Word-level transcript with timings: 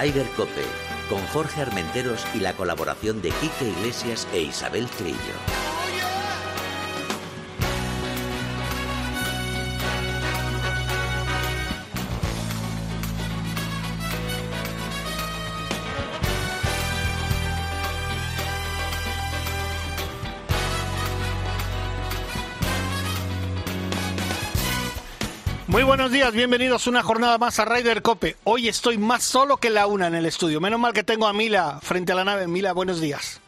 Ryder 0.00 0.28
Cope, 0.36 0.64
con 1.10 1.20
Jorge 1.28 1.60
Armenteros 1.60 2.24
y 2.32 2.38
la 2.38 2.52
colaboración 2.52 3.20
de 3.20 3.30
Quique 3.30 3.68
Iglesias 3.68 4.28
e 4.32 4.42
Isabel 4.42 4.86
Trillo. 4.86 5.67
Días, 26.28 26.34
bienvenidos 26.34 26.86
una 26.86 27.02
jornada 27.02 27.38
más 27.38 27.58
a 27.58 27.64
Ryder 27.64 28.02
Cope. 28.02 28.36
Hoy 28.44 28.68
estoy 28.68 28.98
más 28.98 29.22
solo 29.22 29.56
que 29.56 29.70
la 29.70 29.86
una 29.86 30.08
en 30.08 30.14
el 30.14 30.26
estudio. 30.26 30.60
Menos 30.60 30.78
mal 30.78 30.92
que 30.92 31.02
tengo 31.02 31.26
a 31.26 31.32
Mila 31.32 31.78
frente 31.80 32.12
a 32.12 32.14
la 32.14 32.24
nave. 32.24 32.46
Mila, 32.46 32.72
buenos 32.72 33.00
días. 33.00 33.40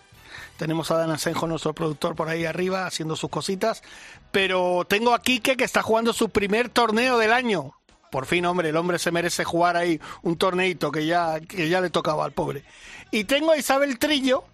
Tenemos 0.56 0.90
a 0.90 0.96
Dan 0.96 1.10
Asenjo, 1.10 1.46
nuestro 1.46 1.74
productor, 1.74 2.14
por 2.14 2.28
ahí 2.28 2.44
arriba 2.44 2.86
haciendo 2.86 3.16
sus 3.16 3.28
cositas. 3.28 3.82
Pero 4.30 4.86
tengo 4.88 5.12
a 5.12 5.20
Quique 5.20 5.56
que 5.56 5.64
está 5.64 5.82
jugando 5.82 6.12
su 6.12 6.30
primer 6.30 6.70
torneo 6.70 7.18
del 7.18 7.32
año. 7.32 7.74
Por 8.10 8.24
fin, 8.24 8.46
hombre, 8.46 8.70
el 8.70 8.76
hombre 8.76 8.98
se 8.98 9.10
merece 9.10 9.44
jugar 9.44 9.76
ahí 9.76 10.00
un 10.22 10.36
torneito 10.36 10.90
que 10.90 11.04
ya, 11.04 11.40
que 11.40 11.68
ya 11.68 11.80
le 11.80 11.90
tocaba 11.90 12.24
al 12.24 12.32
pobre. 12.32 12.64
Y 13.10 13.24
tengo 13.24 13.52
a 13.52 13.58
Isabel 13.58 13.98
Trillo 13.98 14.44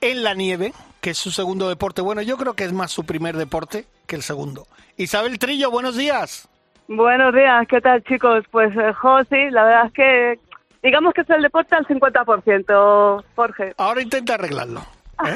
en 0.00 0.22
la 0.22 0.34
nieve, 0.34 0.72
que 1.00 1.10
es 1.10 1.18
su 1.18 1.32
segundo 1.32 1.68
deporte. 1.68 2.02
Bueno, 2.02 2.22
yo 2.22 2.36
creo 2.36 2.54
que 2.54 2.64
es 2.64 2.72
más 2.72 2.92
su 2.92 3.04
primer 3.04 3.36
deporte 3.36 3.86
que 4.06 4.16
el 4.16 4.22
segundo. 4.22 4.68
Isabel 4.96 5.38
Trillo, 5.38 5.70
buenos 5.72 5.96
días. 5.96 6.48
Buenos 6.88 7.34
días, 7.34 7.66
¿qué 7.68 7.80
tal 7.80 8.02
chicos? 8.04 8.44
Pues 8.50 8.76
eh, 8.76 8.92
jo, 8.92 9.24
sí, 9.24 9.50
la 9.50 9.64
verdad 9.64 9.86
es 9.86 9.92
que 9.92 10.38
digamos 10.82 11.14
que 11.14 11.22
es 11.22 11.30
el 11.30 11.42
deporte 11.42 11.74
al 11.74 11.86
50%, 11.86 13.24
Jorge. 13.34 13.74
Ahora 13.78 14.02
intenta 14.02 14.34
arreglarlo. 14.34 14.80
¿eh? 15.24 15.34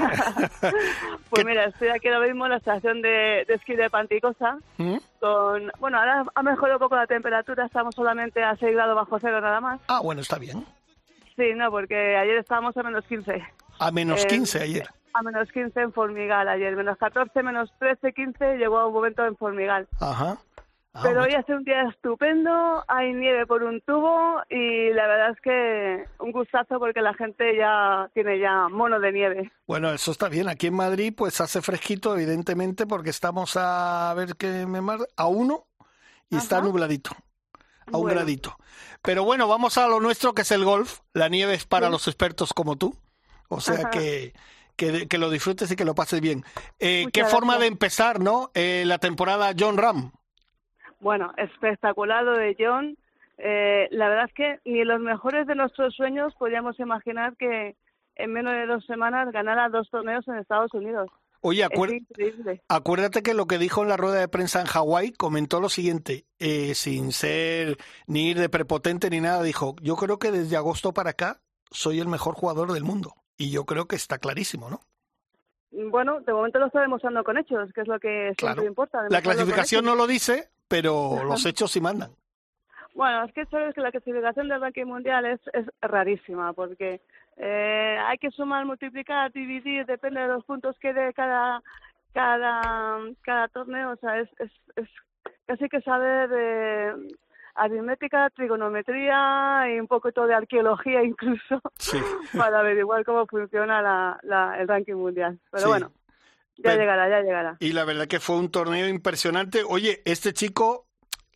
Pues 1.31 1.45
mira, 1.45 1.65
estoy 1.65 1.89
aquí 1.89 2.09
ahora 2.09 2.27
mismo 2.27 2.45
en 2.47 2.51
la 2.53 2.57
estación 2.59 3.01
de, 3.01 3.45
de 3.47 3.55
esquí 3.55 3.75
de 3.75 3.89
Panticosa. 3.91 4.59
¿Mm? 4.77 4.97
Con, 5.21 5.71
bueno, 5.79 5.99
ahora 5.99 6.25
ha 6.35 6.43
mejorado 6.43 6.79
un 6.79 6.83
poco 6.83 6.97
la 6.97 7.07
temperatura, 7.07 7.65
estamos 7.67 7.95
solamente 7.95 8.43
a 8.43 8.57
6 8.57 8.75
grados 8.75 8.97
bajo 8.97 9.19
cero 9.19 9.41
nada 9.41 9.61
más. 9.61 9.81
Ah, 9.89 10.01
bueno, 10.03 10.21
está 10.21 10.39
bien. 10.39 10.65
Sí, 11.37 11.53
no, 11.55 11.71
porque 11.71 12.17
ayer 12.17 12.37
estábamos 12.39 12.77
a 12.77 12.83
menos 12.83 13.05
15. 13.07 13.43
A 13.79 13.91
menos 13.91 14.25
Eh, 14.25 14.29
15 14.29 14.61
ayer. 14.63 14.89
A 15.15 15.23
menos 15.23 15.51
15 15.51 15.81
en 15.81 15.93
Formigal 15.93 16.49
ayer, 16.49 16.77
menos 16.77 16.99
14, 16.99 17.43
menos 17.43 17.73
13, 17.79 18.13
15, 18.13 18.57
llegó 18.59 18.79
a 18.79 18.87
un 18.87 18.93
momento 18.93 19.25
en 19.25 19.37
Formigal. 19.37 19.87
Ajá. 20.01 20.37
Ah, 20.99 21.03
Pero 21.05 21.23
hoy 21.23 21.33
hace 21.35 21.55
un 21.55 21.63
día 21.63 21.83
estupendo, 21.89 22.85
hay 22.89 23.13
nieve 23.15 23.47
por 23.47 23.63
un 23.63 23.81
tubo 23.83 24.43
y 24.51 24.91
la 24.91 25.07
verdad 25.07 25.31
es 25.31 25.41
que 25.41 26.05
un 26.19 26.33
gustazo 26.33 26.81
porque 26.81 27.01
la 27.01 27.15
gente 27.15 27.57
ya 27.57 28.11
tiene 28.15 28.41
ya 28.41 28.69
mono 28.69 28.99
de 28.99 29.13
nieve. 29.13 29.53
Bueno, 29.69 29.91
eso 29.93 30.11
está 30.11 30.29
bien. 30.29 30.49
Aquí 30.49 30.67
en 30.67 30.75
Madrid, 30.75 31.15
pues 31.17 31.41
hace 31.41 31.63
fresquito, 31.63 32.17
evidentemente, 32.17 32.85
porque 32.85 33.11
estamos 33.11 33.53
a, 33.57 34.13
ver 34.17 34.35
qué 34.37 34.67
me 34.67 34.81
mar... 34.81 34.99
a 35.17 35.29
uno 35.29 35.67
y 36.31 36.37
está 36.37 36.61
nubladito. 36.61 37.11
A 37.93 37.97
un 37.97 38.03
Bueno. 38.03 38.17
gradito. 38.17 38.57
Pero 39.01 39.23
bueno, 39.23 39.47
vamos 39.47 39.79
a 39.79 39.87
lo 39.87 40.01
nuestro, 40.01 40.35
que 40.35 40.43
es 40.43 40.51
el 40.51 40.65
golf. 40.65 40.99
La 41.13 41.29
nieve 41.29 41.55
es 41.55 41.65
para 41.65 41.91
los 41.91 42.09
expertos 42.09 42.53
como 42.53 42.77
tú. 42.77 42.97
O 43.49 43.61
sea 43.61 43.77
Ajá. 43.77 43.91
que, 43.91 44.35
que, 44.75 45.07
que 45.07 45.19
lo 45.19 45.31
disfrutes 45.31 45.71
y 45.71 45.77
que 45.77 45.85
lo 45.85 45.95
pases 45.95 46.21
bien. 46.21 46.45
Eh, 46.81 47.07
qué 47.13 47.25
forma 47.25 47.57
de 47.57 47.67
empezar, 47.67 48.19
¿no? 48.19 48.51
Eh, 48.55 48.83
la 48.85 48.99
temporada 48.99 49.53
John 49.57 49.79
Ram. 49.79 50.11
Bueno, 51.01 51.33
espectacular 51.37 52.25
lo 52.25 52.33
de 52.33 52.57
John. 52.59 52.97
Eh, 53.39 53.89
la 53.93 54.09
verdad 54.09 54.27
es 54.27 54.35
que 54.35 54.61
ni 54.65 54.85
los 54.85 55.01
mejores 55.01 55.47
de 55.47 55.55
nuestros 55.55 55.95
sueños 55.95 56.35
podíamos 56.39 56.79
imaginar 56.81 57.37
que 57.37 57.77
en 58.17 58.33
menos 58.33 58.53
de 58.53 58.67
dos 58.67 58.85
semanas 58.87 59.31
ganara 59.33 59.69
dos 59.69 59.89
torneos 59.91 60.27
en 60.27 60.35
Estados 60.37 60.75
Unidos. 60.75 61.09
Oye, 61.41 61.63
acuérdate. 61.63 63.23
que 63.23 63.35
lo 63.35 63.47
que 63.47 63.59
dijo 63.59 63.83
en 63.83 63.89
la 63.89 63.97
rueda 63.97 64.19
de 64.19 64.27
prensa 64.27 64.61
en 64.61 64.67
Hawái 64.67 65.13
comentó 65.13 65.61
lo 65.61 65.69
siguiente, 65.69 66.25
eh, 66.41 66.75
sin 66.75 67.13
ser 67.13 67.77
ni 68.09 68.31
ir 68.31 68.41
de 68.41 68.49
prepotente 68.49 69.09
ni 69.09 69.21
nada, 69.21 69.43
dijo, 69.45 69.77
yo 69.81 69.95
creo 69.95 70.19
que 70.19 70.33
desde 70.33 70.57
agosto 70.57 70.93
para 70.93 71.11
acá 71.11 71.41
soy 71.71 72.01
el 72.01 72.09
mejor 72.09 72.35
jugador 72.35 72.73
del 72.73 72.83
mundo. 72.83 73.15
Y 73.37 73.53
yo 73.53 73.65
creo 73.67 73.87
que 73.87 73.95
está 73.95 74.19
clarísimo, 74.19 74.69
¿no? 74.69 74.81
Bueno, 75.71 76.21
de 76.21 76.33
momento 76.33 76.59
lo 76.59 76.67
está 76.67 76.81
demostrando 76.81 77.23
con 77.23 77.39
hechos, 77.39 77.73
que 77.73 77.83
es 77.83 77.89
lo 77.89 78.01
que 78.01 78.09
siempre 78.09 78.37
Claro. 78.37 78.65
importa. 78.65 79.07
La 79.09 79.23
clasificación 79.23 79.85
no 79.85 79.95
lo 79.95 80.09
dice, 80.09 80.49
pero 80.69 81.25
los 81.25 81.45
hechos 81.47 81.71
sí 81.73 81.81
mandan. 81.81 82.11
Bueno, 82.95 83.25
es 83.25 83.33
que 83.33 83.45
sabes 83.47 83.75
que 83.75 83.81
la 83.81 83.91
clasificación 83.93 84.49
del 84.49 84.61
ranking 84.61 84.87
mundial 84.87 85.25
es, 85.25 85.41
es 85.53 85.67
rarísima 85.81 86.53
porque 86.53 87.01
eh, 87.37 87.99
hay 88.05 88.19
que 88.19 88.31
sumar, 88.31 88.65
multiplicar, 88.65 89.33
dividir, 89.33 89.87
depende 89.87 90.21
de 90.21 90.29
los 90.29 90.45
puntos 90.45 90.77
que 90.81 90.93
dé 90.93 91.13
cada 91.15 91.63
cada 92.13 92.99
cada 93.23 93.49
torneo, 93.49 93.93
o 93.93 93.97
sea, 93.97 94.19
es, 94.19 94.29
es, 94.41 94.51
es 94.77 94.89
casi 95.47 95.69
que 95.69 95.81
saber 95.83 96.29
de 96.29 97.15
aritmética, 97.55 98.31
trigonometría 98.31 99.65
y 99.73 99.81
un 99.81 99.87
poquito 99.87 100.27
de 100.27 100.35
arqueología 100.35 101.03
incluso 101.03 101.61
Sí. 101.79 101.99
para 102.37 102.61
averiguar 102.61 103.05
cómo 103.05 103.27
funciona 103.27 103.83
la, 103.83 104.19
la, 104.23 104.59
el 104.61 104.67
ranking 104.69 104.95
mundial. 104.95 105.39
Pero 105.51 105.63
Sí. 105.65 105.69
bueno, 105.69 105.93
ya 106.59 106.77
llegará, 106.77 107.09
ya 107.09 107.21
llegará. 107.23 107.57
Y 107.61 107.73
la 107.73 107.85
verdad 107.85 108.07
que 108.07 108.21
fue 108.21 108.37
un 108.37 108.51
torneo 108.51 108.89
impresionante. 108.89 109.63
Oye, 109.67 110.03
este 110.05 110.33
chico 110.33 110.87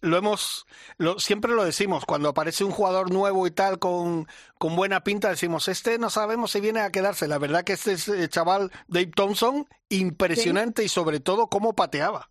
lo 0.02 0.16
hemos, 0.16 0.66
lo, 0.98 1.18
siempre 1.18 1.52
lo 1.52 1.64
decimos, 1.64 2.04
cuando 2.04 2.28
aparece 2.28 2.64
un 2.64 2.72
jugador 2.72 3.12
nuevo 3.12 3.46
y 3.46 3.52
tal 3.52 3.78
con, 3.78 4.26
con 4.58 4.74
buena 4.74 5.04
pinta, 5.04 5.28
decimos, 5.28 5.68
este 5.68 5.98
no 5.98 6.10
sabemos 6.10 6.50
si 6.50 6.60
viene 6.60 6.80
a 6.80 6.90
quedarse. 6.90 7.28
La 7.28 7.38
verdad 7.38 7.62
que 7.62 7.74
este 7.74 7.92
es, 7.92 8.08
eh, 8.08 8.28
chaval 8.28 8.70
Dave 8.88 9.12
Thompson, 9.14 9.64
impresionante 9.88 10.82
y 10.82 10.88
sobre 10.88 11.20
todo 11.20 11.46
cómo 11.46 11.74
pateaba. 11.74 12.28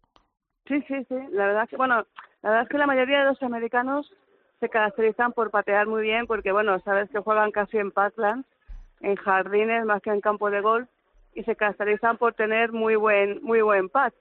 Sí, 0.68 0.81
sí, 0.88 0.96
sí. 1.07 1.16
La 1.31 1.47
verdad 1.47 1.69
que, 1.69 1.78
bueno, 1.78 2.06
la 2.41 2.50
verdad 2.50 2.63
es 2.63 2.69
que 2.69 2.78
la 2.78 2.88
mayoría 2.88 3.19
de 3.19 3.25
los 3.25 3.41
americanos 3.41 4.12
se 4.59 4.69
caracterizan 4.69 5.31
por 5.31 5.50
patear 5.50 5.88
muy 5.88 6.03
bien, 6.03 6.28
porque 6.28 6.51
bueno, 6.51 6.80
sabes 6.81 7.09
que 7.09 7.19
juegan 7.19 7.51
casi 7.51 7.78
en 7.78 7.91
parklands, 7.91 8.47
en 9.00 9.16
jardines 9.16 9.85
más 9.85 10.01
que 10.01 10.12
en 10.12 10.22
campo 10.22 10.51
de 10.51 10.62
golf, 10.62 10.90
y 11.34 11.44
se 11.44 11.56
caracterizan 11.56 12.18
por 12.18 12.34
tener 12.34 12.72
muy 12.72 12.96
buen, 12.96 13.42
muy 13.44 13.62
buen 13.62 13.90
pad. 13.90 14.14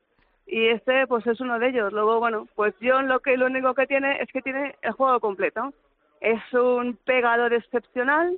Y 0.47 0.69
este, 0.69 1.06
pues 1.06 1.26
es 1.26 1.41
uno 1.41 1.59
de 1.59 1.69
ellos. 1.69 1.93
Luego, 1.93 2.19
bueno, 2.19 2.48
pues 2.54 2.75
John 2.82 3.09
lo 3.09 3.21
que 3.21 3.37
lo 3.37 3.47
único 3.47 3.75
que 3.75 3.87
tiene 3.87 4.21
es 4.21 4.28
que 4.32 4.43
tiene 4.43 4.76
el 4.82 4.93
juego 4.93 5.21
completo. 5.21 5.72
Es 6.21 6.41
un 6.53 6.98
pegador 7.04 7.53
excepcional, 7.53 8.37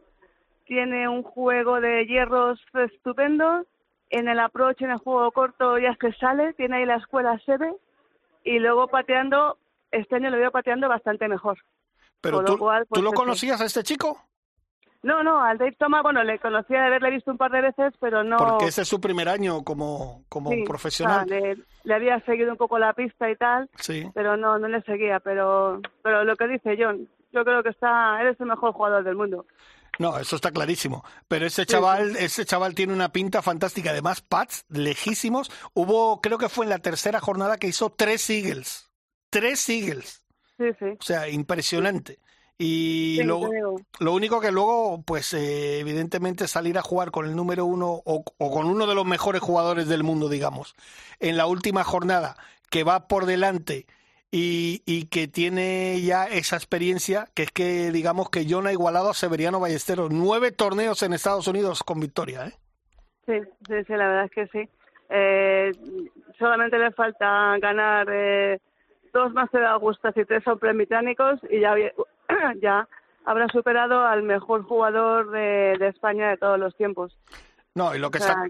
tiene 0.67 1.09
un 1.09 1.23
juego 1.23 1.81
de 1.81 2.07
hierros 2.07 2.61
estupendo, 2.75 3.65
en 4.11 4.29
el 4.29 4.39
approach, 4.39 4.83
en 4.83 4.91
el 4.91 4.99
juego 4.99 5.33
corto 5.33 5.79
ya 5.79 5.97
se 6.01 6.13
sale, 6.13 6.53
tiene 6.53 6.77
ahí 6.77 6.87
la 6.87 6.97
escuela 6.97 7.39
SEBE, 7.45 7.75
y 8.45 8.59
luego 8.59 8.89
pateando, 8.89 9.57
este 9.91 10.17
año 10.17 10.31
lo 10.31 10.37
veo 10.37 10.51
pateando 10.51 10.89
bastante 10.89 11.29
mejor. 11.29 11.59
Pero 12.21 12.37
Con 12.37 12.45
lo 12.45 12.53
tú, 12.53 12.59
cual, 12.59 12.83
¿tú 12.85 12.89
pues, 12.91 13.03
lo 13.03 13.13
conocías 13.13 13.61
a 13.61 13.65
este 13.65 13.83
chico? 13.83 14.21
No, 15.03 15.23
no, 15.25 15.43
al 15.43 15.59
Dave 15.59 15.75
Thomas, 15.79 16.03
bueno, 16.05 16.23
le 16.23 16.39
conocía 16.39 16.81
de 16.81 16.87
haberle 16.87 17.11
visto 17.11 17.31
un 17.33 17.37
par 17.39 17.51
de 17.51 17.61
veces, 17.61 17.93
pero 17.99 18.23
no... 18.23 18.37
Porque 18.37 18.67
ese 18.67 18.83
es 18.83 18.89
su 18.89 19.01
primer 19.01 19.29
año 19.29 19.65
como, 19.65 20.23
como 20.29 20.51
sí, 20.51 20.63
profesional. 20.65 21.25
o 21.25 21.29
sea, 21.29 21.41
le, 21.41 21.59
le 21.83 21.95
había 21.95 22.21
seguido 22.25 22.53
un 22.53 22.57
poco 22.57 22.79
la 22.79 22.93
pista 22.93 23.29
y 23.29 23.35
tal, 23.37 23.69
Sí. 23.81 24.09
pero 24.15 24.37
no, 24.37 24.59
no 24.61 24.69
le 24.69 24.81
seguía. 24.83 25.19
Pero, 25.19 25.81
pero 26.03 26.23
lo 26.25 26.37
que 26.37 26.47
dice 26.47 26.77
John, 26.79 27.09
yo 27.33 27.45
creo 27.45 27.63
que 27.65 27.71
está, 27.71 28.21
eres 28.21 28.39
el 28.41 28.47
mejor 28.47 28.73
jugador 28.75 29.03
del 29.03 29.17
mundo. 29.17 29.45
No, 29.99 30.17
eso 30.19 30.37
está 30.37 30.53
clarísimo. 30.53 31.05
Pero 31.29 31.47
ese 31.47 31.67
chaval, 31.67 32.17
ese 32.17 32.45
chaval 32.47 32.75
tiene 32.75 32.93
una 32.95 33.11
pinta 33.13 33.43
fantástica. 33.43 33.91
Además, 33.91 34.23
pads 34.23 34.65
lejísimos. 34.71 35.51
Hubo, 35.75 36.21
creo 36.21 36.39
que 36.39 36.49
fue 36.49 36.65
en 36.65 36.71
la 36.71 36.79
tercera 36.79 37.21
jornada 37.21 37.59
que 37.59 37.67
hizo 37.67 37.91
tres 37.91 38.31
Eagles. 38.31 38.91
Tres 39.31 39.69
Eagles. 39.69 40.23
Sí, 40.59 40.65
sí. 40.79 40.87
O 40.99 41.03
sea, 41.03 41.29
impresionante. 41.29 42.19
Y 42.65 43.17
Sí, 43.19 43.25
lo, 43.25 44.13
único 44.13 44.41
que 44.41 44.53
luego, 44.53 45.03
pues 45.05 45.35
eh, 45.35 45.81
evidentemente 45.81 46.47
salir 46.47 46.79
a 46.79 46.83
jugar 46.83 47.11
con 47.11 47.27
el 47.27 47.35
número 47.35 47.65
uno 47.65 47.89
o, 48.05 48.25
o 48.39 48.51
con 48.53 48.67
uno 48.67 48.87
de 48.87 48.95
los 48.95 49.05
mejores 49.05 49.41
jugadores 49.41 49.89
del 49.89 50.05
mundo, 50.05 50.29
digamos, 50.29 50.77
en 51.19 51.37
la 51.37 51.47
última 51.47 51.83
jornada, 51.83 52.37
que 52.71 52.85
va 52.85 53.09
por 53.09 53.27
delante 53.27 53.87
y, 54.31 54.83
y 54.87 55.07
que 55.07 55.27
tiene 55.27 56.01
ya 56.03 56.27
esa 56.27 56.55
experiencia, 56.55 57.27
que 57.35 57.43
es 57.43 57.51
que 57.51 57.91
digamos 57.91 58.31
que 58.31 58.47
John 58.49 58.69
ha 58.69 58.73
igualado 58.73 59.11
a 59.11 59.15
Severiano 59.15 59.59
Ballesteros. 59.59 60.13
Nueve 60.13 60.53
torneos 60.53 61.03
en 61.03 61.15
Estados 61.15 61.49
Unidos 61.49 61.83
con 61.83 61.99
victoria, 61.99 62.47
¿eh? 62.47 62.53
Sí, 63.27 63.41
sí, 63.67 63.75
sí, 63.87 63.93
la 63.93 64.07
verdad 64.07 64.25
es 64.27 64.31
que 64.31 64.47
sí. 64.47 64.69
Eh, 65.11 65.73
solamente 66.39 66.79
le 66.79 66.93
falta 66.93 67.59
ganar 67.59 68.07
eh, 68.09 68.61
dos 69.13 69.33
más 69.33 69.51
de 69.51 69.67
Augustas 69.67 70.17
y 70.17 70.25
tres 70.25 70.47
Open 70.47 70.77
británicos 70.77 71.41
y 71.51 71.59
ya, 71.61 71.73
había- 71.73 71.93
ya 72.63 72.89
habrá 73.25 73.47
superado 73.49 74.05
al 74.07 74.23
mejor 74.23 74.65
jugador 74.65 75.31
de, 75.31 75.77
de 75.79 75.89
España 75.89 76.31
de 76.31 76.37
todos 76.37 76.59
los 76.59 76.75
tiempos. 76.77 77.17
No, 77.75 77.95
y 77.95 77.99
lo 77.99 78.11
que, 78.11 78.19
está, 78.19 78.45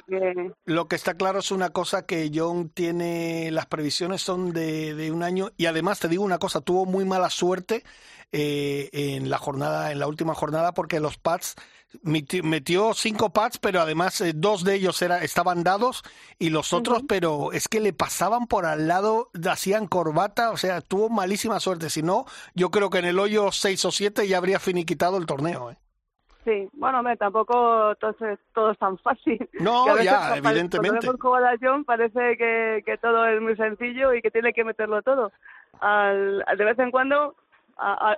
lo 0.65 0.89
que 0.89 0.97
está 0.97 1.15
claro 1.15 1.39
es 1.39 1.53
una 1.53 1.71
cosa 1.71 2.07
que 2.07 2.29
John 2.35 2.71
tiene, 2.71 3.53
las 3.53 3.67
previsiones 3.67 4.21
son 4.21 4.53
de, 4.53 4.95
de 4.95 5.13
un 5.13 5.23
año 5.23 5.51
y 5.57 5.67
además 5.67 6.01
te 6.01 6.09
digo 6.09 6.25
una 6.25 6.39
cosa, 6.39 6.61
tuvo 6.61 6.87
muy 6.87 7.05
mala 7.05 7.31
suerte 7.31 7.85
eh, 8.33 8.89
en 8.93 9.31
la 9.31 9.39
jornada, 9.39 9.93
en 9.93 10.01
la 10.01 10.09
última 10.09 10.35
jornada, 10.35 10.73
porque 10.73 10.99
los 10.99 11.19
pads 11.19 11.55
metió 12.03 12.95
cinco 12.95 13.31
pads, 13.31 13.59
pero 13.59 13.81
además 13.81 14.21
eh, 14.21 14.33
dos 14.35 14.65
de 14.65 14.75
ellos 14.75 15.01
era, 15.03 15.23
estaban 15.23 15.63
dados 15.63 16.03
y 16.39 16.51
los 16.51 16.73
otros, 16.73 17.03
pero 17.09 17.53
es 17.53 17.69
que 17.69 17.81
le 17.81 17.93
pasaban 17.93 18.47
por 18.47 18.67
al 18.67 18.89
lado, 18.89 19.31
hacían 19.51 19.87
corbata, 19.87 20.51
o 20.51 20.57
sea, 20.57 20.81
tuvo 20.81 21.09
malísima 21.09 21.61
suerte. 21.61 21.91
Si 21.91 22.03
no, 22.03 22.25
yo 22.55 22.71
creo 22.71 22.91
que 22.91 22.99
en 22.99 23.07
el 23.07 23.19
hoyo 23.19 23.53
seis 23.53 23.85
o 23.85 23.91
siete 23.91 24.27
ya 24.27 24.39
habría 24.39 24.59
finiquitado 24.59 25.19
el 25.19 25.27
torneo. 25.27 25.71
¿eh? 25.71 25.77
Sí, 26.45 26.69
bueno, 26.73 27.03
tampoco 27.17 27.93
entonces 27.93 28.39
todo 28.53 28.73
es 28.73 28.79
tan 28.79 28.99
fácil. 28.99 29.49
No, 29.61 29.97
ya, 30.03 30.37
evidentemente. 30.37 31.07
Cuando 31.07 31.31
vemos 31.33 31.59
John 31.61 31.85
parece 31.85 32.37
que, 32.37 32.83
que 32.85 32.99
todo 32.99 33.27
es 33.27 33.41
muy 33.41 33.57
sencillo 33.57 34.13
y 34.13 34.23
que 34.23 34.31
tiene 34.31 34.53
que 34.53 34.65
meterlo 34.65 35.03
todo. 35.03 35.33
Al, 35.81 36.45
de 36.57 36.65
vez 36.65 36.79
en 36.79 36.91
cuando 36.91 37.37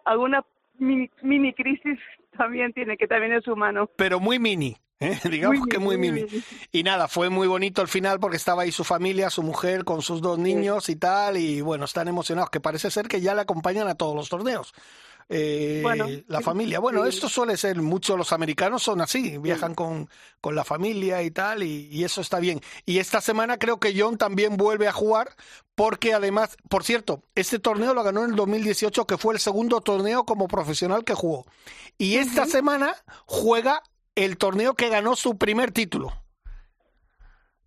alguna 0.05 0.45
mini, 0.79 1.11
mini, 1.23 1.53
crisis 1.53 1.99
también 2.37 2.73
tiene, 2.73 2.97
que 2.97 3.07
también 3.07 3.33
es 3.33 3.47
humano. 3.47 3.89
Pero 3.97 4.21
muy 4.21 4.39
mini. 4.39 4.77
¿eh? 5.01 5.19
digamos 5.31 5.67
que 5.67 5.79
muy, 5.79 5.97
mini. 5.99 6.25
Y 6.73 6.83
nada, 6.83 7.09
fue 7.09 7.31
muy 7.31 7.47
bonito 7.47 7.81
al 7.83 7.89
final 7.89 8.21
porque 8.21 8.37
estaba 8.37 8.63
ahí 8.63 8.73
su 8.73 8.85
familia, 8.85 9.31
su 9.31 9.43
mujer 9.43 9.85
con 9.85 10.03
sus 10.03 10.21
dos 10.21 10.39
niños 10.39 10.89
y 10.89 10.97
tal, 10.97 11.37
y 11.37 11.61
bueno, 11.61 11.85
están 11.85 12.09
emocionados, 12.09 12.51
que 12.51 12.61
parece 12.61 12.91
ser 12.91 13.09
que 13.09 13.21
ya 13.21 13.35
le 13.35 13.43
acompañan 13.43 13.89
a 13.89 13.95
todos 13.95 14.15
los 14.15 14.29
torneos 14.29 14.75
eh, 15.29 16.25
la 16.29 16.41
familia. 16.41 16.79
Bueno, 16.81 17.05
esto 17.05 17.29
suele 17.29 17.57
ser, 17.57 17.81
muchos 17.81 18.17
los 18.17 18.33
americanos 18.33 18.83
son 18.83 19.01
así, 19.01 19.39
viajan 19.39 19.75
con, 19.75 20.09
con 20.41 20.55
la 20.55 20.65
familia 20.65 21.23
y 21.23 21.31
tal, 21.31 21.63
y, 21.63 22.05
eso 22.05 22.21
está 22.21 22.39
bien. 22.39 22.61
Y 22.85 22.99
esta 22.99 23.21
semana 23.21 23.59
creo 23.59 23.81
que 23.81 23.95
John 23.99 24.19
también 24.19 24.57
vuelve 24.57 24.89
a 24.89 24.93
jugar, 24.93 25.35
porque 25.75 26.15
además, 26.15 26.57
por 26.69 26.85
cierto, 26.85 27.23
este 27.35 27.59
torneo 27.59 27.95
lo 27.95 28.03
ganó 28.03 28.25
en 28.25 28.31
el 28.31 28.37
2018, 28.37 29.07
que 29.07 29.19
fue 29.19 29.35
el 29.35 29.41
segundo 29.41 29.81
torneo 29.81 30.25
como 30.25 30.49
profesional 30.49 31.05
que 31.05 31.15
jugó. 31.15 31.47
Y 31.97 32.17
esta 32.17 32.47
semana 32.47 32.95
juega 33.27 33.83
el 34.15 34.37
torneo 34.37 34.75
que 34.75 34.89
ganó 34.89 35.17
su 35.17 35.39
primer 35.39 35.73
título. 35.73 36.13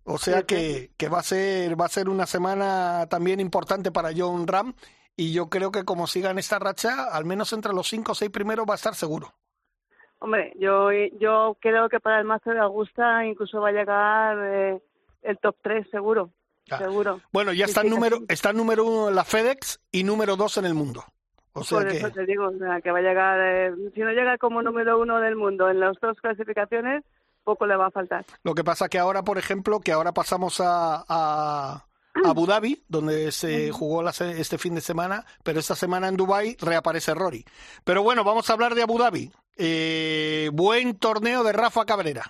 O 0.04 0.16
sea 0.16 0.44
que, 0.44 0.90
que 0.96 1.08
va 1.08 1.18
a 1.18 1.22
ser 1.22 1.78
va 1.78 1.84
a 1.84 1.90
ser 1.90 2.08
una 2.08 2.24
semana 2.24 3.06
también 3.10 3.40
importante 3.40 3.90
para 3.92 4.10
John 4.16 4.46
Ram 4.46 4.74
y 5.18 5.32
yo 5.32 5.50
creo 5.50 5.72
que 5.72 5.84
como 5.84 6.06
sigan 6.06 6.38
esta 6.38 6.60
racha, 6.60 7.08
al 7.12 7.24
menos 7.24 7.52
entre 7.52 7.72
los 7.72 7.88
cinco 7.88 8.12
o 8.12 8.14
seis 8.14 8.30
primeros 8.30 8.64
va 8.66 8.74
a 8.74 8.76
estar 8.76 8.94
seguro. 8.94 9.34
Hombre, 10.20 10.52
yo, 10.60 10.92
yo 10.92 11.56
creo 11.60 11.88
que 11.88 11.98
para 11.98 12.20
el 12.20 12.24
Master 12.24 12.54
de 12.54 12.60
Augusta 12.60 13.26
incluso 13.26 13.60
va 13.60 13.70
a 13.70 13.72
llegar 13.72 14.38
eh, 14.40 14.80
el 15.22 15.38
top 15.38 15.56
3 15.60 15.90
seguro. 15.90 16.30
Seguro. 16.66 17.20
Bueno, 17.32 17.52
ya 17.52 17.64
está, 17.64 17.82
número, 17.82 18.18
está 18.28 18.52
número 18.52 18.84
uno 18.84 19.08
en 19.08 19.16
la 19.16 19.24
FedEx 19.24 19.80
y 19.90 20.04
número 20.04 20.36
dos 20.36 20.56
en 20.56 20.66
el 20.66 20.74
mundo. 20.74 21.02
O 21.52 21.64
sea 21.64 21.78
Por 21.78 21.88
eso 21.88 22.10
te 22.10 22.24
digo, 22.24 22.52
que 22.84 22.90
va 22.92 22.98
a 22.98 23.02
llegar, 23.02 23.40
eh, 23.40 23.74
si 23.94 24.00
no 24.00 24.12
llega 24.12 24.38
como 24.38 24.62
número 24.62 25.00
uno 25.00 25.18
del 25.18 25.34
mundo 25.34 25.68
en 25.68 25.80
las 25.80 25.98
dos 26.00 26.16
clasificaciones, 26.20 27.02
poco 27.42 27.66
le 27.66 27.74
va 27.74 27.86
a 27.86 27.90
faltar. 27.90 28.24
Lo 28.44 28.54
que 28.54 28.62
pasa 28.62 28.88
que 28.88 28.98
ahora, 28.98 29.22
por 29.22 29.38
ejemplo, 29.38 29.80
que 29.80 29.90
ahora 29.90 30.12
pasamos 30.12 30.60
a 30.62 31.87
Abu 32.24 32.46
Dhabi, 32.46 32.82
donde 32.88 33.32
se 33.32 33.70
jugó 33.70 34.08
este 34.08 34.58
fin 34.58 34.74
de 34.74 34.80
semana, 34.80 35.24
pero 35.44 35.58
esta 35.58 35.74
semana 35.74 36.08
en 36.08 36.16
Dubai 36.16 36.56
reaparece 36.60 37.14
Rory. 37.14 37.44
Pero 37.84 38.02
bueno, 38.02 38.24
vamos 38.24 38.48
a 38.48 38.52
hablar 38.52 38.74
de 38.74 38.82
Abu 38.82 38.98
Dhabi. 38.98 39.30
Eh, 39.56 40.50
buen 40.52 40.98
torneo 40.98 41.42
de 41.42 41.52
Rafa 41.52 41.84
Cabrera. 41.84 42.22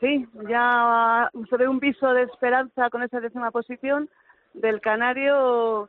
Sí, 0.00 0.26
ya 0.48 1.28
se 1.50 1.56
ve 1.56 1.66
un 1.66 1.80
piso 1.80 2.12
de 2.12 2.22
esperanza 2.22 2.88
con 2.90 3.02
esa 3.02 3.20
décima 3.20 3.50
posición 3.50 4.08
del 4.54 4.80
Canario. 4.80 5.88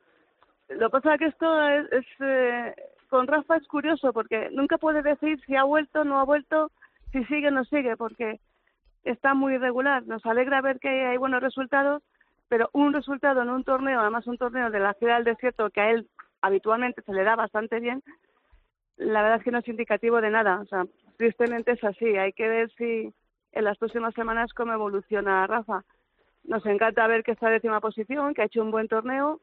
Lo 0.69 0.89
que 0.89 0.89
pasa 0.89 1.13
es 1.13 1.19
que 1.19 1.25
esto 1.27 1.69
es, 1.69 2.05
eh, 2.19 2.75
con 3.09 3.27
Rafa 3.27 3.57
es 3.57 3.67
curioso 3.67 4.11
porque 4.13 4.49
nunca 4.51 4.77
puede 4.77 5.01
decir 5.01 5.39
si 5.45 5.55
ha 5.55 5.63
vuelto, 5.63 6.03
no 6.03 6.19
ha 6.19 6.23
vuelto, 6.23 6.71
si 7.11 7.23
sigue 7.25 7.49
o 7.49 7.51
no 7.51 7.63
sigue, 7.65 7.97
porque 7.97 8.39
está 9.03 9.33
muy 9.33 9.53
irregular. 9.55 10.05
Nos 10.07 10.25
alegra 10.25 10.61
ver 10.61 10.79
que 10.79 10.89
hay 10.89 11.17
buenos 11.17 11.41
resultados, 11.41 12.01
pero 12.49 12.69
un 12.73 12.93
resultado 12.93 13.41
en 13.43 13.49
un 13.49 13.63
torneo, 13.63 14.01
además 14.01 14.27
un 14.27 14.37
torneo 14.37 14.69
de 14.71 14.79
la 14.79 14.93
ciudad 14.95 15.15
del 15.17 15.35
desierto 15.35 15.69
que 15.69 15.81
a 15.81 15.91
él 15.91 16.09
habitualmente 16.41 17.01
se 17.03 17.13
le 17.13 17.23
da 17.23 17.35
bastante 17.35 17.79
bien, 17.79 18.03
la 18.97 19.21
verdad 19.21 19.37
es 19.37 19.43
que 19.43 19.51
no 19.51 19.59
es 19.59 19.67
indicativo 19.67 20.19
de 20.19 20.29
nada. 20.29 20.59
O 20.61 20.65
sea, 20.65 20.85
tristemente 21.17 21.71
es 21.71 21.83
así. 21.83 22.17
Hay 22.17 22.33
que 22.33 22.47
ver 22.47 22.71
si 22.77 23.13
en 23.51 23.63
las 23.63 23.77
próximas 23.77 24.13
semanas 24.13 24.53
cómo 24.53 24.73
evoluciona 24.73 25.47
Rafa. 25.47 25.83
Nos 26.43 26.65
encanta 26.65 27.07
ver 27.07 27.23
que 27.23 27.31
está 27.31 27.47
en 27.47 27.53
décima 27.53 27.79
posición, 27.79 28.33
que 28.33 28.41
ha 28.41 28.45
hecho 28.45 28.61
un 28.61 28.71
buen 28.71 28.87
torneo, 28.87 29.39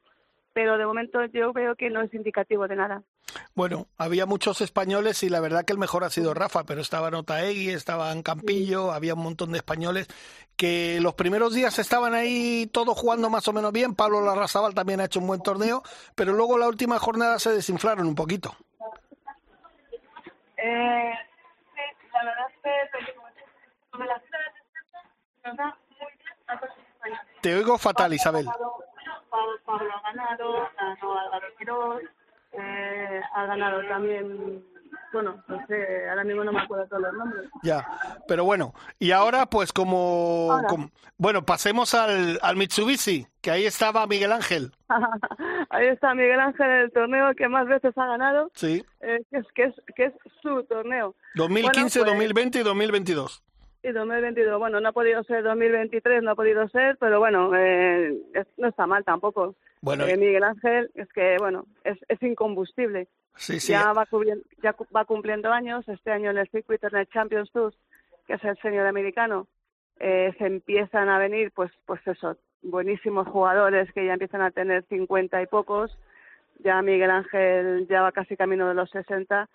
pero 0.57 0.79
de 0.79 0.87
momento 0.87 1.23
yo 1.27 1.53
veo 1.53 1.77
que 1.77 1.91
no 1.91 2.01
es 2.01 2.15
indicativo 2.15 2.67
de 2.67 2.77
nada. 2.77 3.03
Bueno, 3.55 3.89
había 3.99 4.25
muchos 4.25 4.63
españoles 4.63 5.23
y 5.23 5.29
la 5.29 5.41
verdad 5.41 5.67
que 5.67 5.75
el 5.75 5.79
mejor 5.79 6.03
ha 6.03 6.09
sido 6.09 6.33
Rafa, 6.33 6.65
pero 6.65 6.81
estaba 6.81 7.11
Notaegui, 7.11 7.69
estaba 7.69 8.11
en 8.11 8.23
Campillo, 8.23 8.91
había 8.91 9.13
un 9.13 9.23
montón 9.23 9.53
de 9.53 9.59
españoles 9.59 10.09
que 10.57 10.99
los 11.03 11.13
primeros 11.13 11.53
días 11.53 11.79
estaban 11.79 12.15
ahí 12.15 12.71
todos 12.73 12.97
jugando 12.99 13.29
más 13.29 13.47
o 13.49 13.53
menos 13.53 13.71
bien. 13.71 13.95
Pablo 13.95 14.23
Larrazabal 14.23 14.73
también 14.73 15.03
ha 15.03 15.05
hecho 15.05 15.21
un 15.21 15.27
buen 15.27 15.43
torneo, 15.43 15.83
pero 16.15 16.33
luego 16.33 16.57
la 16.57 16.69
última 16.69 16.99
jornada 16.99 17.39
se 17.39 17.53
desinflaron 17.53 18.07
un 18.07 18.15
poquito. 18.15 18.57
Eh, 20.57 21.13
la 22.15 22.25
verdad 22.25 22.47
es 22.49 22.63
que 22.63 22.71
te 27.43 27.55
oigo 27.55 27.77
fatal, 27.77 28.15
Isabel. 28.15 28.47
Pablo 29.31 29.93
ha 29.95 30.13
ganado, 30.13 30.69
ganó 30.79 31.19
Álvaro 31.19 31.47
Quirós, 31.59 32.03
eh, 32.53 33.21
ha 33.35 33.47
ganado 33.47 33.87
también 33.89 34.63
bueno, 35.13 35.43
no 35.49 35.67
sé, 35.67 36.09
ahora 36.09 36.25
mismo 36.25 36.45
no 36.45 36.53
me 36.53 36.61
acuerdo 36.61 36.87
todos 36.89 37.03
los 37.03 37.15
nombres. 37.15 37.49
Ya, 37.63 37.87
pero 38.29 38.45
bueno, 38.45 38.75
y 38.99 39.13
ahora 39.13 39.47
pues 39.47 39.73
como, 39.73 40.61
bueno, 41.17 41.43
pasemos 41.45 41.95
al, 41.95 42.39
al 42.43 42.57
Mitsubishi, 42.57 43.27
que 43.41 43.51
ahí 43.51 43.65
estaba 43.65 44.07
Miguel 44.07 44.33
Ángel. 44.33 44.73
ahí 45.71 45.87
está 45.87 46.15
Miguel 46.15 46.41
Ángel, 46.41 46.71
el 46.71 46.93
torneo 46.93 47.35
que 47.35 47.49
más 47.49 47.67
veces 47.67 47.97
ha 47.97 48.07
ganado. 48.07 48.51
Sí. 48.55 48.85
Eh, 49.01 49.23
que, 49.31 49.39
es, 49.39 49.47
que, 49.55 49.63
es, 49.65 49.75
que 49.95 50.05
es 50.05 50.13
su 50.43 50.63
torneo. 50.65 51.15
2015, 51.37 52.01
2020 52.01 52.59
pues 52.59 52.61
y 52.61 52.69
2022. 52.69 53.43
Y 53.87 53.93
2022, 53.93 54.59
bueno, 54.59 54.81
no 54.81 54.89
ha 54.89 54.93
podido 54.93 55.23
ser 55.23 55.45
2023, 55.45 56.21
no 56.21 56.33
ha 56.33 56.35
podido 56.35 56.69
ser, 56.71 56.97
pero 56.99 57.21
bueno, 57.21 57.53
eh, 57.55 58.21
no 58.57 58.67
está 58.67 58.85
mal 58.85 59.05
tampoco. 59.05 59.55
Bueno, 59.81 60.05
eh, 60.09 60.17
Miguel 60.17 60.43
Ángel 60.43 60.91
es 60.97 61.09
que, 61.13 61.37
bueno, 61.39 61.67
es, 61.85 61.97
es 62.09 62.21
incombustible. 62.21 63.07
Sí, 63.37 63.61
sí. 63.61 63.71
Ya, 63.71 63.93
va 63.93 64.05
ya 64.61 64.75
va 64.95 65.05
cumpliendo 65.05 65.53
años, 65.53 65.89
este 65.89 66.11
año 66.11 66.33
en 66.33 66.39
el 66.39 66.49
Circuit 66.49 66.83
Internet 66.83 67.11
Champions 67.13 67.53
Tour, 67.53 67.75
que 68.27 68.33
es 68.33 68.43
el 68.43 68.59
señor 68.59 68.89
americano, 68.89 69.47
eh, 70.01 70.35
se 70.37 70.47
empiezan 70.47 71.09
a 71.09 71.21
venir, 71.21 71.53
pues, 71.55 71.71
pues 71.87 72.05
eso, 72.09 72.37
buenísimos 72.65 73.29
jugadores 73.29 73.93
que 73.93 74.05
ya 74.05 74.15
empiezan 74.15 74.41
a 74.41 74.51
tener 74.51 74.85
50 74.89 75.41
y 75.43 75.47
pocos. 75.47 75.97
Ya 76.59 76.83
Miguel 76.83 77.13
Ángel 77.13 77.87
ya 77.89 78.03
va 78.03 78.11
casi 78.11 78.37
camino 78.37 78.67
de 78.67 78.75
los 78.75 78.91
60 78.91 79.49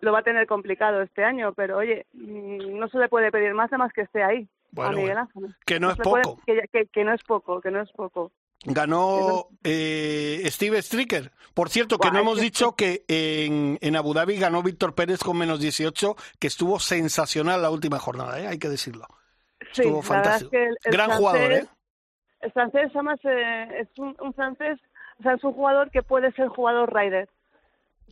lo 0.00 0.12
va 0.12 0.18
a 0.20 0.24
tener 0.24 0.46
complicado 0.46 1.02
este 1.02 1.24
año, 1.24 1.52
pero 1.54 1.78
oye, 1.78 2.06
mm, 2.12 2.78
no 2.78 2.88
se 2.88 2.98
le 2.98 3.08
puede 3.08 3.30
pedir 3.30 3.54
más 3.54 3.70
más 3.72 3.92
que 3.92 4.02
esté 4.02 4.22
ahí. 4.22 4.48
a 4.76 4.90
Miguel 4.90 5.18
Ángel. 5.18 5.56
Que 5.64 5.80
no, 5.80 5.90
es 5.90 5.96
poco. 5.96 6.40
que, 6.46 7.04
no 7.04 7.14
es 7.14 7.22
poco, 7.22 7.60
que 7.60 7.70
no 7.70 7.80
es 7.80 7.90
poco. 7.92 8.32
Ganó 8.64 9.46
eh, 9.62 10.42
Steve 10.46 10.82
Stricker. 10.82 11.30
Por 11.54 11.70
cierto, 11.70 11.98
que 11.98 12.10
no 12.10 12.18
hemos 12.18 12.40
dicho 12.40 12.74
que 12.74 13.04
en, 13.08 13.78
en, 13.80 13.96
Abu 13.96 14.14
Dhabi 14.14 14.36
ganó 14.36 14.62
Víctor 14.62 14.94
Pérez 14.94 15.20
con 15.20 15.38
menos 15.38 15.60
18, 15.60 16.16
que 16.38 16.46
estuvo 16.46 16.78
sensacional 16.80 17.62
la 17.62 17.70
última 17.70 17.98
jornada, 17.98 18.40
¿eh? 18.40 18.46
hay 18.46 18.58
que 18.58 18.68
decirlo. 18.68 19.06
Estuvo 19.60 20.02
fantástico. 20.02 20.50
Gran 20.84 21.10
jugador, 21.12 21.52
¿eh? 21.52 21.66
El 22.40 22.52
francés, 22.52 22.90
además, 22.94 23.18
eh, 23.24 23.80
es 23.80 23.98
un, 23.98 24.16
un, 24.20 24.32
francés, 24.32 24.78
o 25.18 25.22
sea, 25.22 25.34
es 25.34 25.42
un 25.42 25.52
jugador 25.52 25.90
que 25.90 26.02
puede 26.02 26.30
ser 26.32 26.48
jugador 26.48 26.94
rider. 26.94 27.28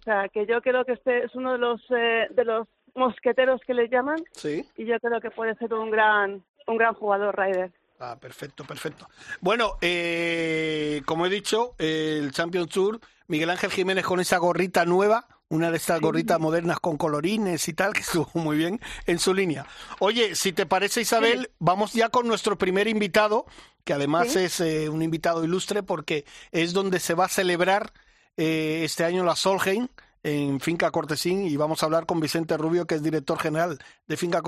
O 0.07 0.09
sea, 0.09 0.29
que 0.29 0.47
yo 0.47 0.63
creo 0.63 0.85
que 0.85 0.93
este 0.93 1.25
es 1.25 1.35
uno 1.35 1.53
de 1.53 1.59
los 1.59 1.81
eh, 1.91 2.29
de 2.31 2.45
los 2.45 2.69
mosqueteros 2.95 3.61
que 3.67 3.75
le 3.75 3.89
llaman. 3.89 4.23
Sí. 4.31 4.65
Y 4.77 4.87
yo 4.87 5.01
creo 5.01 5.21
que 5.21 5.33
puede 5.33 5.57
ser 5.57 5.75
un 5.75 5.91
gran 5.91 6.45
un 6.69 6.77
gran 6.77 6.95
jugador 6.95 7.37
rider. 7.37 7.73
Ah, 7.99 8.17
perfecto, 8.21 8.65
perfecto. 8.65 9.09
Bueno, 9.41 9.79
eh, 9.81 11.03
como 11.07 11.27
he 11.27 11.29
dicho, 11.29 11.75
el 11.79 12.31
Champions 12.31 12.71
Tour, 12.71 13.01
Miguel 13.27 13.51
Ángel 13.51 13.73
Jiménez 13.73 14.05
con 14.05 14.21
esa 14.21 14.39
gorrita 14.39 14.85
nueva, 14.85 15.27
una 15.49 15.73
de 15.73 15.79
estas 15.79 16.01
gorritas 16.01 16.39
modernas 16.39 16.79
con 16.79 16.97
colorines 16.97 17.67
y 17.67 17.73
tal, 17.73 17.93
que 17.93 18.03
estuvo 18.03 18.31
muy 18.35 18.57
bien 18.57 18.81
en 19.07 19.19
su 19.19 19.35
línea. 19.35 19.67
Oye, 19.99 20.37
si 20.37 20.53
te 20.53 20.67
parece, 20.67 21.01
Isabel, 21.01 21.51
vamos 21.59 21.95
ya 21.95 22.11
con 22.11 22.29
nuestro 22.29 22.57
primer 22.57 22.87
invitado, 22.87 23.45
que 23.83 23.93
además 23.93 24.37
es 24.37 24.61
eh, 24.61 24.89
un 24.89 25.03
invitado 25.03 25.43
ilustre 25.43 25.83
porque 25.83 26.25
es 26.53 26.73
donde 26.73 27.01
se 27.01 27.15
va 27.15 27.25
a 27.25 27.29
celebrar 27.29 27.93
eh, 28.37 28.83
este 28.85 29.05
año 29.05 29.25
la 29.25 29.37
Solheim, 29.37 29.88
en 30.23 30.59
Finca 30.61 30.90
Cortesín 30.90 31.47
y 31.47 31.57
vamos 31.57 31.83
a 31.83 31.87
hablar 31.87 32.05
con 32.05 32.19
Vicente 32.19 32.57
Rubio, 32.57 32.87
que 32.87 32.97
es 32.97 33.02
director 33.02 33.38
general 33.38 33.78
de 34.09 34.16
Finca 34.16 34.43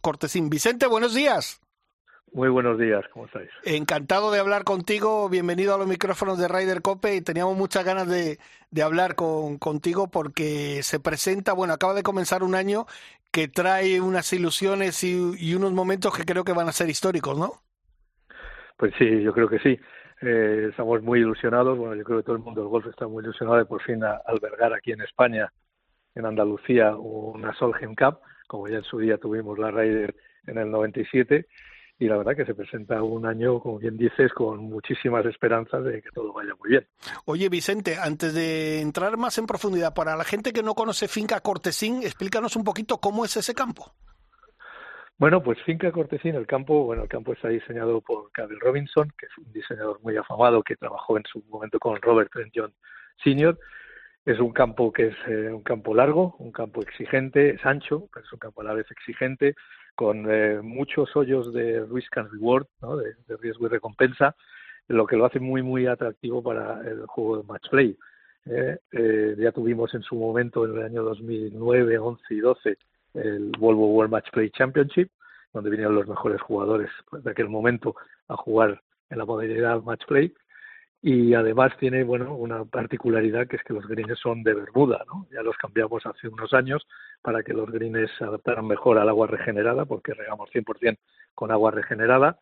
Cortesín. 0.00 0.48
Vicente, 0.48 0.86
buenos 0.86 1.12
días. 1.14 1.60
Muy 2.32 2.48
buenos 2.48 2.78
días, 2.78 3.04
¿cómo 3.12 3.26
estáis? 3.26 3.48
Encantado 3.64 4.32
de 4.32 4.40
hablar 4.40 4.64
contigo, 4.64 5.28
bienvenido 5.28 5.74
a 5.74 5.78
los 5.78 5.86
micrófonos 5.86 6.38
de 6.38 6.48
Ryder 6.48 6.82
Cope 6.82 7.14
y 7.14 7.20
teníamos 7.20 7.56
muchas 7.56 7.84
ganas 7.84 8.08
de, 8.08 8.38
de 8.70 8.82
hablar 8.82 9.14
con, 9.14 9.58
contigo 9.58 10.08
porque 10.08 10.80
se 10.82 10.98
presenta, 10.98 11.52
bueno, 11.52 11.74
acaba 11.74 11.94
de 11.94 12.02
comenzar 12.02 12.42
un 12.42 12.56
año 12.56 12.86
que 13.34 13.48
trae 13.48 14.00
unas 14.00 14.32
ilusiones 14.32 15.02
y, 15.02 15.54
unos 15.56 15.72
momentos 15.72 16.16
que 16.16 16.24
creo 16.24 16.44
que 16.44 16.52
van 16.52 16.68
a 16.68 16.72
ser 16.72 16.88
históricos, 16.88 17.36
¿no? 17.36 17.62
Pues 18.76 18.92
sí, 18.96 19.22
yo 19.22 19.32
creo 19.32 19.48
que 19.48 19.58
sí. 19.58 19.76
Eh, 20.26 20.68
estamos 20.70 21.02
muy 21.02 21.20
ilusionados, 21.20 21.76
bueno, 21.76 21.94
yo 21.94 22.02
creo 22.02 22.18
que 22.18 22.24
todo 22.24 22.36
el 22.36 22.42
mundo 22.42 22.62
del 22.62 22.70
golf 22.70 22.86
está 22.86 23.06
muy 23.06 23.22
ilusionado 23.22 23.58
de 23.58 23.66
por 23.66 23.82
fin 23.82 24.02
albergar 24.02 24.72
aquí 24.72 24.92
en 24.92 25.02
España, 25.02 25.52
en 26.14 26.24
Andalucía, 26.24 26.96
una 26.96 27.52
Solheim 27.54 27.94
Cup, 27.94 28.20
como 28.46 28.66
ya 28.68 28.76
en 28.76 28.84
su 28.84 28.98
día 28.98 29.18
tuvimos 29.18 29.58
la 29.58 29.70
Ryder 29.70 30.14
en 30.46 30.58
el 30.58 30.70
97 30.70 31.46
y 31.98 32.06
la 32.06 32.16
verdad 32.16 32.34
que 32.36 32.46
se 32.46 32.54
presenta 32.54 33.02
un 33.02 33.26
año, 33.26 33.60
como 33.60 33.78
bien 33.78 33.98
dices, 33.98 34.32
con 34.32 34.60
muchísimas 34.64 35.26
esperanzas 35.26 35.84
de 35.84 36.00
que 36.00 36.10
todo 36.10 36.32
vaya 36.32 36.54
muy 36.58 36.70
bien. 36.70 36.86
Oye, 37.26 37.48
Vicente, 37.50 37.96
antes 37.98 38.32
de 38.32 38.80
entrar 38.80 39.18
más 39.18 39.36
en 39.36 39.46
profundidad, 39.46 39.94
para 39.94 40.16
la 40.16 40.24
gente 40.24 40.52
que 40.52 40.62
no 40.62 40.74
conoce 40.74 41.06
Finca 41.06 41.40
Cortesín, 41.40 42.02
explícanos 42.02 42.56
un 42.56 42.64
poquito 42.64 42.98
cómo 42.98 43.24
es 43.24 43.36
ese 43.36 43.54
campo. 43.54 43.94
Bueno, 45.16 45.42
pues 45.42 45.62
Finca 45.62 45.92
Cortesín, 45.92 46.34
el 46.34 46.46
campo, 46.46 46.84
bueno, 46.84 47.04
el 47.04 47.08
campo 47.08 47.32
está 47.32 47.48
diseñado 47.48 48.00
por 48.00 48.32
Cable 48.32 48.58
Robinson, 48.60 49.12
que 49.16 49.26
es 49.26 49.38
un 49.38 49.52
diseñador 49.52 50.00
muy 50.02 50.16
afamado 50.16 50.62
que 50.62 50.74
trabajó 50.74 51.16
en 51.16 51.22
su 51.24 51.40
momento 51.48 51.78
con 51.78 52.02
Robert 52.02 52.32
Trent 52.32 52.52
John 52.54 52.72
Sr. 53.22 53.56
Es 54.24 54.40
un 54.40 54.52
campo 54.52 54.92
que 54.92 55.08
es 55.08 55.16
eh, 55.28 55.52
un 55.52 55.62
campo 55.62 55.94
largo, 55.94 56.34
un 56.38 56.50
campo 56.50 56.82
exigente, 56.82 57.50
es 57.50 57.64
ancho, 57.64 58.08
pero 58.12 58.26
es 58.26 58.32
un 58.32 58.40
campo 58.40 58.62
a 58.62 58.64
la 58.64 58.74
vez 58.74 58.90
exigente, 58.90 59.54
con 59.94 60.26
eh, 60.28 60.60
muchos 60.62 61.14
hoyos 61.14 61.52
de 61.52 61.84
risk 61.86 62.18
and 62.18 62.32
reward, 62.32 62.66
¿no? 62.82 62.96
de, 62.96 63.14
riesgo 63.40 63.66
y 63.66 63.68
recompensa, 63.68 64.34
lo 64.88 65.06
que 65.06 65.16
lo 65.16 65.26
hace 65.26 65.40
muy, 65.40 65.62
muy 65.62 65.86
atractivo 65.86 66.42
para 66.42 66.80
el 66.80 67.06
juego 67.06 67.38
de 67.38 67.44
match 67.44 67.68
play. 67.70 67.96
¿eh? 68.46 68.78
Eh, 68.92 69.36
ya 69.38 69.52
tuvimos 69.52 69.94
en 69.94 70.02
su 70.02 70.16
momento, 70.16 70.64
en 70.64 70.76
el 70.76 70.82
año 70.82 71.02
2009, 71.02 71.98
11 71.98 72.34
y 72.34 72.40
12, 72.40 72.78
el 73.14 73.52
Volvo 73.58 73.88
World 73.88 74.12
Match 74.12 74.30
Play 74.30 74.50
Championship, 74.50 75.10
donde 75.52 75.70
vinieron 75.70 75.94
los 75.94 76.06
mejores 76.06 76.40
jugadores 76.42 76.90
de 77.12 77.30
aquel 77.30 77.48
momento 77.48 77.94
a 78.28 78.36
jugar 78.36 78.82
en 79.10 79.18
la 79.18 79.24
modalidad 79.24 79.82
match 79.82 80.04
play 80.06 80.34
y 81.06 81.34
además 81.34 81.70
tiene 81.78 82.02
bueno 82.02 82.34
una 82.34 82.64
particularidad 82.64 83.46
que 83.46 83.56
es 83.56 83.62
que 83.62 83.74
los 83.74 83.86
greens 83.86 84.18
son 84.18 84.42
de 84.42 84.54
Bermuda, 84.54 85.04
¿no? 85.06 85.26
Ya 85.30 85.42
los 85.42 85.56
cambiamos 85.58 86.04
hace 86.06 86.28
unos 86.28 86.54
años 86.54 86.86
para 87.20 87.42
que 87.42 87.52
los 87.52 87.70
greens 87.70 88.10
se 88.16 88.24
adaptaran 88.24 88.66
mejor 88.66 88.98
al 88.98 89.10
agua 89.10 89.26
regenerada, 89.26 89.84
porque 89.84 90.14
regamos 90.14 90.50
100% 90.50 90.96
con 91.34 91.50
agua 91.50 91.70
regenerada 91.70 92.38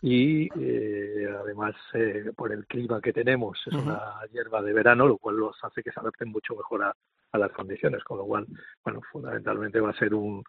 y 0.00 0.48
eh, 0.60 1.28
además 1.40 1.74
eh, 1.94 2.32
por 2.36 2.52
el 2.52 2.66
clima 2.66 3.00
que 3.00 3.12
tenemos 3.12 3.58
es 3.66 3.74
una 3.74 4.20
hierba 4.32 4.62
de 4.62 4.72
verano, 4.72 5.06
lo 5.06 5.18
cual 5.18 5.36
los 5.36 5.56
hace 5.62 5.82
que 5.82 5.90
se 5.90 6.00
adapten 6.00 6.30
mucho 6.30 6.54
mejor 6.54 6.84
a, 6.84 6.94
a 7.32 7.38
las 7.38 7.52
condiciones, 7.52 8.04
con 8.04 8.18
lo 8.18 8.24
cual, 8.24 8.46
bueno, 8.84 9.00
fundamentalmente 9.10 9.80
va 9.80 9.90
a 9.90 9.98
ser 9.98 10.14
un, 10.14 10.44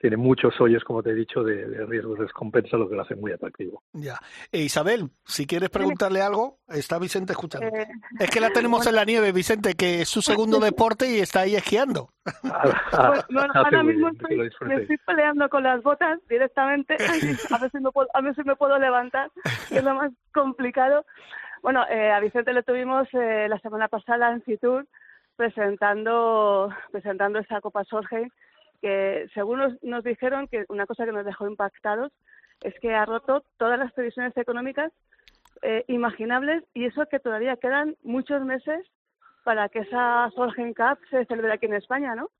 tiene 0.00 0.16
muchos 0.16 0.58
hoyos, 0.60 0.82
como 0.82 1.02
te 1.02 1.10
he 1.10 1.14
dicho, 1.14 1.44
de, 1.44 1.66
de 1.66 1.84
riesgos 1.84 2.18
de 2.18 2.24
descompensa, 2.24 2.78
lo 2.78 2.88
que 2.88 2.96
lo 2.96 3.02
hace 3.02 3.14
muy 3.14 3.32
atractivo. 3.32 3.82
Ya. 3.92 4.18
Eh, 4.50 4.62
Isabel, 4.62 5.10
si 5.24 5.46
quieres 5.46 5.68
preguntarle 5.68 6.22
algo, 6.22 6.58
está 6.68 6.98
Vicente 6.98 7.32
escuchando. 7.32 7.66
Eh, 7.68 7.86
es 8.18 8.30
que 8.30 8.40
la 8.40 8.50
tenemos 8.54 8.86
en 8.86 8.94
la 8.94 9.04
nieve, 9.04 9.30
Vicente, 9.32 9.74
que 9.74 10.00
es 10.02 10.08
su 10.08 10.22
segundo 10.22 10.58
deporte 10.60 11.10
y 11.10 11.18
está 11.18 11.40
ahí 11.40 11.54
esquiando. 11.54 12.08
Pues, 12.42 13.24
bueno, 13.30 13.52
ahora 13.54 13.82
mismo 13.82 14.08
estoy, 14.08 14.36
me 14.36 14.76
estoy 14.76 14.96
peleando 14.98 15.48
con 15.48 15.62
las 15.62 15.82
botas 15.82 16.18
directamente. 16.28 16.94
a, 16.94 17.58
ver 17.58 17.70
si 17.70 17.80
me 17.80 17.90
puedo, 17.90 18.08
a 18.12 18.20
ver 18.20 18.34
si 18.34 18.42
me 18.42 18.56
puedo 18.56 18.78
levantar, 18.78 19.30
que 19.68 19.78
es 19.78 19.84
lo 19.84 19.94
más 19.94 20.12
complicado. 20.32 21.04
Bueno, 21.62 21.84
eh, 21.88 22.10
a 22.10 22.20
Vicente 22.20 22.52
lo 22.52 22.62
tuvimos 22.62 23.08
eh, 23.12 23.46
la 23.48 23.58
semana 23.60 23.88
pasada 23.88 24.30
en 24.32 24.42
Fitur 24.42 24.86
presentando 25.36 26.68
presentando 26.90 27.38
esa 27.38 27.60
Copa 27.60 27.84
Sorge 27.84 28.30
que 28.80 29.26
según 29.34 29.78
nos, 29.82 30.04
dijeron 30.04 30.48
que 30.48 30.64
una 30.68 30.86
cosa 30.86 31.04
que 31.04 31.12
nos 31.12 31.24
dejó 31.24 31.48
impactados 31.48 32.12
es 32.62 32.74
que 32.80 32.94
ha 32.94 33.04
roto 33.04 33.44
todas 33.56 33.78
las 33.78 33.92
previsiones 33.92 34.36
económicas 34.36 34.92
eh, 35.62 35.84
imaginables 35.88 36.64
y 36.74 36.86
eso 36.86 37.06
que 37.06 37.20
todavía 37.20 37.56
quedan 37.56 37.96
muchos 38.02 38.42
meses 38.44 38.86
para 39.44 39.68
que 39.68 39.80
esa 39.80 40.30
Solheim 40.34 40.74
Cup 40.74 40.98
se 41.10 41.24
celebre 41.26 41.52
aquí 41.52 41.66
en 41.66 41.74
España, 41.74 42.14
¿no? 42.14 42.30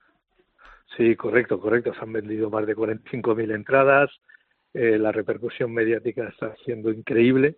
Sí, 0.96 1.16
correcto, 1.16 1.60
correcto. 1.60 1.94
Se 1.94 2.00
han 2.00 2.12
vendido 2.12 2.50
más 2.50 2.66
de 2.66 2.76
45.000 2.76 3.54
entradas. 3.54 4.10
Eh, 4.74 4.98
la 4.98 5.12
repercusión 5.12 5.72
mediática 5.72 6.28
está 6.28 6.54
siendo 6.64 6.90
increíble. 6.90 7.56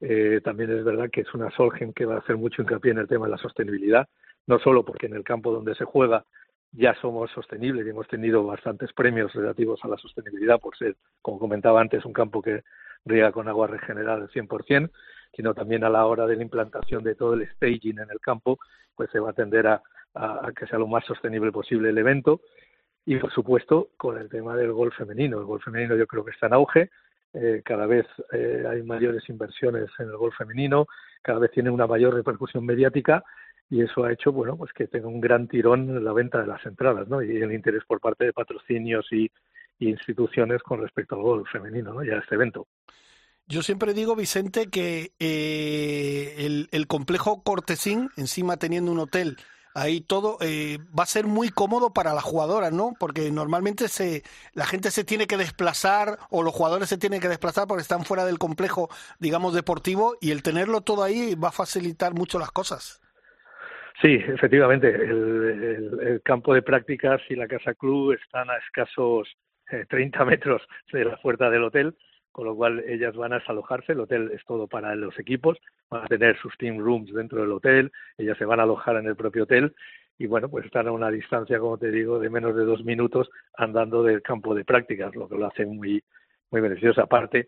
Eh, 0.00 0.40
también 0.42 0.76
es 0.76 0.84
verdad 0.84 1.10
que 1.10 1.20
es 1.20 1.34
una 1.34 1.50
Solheim 1.52 1.92
que 1.92 2.06
va 2.06 2.16
a 2.16 2.18
hacer 2.18 2.36
mucho 2.36 2.62
hincapié 2.62 2.90
en 2.90 2.98
el 2.98 3.08
tema 3.08 3.26
de 3.26 3.32
la 3.32 3.38
sostenibilidad, 3.38 4.08
no 4.46 4.58
solo 4.58 4.84
porque 4.84 5.06
en 5.06 5.14
el 5.14 5.22
campo 5.22 5.52
donde 5.52 5.76
se 5.76 5.84
juega 5.84 6.24
ya 6.72 6.94
somos 7.00 7.30
sostenibles 7.30 7.86
y 7.86 7.90
hemos 7.90 8.08
tenido 8.08 8.44
bastantes 8.44 8.92
premios 8.92 9.32
relativos 9.34 9.78
a 9.84 9.88
la 9.88 9.98
sostenibilidad 9.98 10.58
por 10.58 10.76
ser, 10.76 10.96
como 11.20 11.38
comentaba 11.38 11.80
antes, 11.80 12.04
un 12.04 12.12
campo 12.12 12.40
que 12.40 12.62
riega 13.04 13.32
con 13.32 13.48
agua 13.48 13.66
regenerada 13.66 14.22
al 14.22 14.30
100%, 14.30 14.90
sino 15.34 15.54
también 15.54 15.84
a 15.84 15.90
la 15.90 16.06
hora 16.06 16.26
de 16.26 16.36
la 16.36 16.42
implantación 16.42 17.02
de 17.04 17.14
todo 17.14 17.34
el 17.34 17.48
staging 17.50 17.98
en 17.98 18.10
el 18.10 18.20
campo, 18.20 18.58
pues 18.94 19.10
se 19.10 19.18
va 19.18 19.30
a 19.30 19.34
tender 19.34 19.66
a, 19.66 19.82
que 20.56 20.66
sea 20.66 20.78
lo 20.78 20.86
más 20.86 21.04
sostenible 21.04 21.52
posible 21.52 21.90
el 21.90 21.98
evento. 21.98 22.40
Y, 23.04 23.16
por 23.16 23.32
supuesto, 23.32 23.88
con 23.96 24.16
el 24.18 24.28
tema 24.28 24.54
del 24.56 24.72
golf 24.72 24.96
femenino. 24.96 25.38
El 25.38 25.44
golf 25.44 25.64
femenino 25.64 25.96
yo 25.96 26.06
creo 26.06 26.24
que 26.24 26.30
está 26.30 26.46
en 26.46 26.52
auge. 26.52 26.90
Eh, 27.34 27.62
cada 27.64 27.86
vez 27.86 28.06
eh, 28.32 28.64
hay 28.68 28.82
mayores 28.82 29.28
inversiones 29.28 29.88
en 29.98 30.08
el 30.08 30.16
golf 30.16 30.36
femenino, 30.36 30.86
cada 31.22 31.38
vez 31.38 31.50
tiene 31.50 31.70
una 31.70 31.86
mayor 31.86 32.14
repercusión 32.14 32.64
mediática 32.66 33.24
y 33.72 33.80
eso 33.80 34.04
ha 34.04 34.12
hecho 34.12 34.32
bueno 34.32 34.54
pues 34.58 34.70
que 34.74 34.86
tenga 34.86 35.08
un 35.08 35.18
gran 35.18 35.48
tirón 35.48 35.88
en 35.88 36.04
la 36.04 36.12
venta 36.12 36.42
de 36.42 36.46
las 36.46 36.64
entradas 36.66 37.08
¿no? 37.08 37.22
y 37.22 37.38
el 37.38 37.52
interés 37.52 37.82
por 37.86 38.00
parte 38.00 38.26
de 38.26 38.32
patrocinios 38.34 39.06
y, 39.10 39.30
instituciones 39.78 40.62
con 40.62 40.80
respecto 40.80 41.16
al 41.16 41.22
golf 41.22 41.50
femenino 41.50 41.92
¿no? 41.92 42.04
y 42.04 42.10
a 42.10 42.18
este 42.18 42.36
evento. 42.36 42.68
Yo 43.48 43.62
siempre 43.62 43.94
digo, 43.94 44.14
Vicente, 44.14 44.68
que 44.68 45.10
eh, 45.18 46.36
el, 46.38 46.68
el, 46.70 46.86
complejo 46.86 47.42
Cortesín, 47.42 48.08
encima 48.16 48.58
teniendo 48.58 48.92
un 48.92 49.00
hotel 49.00 49.38
ahí 49.74 50.00
todo, 50.00 50.38
eh, 50.40 50.78
va 50.96 51.02
a 51.02 51.06
ser 51.06 51.26
muy 51.26 51.48
cómodo 51.48 51.92
para 51.92 52.14
las 52.14 52.22
jugadoras, 52.22 52.72
¿no? 52.72 52.92
Porque 52.96 53.32
normalmente 53.32 53.88
se, 53.88 54.22
la 54.52 54.66
gente 54.66 54.92
se 54.92 55.02
tiene 55.02 55.26
que 55.26 55.36
desplazar 55.36 56.20
o 56.30 56.44
los 56.44 56.54
jugadores 56.54 56.88
se 56.88 56.98
tienen 56.98 57.20
que 57.20 57.28
desplazar 57.28 57.66
porque 57.66 57.82
están 57.82 58.04
fuera 58.04 58.24
del 58.24 58.38
complejo, 58.38 58.88
digamos, 59.18 59.52
deportivo 59.52 60.14
y 60.20 60.30
el 60.30 60.44
tenerlo 60.44 60.82
todo 60.82 61.02
ahí 61.02 61.34
va 61.34 61.48
a 61.48 61.52
facilitar 61.52 62.14
mucho 62.14 62.38
las 62.38 62.52
cosas. 62.52 63.01
Sí, 64.02 64.14
efectivamente. 64.14 64.88
El, 64.88 66.20
campo 66.24 66.54
de 66.54 66.62
prácticas 66.62 67.20
y 67.28 67.36
la 67.36 67.46
casa 67.46 67.74
club 67.74 68.12
están 68.12 68.50
a 68.50 68.56
escasos 68.56 69.28
eh, 69.70 69.86
30 69.88 70.24
metros 70.24 70.62
de 70.92 71.04
la 71.04 71.16
puerta 71.16 71.48
del 71.50 71.62
hotel, 71.62 71.96
con 72.32 72.46
lo 72.46 72.56
cual 72.56 72.80
ellas 72.80 73.14
van 73.14 73.32
a 73.32 73.38
desalojarse. 73.38 73.92
El 73.92 74.00
hotel 74.00 74.32
es 74.34 74.44
todo 74.44 74.66
para 74.66 74.94
los 74.96 75.16
equipos, 75.20 75.58
van 75.88 76.04
a 76.04 76.08
tener 76.08 76.36
sus 76.38 76.56
team 76.58 76.78
rooms 76.78 77.12
dentro 77.14 77.42
del 77.42 77.52
hotel, 77.52 77.92
ellas 78.18 78.36
se 78.38 78.44
van 78.44 78.58
a 78.58 78.64
alojar 78.64 78.96
en 78.96 79.06
el 79.06 79.14
propio 79.14 79.44
hotel 79.44 79.72
y 80.18 80.26
bueno, 80.26 80.48
pues 80.48 80.66
están 80.66 80.88
a 80.88 80.92
una 80.92 81.10
distancia, 81.10 81.58
como 81.58 81.78
te 81.78 81.90
digo, 81.90 82.18
de 82.18 82.30
menos 82.30 82.56
de 82.56 82.64
dos 82.64 82.84
minutos 82.84 83.30
andando 83.56 84.02
del 84.02 84.20
campo 84.20 84.54
de 84.54 84.64
prácticas, 84.64 85.14
lo 85.14 85.28
que 85.28 85.38
lo 85.38 85.46
hace 85.46 85.64
muy, 85.64 86.02
muy 86.50 86.60
beneficioso. 86.60 87.02
Aparte, 87.02 87.46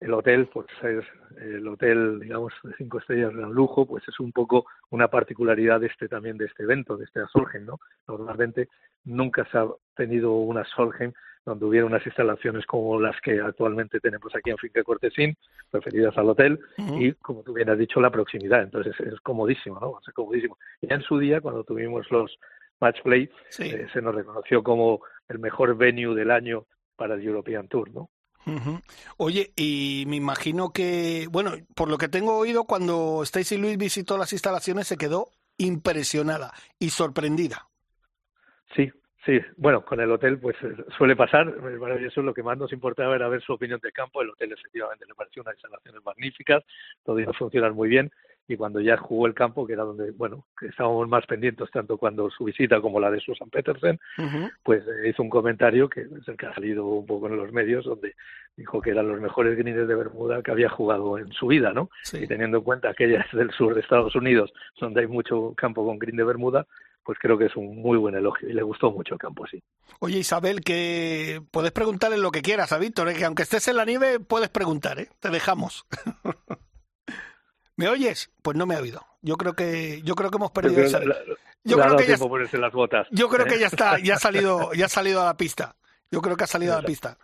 el 0.00 0.12
hotel, 0.12 0.48
pues 0.52 0.66
es 0.82 1.04
el 1.40 1.66
hotel, 1.66 2.20
digamos, 2.20 2.52
de 2.62 2.74
cinco 2.76 2.98
estrellas 2.98 3.34
de 3.34 3.42
lujo, 3.42 3.86
pues 3.86 4.06
es 4.08 4.20
un 4.20 4.32
poco 4.32 4.66
una 4.90 5.08
particularidad 5.08 5.80
de 5.80 5.86
este 5.86 6.08
también 6.08 6.36
de 6.36 6.46
este 6.46 6.64
evento, 6.64 6.96
de 6.96 7.04
este 7.04 7.20
Solheim, 7.32 7.64
¿no? 7.64 7.78
Normalmente 8.06 8.68
nunca 9.04 9.46
se 9.50 9.58
ha 9.58 9.66
tenido 9.96 10.32
una 10.32 10.64
Solheim 10.64 11.12
donde 11.44 11.66
hubiera 11.66 11.86
unas 11.86 12.04
instalaciones 12.06 12.64
como 12.66 12.98
las 12.98 13.20
que 13.20 13.40
actualmente 13.40 14.00
tenemos 14.00 14.34
aquí 14.34 14.50
en 14.50 14.56
Finca 14.56 14.82
Cortesín, 14.82 15.36
referidas 15.72 16.16
al 16.16 16.30
hotel, 16.30 16.58
y 16.78 17.12
como 17.12 17.42
tú 17.42 17.52
bien 17.52 17.68
has 17.68 17.78
dicho, 17.78 18.00
la 18.00 18.10
proximidad. 18.10 18.62
Entonces 18.62 18.98
es, 19.00 19.20
comodísimo, 19.20 19.78
¿no? 19.78 19.98
Es 20.06 20.12
comodísimo. 20.14 20.56
Y 20.80 20.92
en 20.92 21.02
su 21.02 21.18
día, 21.18 21.40
cuando 21.40 21.64
tuvimos 21.64 22.10
los 22.10 22.38
Match 22.80 23.02
Play, 23.02 23.30
eh, 23.58 23.86
se 23.92 24.02
nos 24.02 24.14
reconoció 24.14 24.62
como 24.62 25.02
el 25.28 25.38
mejor 25.38 25.76
venue 25.76 26.14
del 26.14 26.30
año 26.30 26.66
para 26.96 27.14
el 27.14 27.22
European 27.22 27.68
Tour, 27.68 27.90
¿no? 27.92 28.10
Oye, 29.16 29.52
y 29.56 30.04
me 30.06 30.16
imagino 30.16 30.72
que, 30.72 31.26
bueno, 31.30 31.52
por 31.74 31.88
lo 31.88 31.98
que 31.98 32.08
tengo 32.08 32.36
oído, 32.36 32.64
cuando 32.64 33.22
Stacy 33.22 33.56
Luis 33.56 33.78
visitó 33.78 34.18
las 34.18 34.32
instalaciones 34.32 34.86
se 34.86 34.96
quedó 34.96 35.28
impresionada 35.58 36.52
y 36.78 36.90
sorprendida. 36.90 37.68
Sí, 38.74 38.90
sí. 39.24 39.40
Bueno, 39.56 39.84
con 39.84 40.00
el 40.00 40.10
hotel 40.10 40.38
pues 40.38 40.56
eh, 40.62 40.74
suele 40.96 41.16
pasar. 41.16 41.48
Eso 41.48 42.20
es 42.20 42.24
lo 42.24 42.34
que 42.34 42.42
más 42.42 42.58
nos 42.58 42.72
importaba 42.72 43.14
era 43.14 43.28
ver 43.28 43.42
su 43.42 43.52
opinión 43.52 43.80
de 43.82 43.92
campo. 43.92 44.22
El 44.22 44.30
hotel 44.30 44.52
efectivamente 44.52 45.06
le 45.06 45.14
pareció 45.14 45.42
unas 45.42 45.54
instalaciones 45.54 46.04
magníficas, 46.04 46.64
todo 47.04 47.18
funcionan 47.34 47.74
muy 47.74 47.88
bien. 47.88 48.10
Y 48.46 48.56
cuando 48.56 48.80
ya 48.80 48.96
jugó 48.96 49.26
el 49.26 49.34
campo, 49.34 49.66
que 49.66 49.72
era 49.72 49.84
donde, 49.84 50.10
bueno, 50.10 50.44
que 50.58 50.66
estábamos 50.66 51.08
más 51.08 51.24
pendientes 51.26 51.70
tanto 51.70 51.96
cuando 51.96 52.28
su 52.30 52.44
visita 52.44 52.80
como 52.80 53.00
la 53.00 53.10
de 53.10 53.20
Susan 53.20 53.48
Petersen, 53.48 53.98
pues 54.62 54.84
eh, 54.86 55.08
hizo 55.08 55.22
un 55.22 55.30
comentario 55.30 55.88
que 55.88 56.02
es 56.02 56.28
el 56.28 56.36
que 56.36 56.46
ha 56.46 56.54
salido 56.54 56.84
un 56.86 57.06
poco 57.06 57.28
en 57.28 57.36
los 57.36 57.52
medios, 57.52 57.84
donde 57.84 58.14
dijo 58.56 58.80
que 58.80 58.90
eran 58.90 59.08
los 59.08 59.20
mejores 59.20 59.56
greens 59.56 59.88
de 59.88 59.94
Bermuda 59.94 60.42
que 60.42 60.50
había 60.50 60.68
jugado 60.68 61.18
en 61.18 61.32
su 61.32 61.46
vida, 61.46 61.72
¿no? 61.72 61.90
Y 62.12 62.26
teniendo 62.26 62.58
en 62.58 62.64
cuenta 62.64 62.94
que 62.94 63.06
ella 63.06 63.24
es 63.28 63.36
del 63.36 63.50
sur 63.50 63.74
de 63.74 63.80
Estados 63.80 64.14
Unidos, 64.14 64.52
donde 64.78 65.00
hay 65.00 65.06
mucho 65.06 65.54
campo 65.56 65.84
con 65.84 65.98
green 65.98 66.16
de 66.16 66.24
Bermuda, 66.24 66.66
pues 67.02 67.18
creo 67.18 67.36
que 67.36 67.46
es 67.46 67.56
un 67.56 67.76
muy 67.80 67.98
buen 67.98 68.14
elogio 68.14 68.48
y 68.48 68.52
le 68.52 68.62
gustó 68.62 68.90
mucho 68.90 69.14
el 69.14 69.20
campo, 69.20 69.46
sí. 69.46 69.62
Oye, 70.00 70.18
Isabel, 70.18 70.62
que 70.62 71.42
puedes 71.50 71.72
preguntarle 71.72 72.18
lo 72.18 72.30
que 72.30 72.42
quieras 72.42 72.72
a 72.72 72.78
Víctor, 72.78 73.08
¿eh? 73.08 73.14
que 73.14 73.24
aunque 73.24 73.42
estés 73.42 73.68
en 73.68 73.76
la 73.76 73.84
nieve, 73.84 74.20
puedes 74.20 74.48
preguntar, 74.48 74.98
¿eh? 74.98 75.08
Te 75.20 75.30
dejamos. 75.30 75.86
¿Me 77.76 77.88
oyes? 77.88 78.30
Pues 78.42 78.56
no 78.56 78.66
me 78.66 78.76
ha 78.76 78.80
oído. 78.80 79.04
Yo 79.22 79.36
creo 79.36 79.54
que 79.54 80.02
yo 80.02 80.14
creo 80.14 80.30
que 80.30 80.36
hemos 80.36 80.50
perdido 80.50 80.82
esa... 80.82 81.00
yo 81.64 81.78
creo 81.78 81.96
que 81.96 82.06
ya 82.06 82.58
las 82.58 82.72
botas. 82.72 83.06
Yo 83.10 83.28
creo 83.28 83.46
que 83.46 83.58
ya 83.58 83.66
está, 83.66 83.98
ya 83.98 84.14
ha 84.14 84.18
salido, 84.18 84.72
ya 84.74 84.86
ha 84.86 84.88
salido 84.88 85.22
a 85.22 85.24
la 85.26 85.36
pista. 85.36 85.76
Yo 86.10 86.20
creo 86.20 86.36
que 86.36 86.44
ha 86.44 86.48
salido 86.48 86.74
a 86.74 86.82
la 86.82 86.86
pista. 86.86 87.18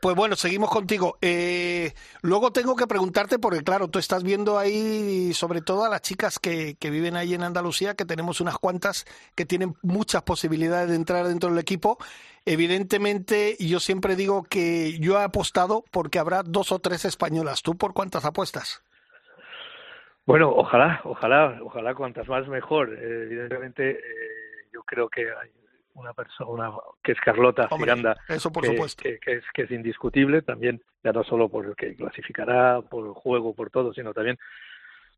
Pues 0.00 0.14
bueno, 0.16 0.36
seguimos 0.36 0.70
contigo. 0.70 1.18
Eh, 1.20 1.92
luego 2.22 2.52
tengo 2.52 2.76
que 2.76 2.86
preguntarte, 2.86 3.38
porque 3.38 3.62
claro, 3.62 3.88
tú 3.88 3.98
estás 3.98 4.22
viendo 4.22 4.58
ahí, 4.58 5.32
sobre 5.34 5.62
todo 5.62 5.84
a 5.84 5.88
las 5.88 6.02
chicas 6.02 6.38
que, 6.38 6.76
que 6.76 6.90
viven 6.90 7.16
ahí 7.16 7.34
en 7.34 7.42
Andalucía, 7.42 7.94
que 7.94 8.04
tenemos 8.04 8.40
unas 8.40 8.58
cuantas 8.58 9.06
que 9.34 9.46
tienen 9.46 9.76
muchas 9.82 10.22
posibilidades 10.22 10.90
de 10.90 10.96
entrar 10.96 11.26
dentro 11.26 11.50
del 11.50 11.58
equipo. 11.58 11.98
Evidentemente, 12.44 13.56
yo 13.58 13.80
siempre 13.80 14.16
digo 14.16 14.44
que 14.44 14.98
yo 14.98 15.20
he 15.20 15.24
apostado 15.24 15.84
porque 15.90 16.18
habrá 16.18 16.42
dos 16.42 16.72
o 16.72 16.78
tres 16.78 17.04
españolas. 17.04 17.62
¿Tú 17.62 17.76
por 17.76 17.92
cuántas 17.92 18.24
apuestas? 18.24 18.82
Bueno, 20.26 20.50
ojalá, 20.50 21.00
ojalá, 21.04 21.58
ojalá 21.62 21.94
cuantas 21.94 22.28
más 22.28 22.46
mejor. 22.48 22.92
Eh, 22.92 23.24
evidentemente, 23.24 23.90
eh, 23.90 24.00
yo 24.72 24.82
creo 24.82 25.08
que 25.08 25.22
hay 25.22 25.50
una 25.94 26.12
persona 26.12 26.70
que 27.02 27.12
es 27.12 27.20
Carlota 27.20 27.68
Giranda, 27.68 28.16
eso 28.28 28.52
por 28.52 28.62
que, 28.62 28.70
supuesto. 28.70 29.02
Que, 29.02 29.18
es, 29.32 29.44
que 29.52 29.62
es 29.62 29.70
indiscutible, 29.70 30.42
también 30.42 30.80
ya 31.02 31.12
no 31.12 31.24
solo 31.24 31.48
por 31.48 31.66
el 31.66 31.74
que 31.74 31.94
clasificará, 31.96 32.80
por 32.80 33.06
el 33.06 33.12
juego, 33.12 33.54
por 33.54 33.70
todo, 33.70 33.92
sino 33.92 34.14
también 34.14 34.38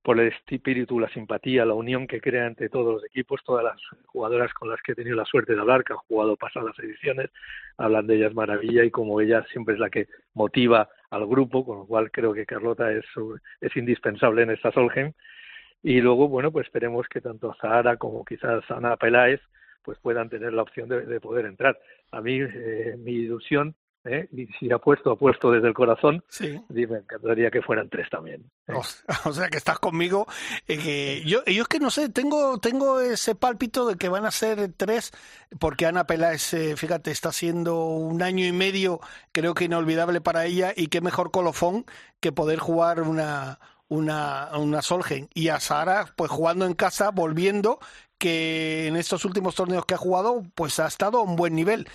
por 0.02 0.18
el 0.18 0.32
espíritu, 0.32 0.98
la 0.98 1.08
simpatía, 1.10 1.64
la 1.64 1.74
unión 1.74 2.06
que 2.06 2.20
crea 2.20 2.46
entre 2.46 2.68
todos 2.68 2.94
los 2.94 3.04
equipos, 3.04 3.40
todas 3.44 3.64
las 3.64 3.80
jugadoras 4.06 4.52
con 4.52 4.68
las 4.68 4.80
que 4.82 4.92
he 4.92 4.94
tenido 4.96 5.16
la 5.16 5.24
suerte 5.24 5.54
de 5.54 5.60
hablar, 5.60 5.84
que 5.84 5.92
han 5.92 6.00
jugado 6.00 6.36
pasadas 6.36 6.76
ediciones, 6.80 7.30
hablan 7.76 8.06
de 8.06 8.16
ellas 8.16 8.34
maravilla 8.34 8.84
y 8.84 8.90
como 8.90 9.20
ella 9.20 9.44
siempre 9.52 9.74
es 9.74 9.80
la 9.80 9.90
que 9.90 10.08
motiva 10.34 10.88
al 11.12 11.26
grupo, 11.26 11.64
con 11.64 11.78
lo 11.78 11.86
cual 11.86 12.10
creo 12.10 12.32
que 12.32 12.46
Carlota 12.46 12.90
es, 12.90 13.04
indispensable 13.76 14.42
en 14.42 14.50
esta 14.50 14.72
Solheim. 14.72 15.12
Y 15.82 16.00
luego, 16.00 16.26
bueno, 16.26 16.50
pues 16.50 16.66
esperemos 16.66 17.06
que 17.08 17.20
tanto 17.20 17.54
Zahara 17.60 17.98
como 17.98 18.24
quizás 18.24 18.68
Ana 18.70 18.96
Peláez 18.96 19.40
pues 19.82 19.98
puedan 19.98 20.30
tener 20.30 20.52
la 20.54 20.62
opción 20.62 20.88
de, 20.88 21.20
poder 21.20 21.44
entrar. 21.44 21.78
A 22.12 22.20
mí, 22.22 22.38
eh, 22.40 22.96
mi 22.98 23.12
ilusión, 23.12 23.74
¿eh? 24.04 24.28
y 24.32 24.46
si 24.58 24.70
apuesto, 24.72 25.12
apuesto 25.12 25.50
desde 25.50 25.68
el 25.68 25.74
corazón, 25.74 26.24
sí. 26.28 26.60
me 26.68 26.98
encantaría 26.98 27.50
que 27.50 27.62
fueran 27.62 27.88
tres 27.88 28.08
también. 28.10 28.50
¿eh? 28.68 28.74
O, 29.24 29.32
sea, 29.32 29.48
que 29.50 29.58
estás 29.58 29.78
conmigo. 29.78 30.26
que 30.66 31.22
yo, 31.24 31.44
yo 31.44 31.62
es 31.62 31.68
que 31.68 31.78
no 31.78 31.90
sé, 31.90 32.08
tengo, 32.08 32.58
tengo 32.58 33.00
ese 33.00 33.34
pálpito 33.34 33.86
de 33.86 33.96
que 33.96 34.08
van 34.08 34.26
a 34.26 34.30
ser 34.30 34.72
tres, 34.76 35.12
porque 35.58 35.86
Ana 35.86 36.06
Peláez, 36.06 36.54
fíjate, 36.76 37.10
está 37.10 37.30
haciendo 37.30 37.84
un 37.86 38.22
año 38.22 38.46
y 38.46 38.52
medio, 38.52 39.00
creo 39.32 39.54
que 39.54 39.64
inolvidable 39.64 40.20
para 40.20 40.46
ella, 40.46 40.72
y 40.76 40.88
qué 40.88 41.00
mejor 41.00 41.30
colofón 41.30 41.84
que 42.20 42.32
poder 42.32 42.58
jugar 42.58 43.02
una, 43.02 43.58
una, 43.88 44.50
una 44.56 44.82
Solgen. 44.82 45.28
Y 45.34 45.48
a 45.48 45.60
Sara, 45.60 46.06
pues 46.16 46.30
jugando 46.30 46.64
en 46.66 46.74
casa, 46.74 47.10
volviendo, 47.10 47.78
que 48.22 48.86
en 48.86 48.94
estos 48.94 49.24
últimos 49.24 49.56
torneos 49.56 49.84
que 49.84 49.94
ha 49.94 49.96
jugado, 49.96 50.44
pues 50.54 50.78
ha 50.78 50.86
estado 50.86 51.18
a 51.18 51.22
un 51.24 51.34
buen 51.34 51.56
nivel. 51.56 51.86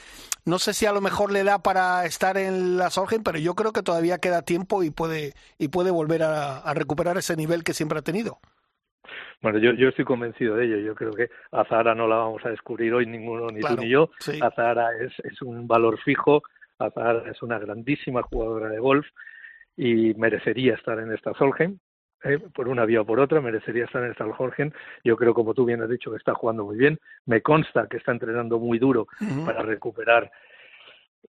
No 0.46 0.60
sé 0.60 0.74
si 0.74 0.86
a 0.86 0.92
lo 0.92 1.00
mejor 1.00 1.32
le 1.32 1.46
da 1.46 1.60
para 1.60 2.06
estar 2.06 2.36
en 2.36 2.76
la 2.76 2.90
Solgen, 2.90 3.24
pero 3.24 3.40
yo 3.40 3.56
creo 3.56 3.72
que 3.72 3.82
todavía 3.82 4.18
queda 4.18 4.42
tiempo 4.42 4.84
y 4.84 4.92
puede, 4.92 5.32
y 5.58 5.70
puede 5.70 5.90
volver 5.90 6.24
a, 6.24 6.74
recuperar 6.74 7.18
ese 7.18 7.38
nivel 7.38 7.64
que 7.64 7.72
siempre 7.72 8.00
ha 8.00 8.02
tenido. 8.02 8.40
Bueno, 9.42 9.58
yo, 9.60 9.72
yo 9.72 9.88
estoy 9.88 10.04
convencido 10.04 10.58
de 10.58 10.66
ello. 10.66 10.78
Yo 10.80 10.96
creo 10.96 11.14
que 11.14 11.30
a 11.54 11.64
Zahara 11.64 11.96
no 11.96 12.10
la 12.10 12.18
vamos 12.18 12.46
a 12.46 12.50
descubrir 12.50 12.94
hoy 12.94 13.06
ninguno, 13.06 13.48
ni 13.50 13.62
tú 13.62 13.78
ni 13.78 13.88
yo. 13.88 14.10
Sí. 14.20 14.38
Zahara 14.40 14.90
es, 15.00 15.14
es 15.24 15.42
un 15.42 15.66
valor 15.66 15.98
fijo. 16.04 16.44
Zahara 16.78 17.24
es 17.32 17.42
una 17.42 17.58
grandísima 17.58 18.22
jugadora 18.24 18.68
de 18.68 18.80
golf 18.80 19.08
y 19.78 20.14
merecería 20.16 20.74
estar 20.74 21.00
en 21.00 21.14
esta 21.14 21.34
Solheim. 21.36 21.80
¿Eh? 22.24 22.40
por 22.54 22.68
una 22.68 22.86
vía 22.86 23.02
o 23.02 23.06
por 23.06 23.20
otra, 23.20 23.42
merecería 23.42 23.86
estar 23.86 24.04
en 24.04 24.16
el 24.18 24.32
Jorgen. 24.34 24.74
Yo 25.04 25.16
creo, 25.16 25.34
como 25.34 25.54
tú 25.54 25.66
bien 25.66 25.82
has 25.82 25.90
dicho, 25.90 26.12
que 26.12 26.18
está 26.18 26.34
jugando 26.34 26.66
muy 26.66 26.78
bien. 26.78 27.00
Me 27.26 27.42
consta 27.42 27.88
que 27.88 27.98
está 27.98 28.12
entrenando 28.12 28.60
muy 28.60 28.80
duro 28.80 29.08
para 29.46 29.62
recuperar 29.62 30.32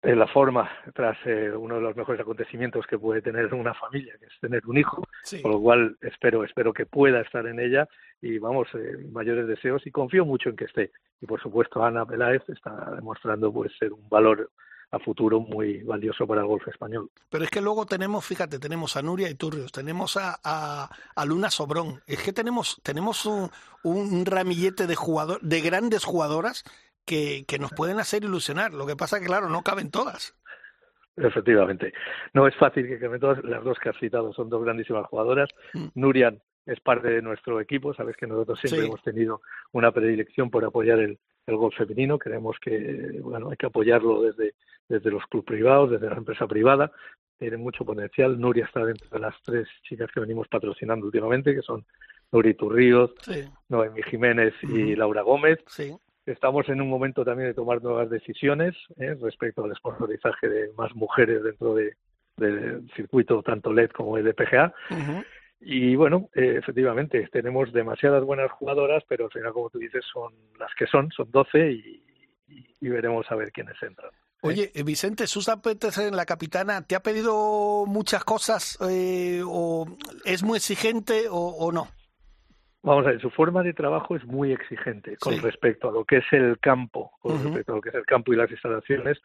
eh, 0.04 0.16
la 0.16 0.28
forma 0.28 0.70
tras 0.94 1.18
eh, 1.26 1.52
uno 1.52 1.76
de 1.76 1.82
los 1.82 1.96
mejores 1.96 2.22
acontecimientos 2.22 2.86
que 2.88 2.98
puede 2.98 3.22
tener 3.22 3.54
una 3.54 3.74
familia, 3.74 4.16
que 4.20 4.26
es 4.26 4.40
tener 4.40 4.66
un 4.66 4.78
hijo, 4.78 5.04
por 5.42 5.52
lo 5.52 5.62
cual 5.62 5.98
espero, 6.02 6.44
espero 6.44 6.74
que 6.74 6.86
pueda 6.86 7.22
estar 7.22 7.46
en 7.46 7.60
ella 7.60 7.88
y 8.22 8.40
vamos, 8.40 8.68
mayores 9.12 9.48
deseos 9.48 9.86
y 9.86 9.92
confío 9.92 10.26
mucho 10.26 10.50
en 10.50 10.56
que 10.56 10.66
esté. 10.66 10.92
Y 11.20 11.26
por 11.28 11.42
supuesto 11.42 11.84
Ana 11.84 12.06
Peláez 12.06 12.42
está 12.50 12.92
demostrando 12.96 13.54
pues 13.54 13.72
ser 13.78 13.94
un 13.94 14.08
valor 14.10 14.50
a 14.92 15.00
futuro 15.00 15.40
muy 15.40 15.84
valioso 15.84 16.28
para 16.28 16.42
el 16.42 16.48
golf 16.48 16.68
español. 16.68 17.10
Pero 17.30 17.44
es 17.44 17.50
que 17.50 17.62
luego 17.62 17.86
tenemos, 17.86 18.26
fíjate, 18.26 18.60
tenemos 18.60 18.98
a 18.98 19.02
Nuria 19.02 19.30
Iturrios, 19.30 19.72
tenemos 19.72 20.18
a, 20.18 20.38
a, 20.44 21.26
Luna 21.26 21.50
Sobrón, 21.50 22.02
es 22.08 22.22
que 22.22 22.34
tenemos, 22.34 22.82
tenemos 22.84 23.26
un, 23.26 23.50
un 23.84 24.26
ramillete 24.26 24.88
de 24.88 24.96
jugador, 24.96 25.40
de 25.42 25.62
grandes 25.62 26.04
jugadoras 26.04 26.64
que, 27.06 27.46
que 27.48 27.58
nos 27.58 27.72
pueden 27.72 28.00
hacer 28.00 28.24
ilusionar. 28.24 28.74
Lo 28.74 28.86
que 28.86 28.98
pasa 28.98 29.20
que, 29.20 29.26
claro, 29.26 29.50
no 29.50 29.64
caben 29.64 29.92
todas. 29.92 30.36
Efectivamente. 31.16 31.94
No 32.34 32.48
es 32.48 32.56
fácil 32.56 32.88
que 32.88 33.00
caben 33.00 33.20
todas. 33.20 33.44
Las 33.44 33.64
dos 33.64 33.78
que 33.80 33.90
has 33.90 33.98
citado 33.98 34.34
son 34.34 34.50
dos 34.50 34.64
grandísimas 34.64 35.06
jugadoras. 35.08 35.50
Mm. 35.74 35.88
Nuria 35.96 36.34
es 36.66 36.80
parte 36.80 37.10
de 37.10 37.22
nuestro 37.22 37.60
equipo. 37.60 37.94
Sabes 37.94 38.16
que 38.16 38.28
nosotros 38.28 38.60
siempre 38.60 38.86
hemos 38.86 39.02
tenido 39.02 39.42
una 39.72 39.92
predilección 39.92 40.50
por 40.50 40.64
apoyar 40.66 41.00
el, 41.00 41.18
el 41.48 41.56
golf 41.56 41.76
femenino. 41.76 42.18
Creemos 42.18 42.58
que 42.60 43.20
bueno 43.22 43.50
hay 43.50 43.58
que 43.58 43.66
apoyarlo 43.66 44.22
desde, 44.22 44.54
desde 44.88 45.12
los 45.12 45.26
clubes 45.26 45.48
privados, 45.48 45.92
desde 45.92 46.10
la 46.10 46.18
empresa 46.18 46.48
privada. 46.48 46.92
Tiene 47.38 47.58
mucho 47.58 47.84
potencial. 47.84 48.40
Nuria 48.40 48.66
está 48.66 48.86
dentro 48.86 49.10
de 49.10 49.20
las 49.20 49.36
tres 49.44 49.68
chicas 49.84 50.10
que 50.14 50.20
venimos 50.20 50.48
patrocinando 50.48 51.08
últimamente, 51.08 51.56
que 51.56 51.62
son 51.62 51.86
Nuri 52.32 52.54
Turríos, 52.54 53.12
Noemi 53.70 54.04
Jiménez 54.04 54.54
y 54.64 54.96
Laura 54.96 55.22
Gómez. 55.24 55.60
Estamos 56.26 56.70
en 56.70 56.82
un 56.82 56.90
momento 56.90 57.26
también 57.26 57.50
de 57.50 57.56
tomar 57.56 57.82
nuevas 57.82 58.10
decisiones 58.10 58.76
¿eh? 58.98 59.16
respecto 59.20 59.64
al 59.64 59.76
sponsorizaje 59.76 60.48
de 60.48 60.72
más 60.78 60.96
mujeres 60.96 61.44
dentro 61.44 61.74
de, 61.74 61.96
del 62.38 62.88
circuito 62.96 63.42
tanto 63.42 63.74
LED 63.74 63.90
como 63.90 64.18
el 64.18 64.26
de 64.26 64.34
PGA. 64.34 64.74
Y 65.64 65.96
bueno, 65.96 66.30
eh, 66.34 66.56
efectivamente, 66.58 67.30
tenemos 67.32 67.72
demasiadas 67.72 68.24
buenas 68.24 68.52
jugadoras, 68.52 69.04
pero 69.08 69.26
al 69.26 69.32
final, 69.32 69.54
como 69.54 69.70
tú 69.70 69.78
dices, 69.78 70.04
son 70.12 70.34
las 70.60 70.74
que 70.76 70.88
son, 70.88 71.12
son 71.12 71.30
12 71.30 71.72
y, 71.72 72.04
veremos 72.82 73.30
a 73.30 73.36
ver 73.36 73.52
quiénes 73.52 73.82
entran. 73.84 74.10
¿eh? 74.10 74.38
Oye, 74.42 74.72
eh, 74.74 74.84
Vicente, 74.84 75.28
Susan 75.28 75.62
Petersen, 75.62 76.16
la 76.16 76.26
capitana, 76.26 76.82
¿te 76.82 76.96
ha 76.96 77.04
pedido 77.04 77.86
muchas 77.86 78.24
cosas 78.24 78.80
o 78.82 79.86
es 80.26 80.42
muy 80.42 80.58
exigente 80.58 81.26
o, 81.30 81.72
no? 81.72 81.88
Vamos 82.82 83.06
a 83.06 83.12
ver, 83.12 83.22
su 83.22 83.30
forma 83.30 83.62
de 83.62 83.74
trabajo 83.74 84.16
es 84.16 84.26
muy 84.26 84.52
exigente 84.52 85.16
con 85.18 85.40
respecto 85.40 85.90
a 85.90 85.92
lo 85.92 86.04
que 86.04 86.18
es 86.18 86.26
el 86.32 86.58
campo, 86.60 87.12
con 87.22 87.44
respecto 87.44 87.74
a 87.74 87.76
lo 87.76 87.82
que 87.82 87.90
es 87.90 87.96
el 87.96 88.06
campo 88.08 88.34
y 88.34 88.36
las 88.36 88.50
instalaciones 88.50 89.20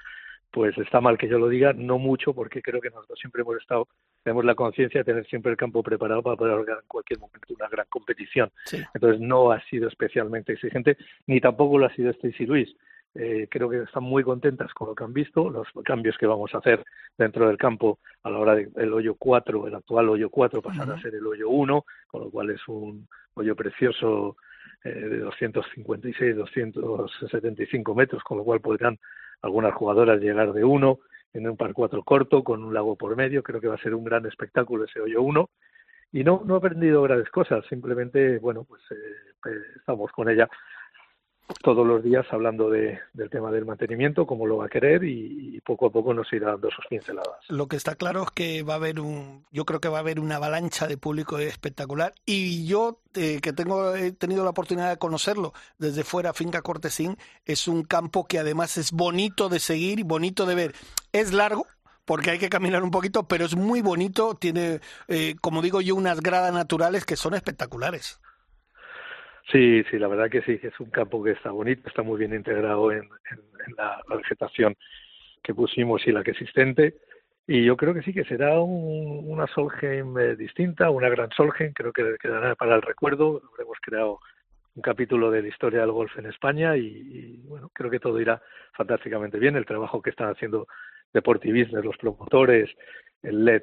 pues 0.50 0.76
está 0.78 1.00
mal 1.00 1.18
que 1.18 1.28
yo 1.28 1.38
lo 1.38 1.48
diga, 1.48 1.72
no 1.72 1.98
mucho, 1.98 2.32
porque 2.32 2.62
creo 2.62 2.80
que 2.80 2.90
nosotros 2.90 3.18
siempre 3.18 3.42
hemos 3.42 3.56
estado, 3.56 3.88
tenemos 4.22 4.44
la 4.44 4.54
conciencia 4.54 5.00
de 5.00 5.04
tener 5.04 5.26
siempre 5.26 5.50
el 5.50 5.56
campo 5.56 5.82
preparado 5.82 6.22
para 6.22 6.36
poder 6.36 6.54
organizar 6.54 6.82
en 6.82 6.88
cualquier 6.88 7.20
momento 7.20 7.54
una 7.54 7.68
gran 7.68 7.86
competición. 7.88 8.50
Entonces 8.94 9.20
no 9.20 9.50
ha 9.50 9.60
sido 9.64 9.88
especialmente 9.88 10.52
exigente, 10.52 10.96
ni 11.26 11.40
tampoco 11.40 11.78
lo 11.78 11.86
ha 11.86 11.94
sido 11.94 12.10
Stacy 12.10 12.46
Luis. 12.46 12.74
Eh, 13.18 13.48
creo 13.50 13.70
que 13.70 13.82
están 13.82 14.02
muy 14.02 14.22
contentas 14.22 14.74
con 14.74 14.88
lo 14.88 14.94
que 14.94 15.04
han 15.04 15.14
visto, 15.14 15.48
los 15.48 15.66
cambios 15.84 16.18
que 16.18 16.26
vamos 16.26 16.54
a 16.54 16.58
hacer 16.58 16.84
dentro 17.16 17.48
del 17.48 17.56
campo 17.56 17.98
a 18.22 18.30
la 18.30 18.38
hora 18.38 18.54
del 18.54 18.92
hoyo 18.92 19.14
4, 19.14 19.68
el 19.68 19.74
actual 19.74 20.10
hoyo 20.10 20.28
4 20.28 20.60
pasará 20.60 20.94
a 20.94 21.00
ser 21.00 21.14
el 21.14 21.26
hoyo 21.26 21.48
1, 21.48 21.84
con 22.08 22.20
lo 22.20 22.30
cual 22.30 22.50
es 22.50 22.60
un 22.68 23.08
hoyo 23.32 23.56
precioso 23.56 24.36
eh, 24.84 24.90
de 24.90 25.18
256, 25.20 26.36
275 26.36 27.94
metros, 27.94 28.22
con 28.22 28.36
lo 28.36 28.44
cual 28.44 28.60
podrán 28.60 28.98
algunas 29.42 29.74
jugadoras 29.74 30.20
llegar 30.20 30.52
de 30.52 30.64
uno 30.64 30.98
en 31.32 31.48
un 31.48 31.56
par 31.56 31.72
cuatro 31.72 32.02
corto 32.02 32.42
con 32.42 32.64
un 32.64 32.74
lago 32.74 32.96
por 32.96 33.14
medio. 33.16 33.42
Creo 33.42 33.60
que 33.60 33.68
va 33.68 33.74
a 33.74 33.82
ser 33.82 33.94
un 33.94 34.04
gran 34.04 34.26
espectáculo 34.26 34.84
ese 34.84 35.00
hoyo 35.00 35.22
uno. 35.22 35.50
Y 36.12 36.24
no, 36.24 36.42
no 36.44 36.54
he 36.54 36.58
aprendido 36.58 37.02
grandes 37.02 37.28
cosas, 37.30 37.64
simplemente, 37.68 38.38
bueno, 38.38 38.64
pues 38.64 38.80
eh, 38.90 39.50
estamos 39.76 40.10
con 40.12 40.28
ella. 40.28 40.48
Todos 41.62 41.86
los 41.86 42.02
días 42.02 42.26
hablando 42.30 42.70
de, 42.70 42.98
del 43.12 43.30
tema 43.30 43.50
del 43.50 43.64
mantenimiento, 43.64 44.26
cómo 44.26 44.46
lo 44.46 44.58
va 44.58 44.66
a 44.66 44.68
querer 44.68 45.04
y, 45.04 45.60
poco 45.64 45.86
a 45.86 45.90
poco 45.90 46.14
nos 46.14 46.32
irá 46.32 46.52
dando 46.52 46.70
sus 46.70 46.86
pinceladas. 46.86 47.38
Lo 47.48 47.66
que 47.66 47.74
está 47.74 47.96
claro 47.96 48.22
es 48.22 48.30
que 48.30 48.62
va 48.62 48.74
a 48.74 48.76
haber 48.76 49.00
un, 49.00 49.44
yo 49.50 49.64
creo 49.64 49.80
que 49.80 49.88
va 49.88 49.96
a 49.96 50.00
haber 50.00 50.20
una 50.20 50.36
avalancha 50.36 50.86
de 50.86 50.96
público 50.96 51.38
espectacular 51.38 52.14
y 52.24 52.66
yo 52.66 53.00
eh, 53.14 53.40
que 53.40 53.52
tengo 53.52 53.96
he 53.96 54.12
tenido 54.12 54.44
la 54.44 54.50
oportunidad 54.50 54.90
de 54.90 54.98
conocerlo 54.98 55.52
desde 55.78 56.04
fuera, 56.04 56.32
Finca 56.34 56.62
Cortesín 56.62 57.16
es 57.46 57.66
un 57.66 57.82
campo 57.82 58.26
que 58.26 58.38
además 58.38 58.76
es 58.76 58.92
bonito 58.92 59.48
de 59.48 59.58
seguir 59.58 59.98
y 59.98 60.04
bonito 60.04 60.46
de 60.46 60.54
ver. 60.54 60.74
Es 61.12 61.32
largo, 61.32 61.66
porque 62.04 62.30
hay 62.30 62.38
que 62.38 62.48
caminar 62.48 62.82
un 62.82 62.90
poquito, 62.90 63.24
pero 63.24 63.44
es 63.44 63.56
muy 63.56 63.82
bonito, 63.82 64.34
tiene, 64.34 64.80
eh, 65.08 65.34
como 65.40 65.60
digo 65.60 65.80
yo, 65.80 65.96
unas 65.96 66.20
gradas 66.20 66.54
naturales 66.54 67.04
que 67.04 67.16
son 67.16 67.34
espectaculares. 67.34 68.20
Sí, 69.52 69.84
sí, 69.90 69.98
la 69.98 70.08
verdad 70.08 70.28
que 70.28 70.42
sí, 70.42 70.58
es 70.60 70.78
un 70.80 70.90
campo 70.90 71.22
que 71.22 71.30
está 71.30 71.50
bonito, 71.52 71.88
está 71.88 72.02
muy 72.02 72.18
bien 72.18 72.34
integrado 72.34 72.90
en, 72.90 73.08
la, 73.76 74.02
vegetación 74.08 74.76
que 75.42 75.54
pusimos 75.54 76.04
y 76.06 76.12
la 76.12 76.24
que 76.24 76.32
existente. 76.32 76.96
Y 77.46 77.64
yo 77.64 77.76
creo 77.76 77.94
que 77.94 78.02
sí, 78.02 78.12
que 78.12 78.24
será 78.24 78.58
una 78.58 79.46
Solheim 79.46 80.18
eh, 80.18 80.34
distinta, 80.34 80.90
una 80.90 81.08
gran 81.08 81.30
Solheim, 81.30 81.72
creo 81.72 81.92
que 81.92 82.16
quedará 82.20 82.56
para 82.56 82.74
el 82.74 82.82
recuerdo. 82.82 83.40
Habremos 83.52 83.78
creado 83.80 84.18
un 84.74 84.82
capítulo 84.82 85.30
de 85.30 85.42
la 85.42 85.48
historia 85.48 85.80
del 85.80 85.92
golf 85.92 86.18
en 86.18 86.26
España 86.26 86.76
y, 86.76 87.40
bueno, 87.44 87.70
creo 87.72 87.88
que 87.88 88.00
todo 88.00 88.20
irá 88.20 88.42
fantásticamente 88.72 89.38
bien. 89.38 89.54
El 89.54 89.64
trabajo 89.64 90.02
que 90.02 90.10
están 90.10 90.28
haciendo 90.28 90.66
Deportivistas, 91.12 91.84
los 91.84 91.96
promotores, 91.96 92.68
el 93.22 93.44
LED 93.44 93.62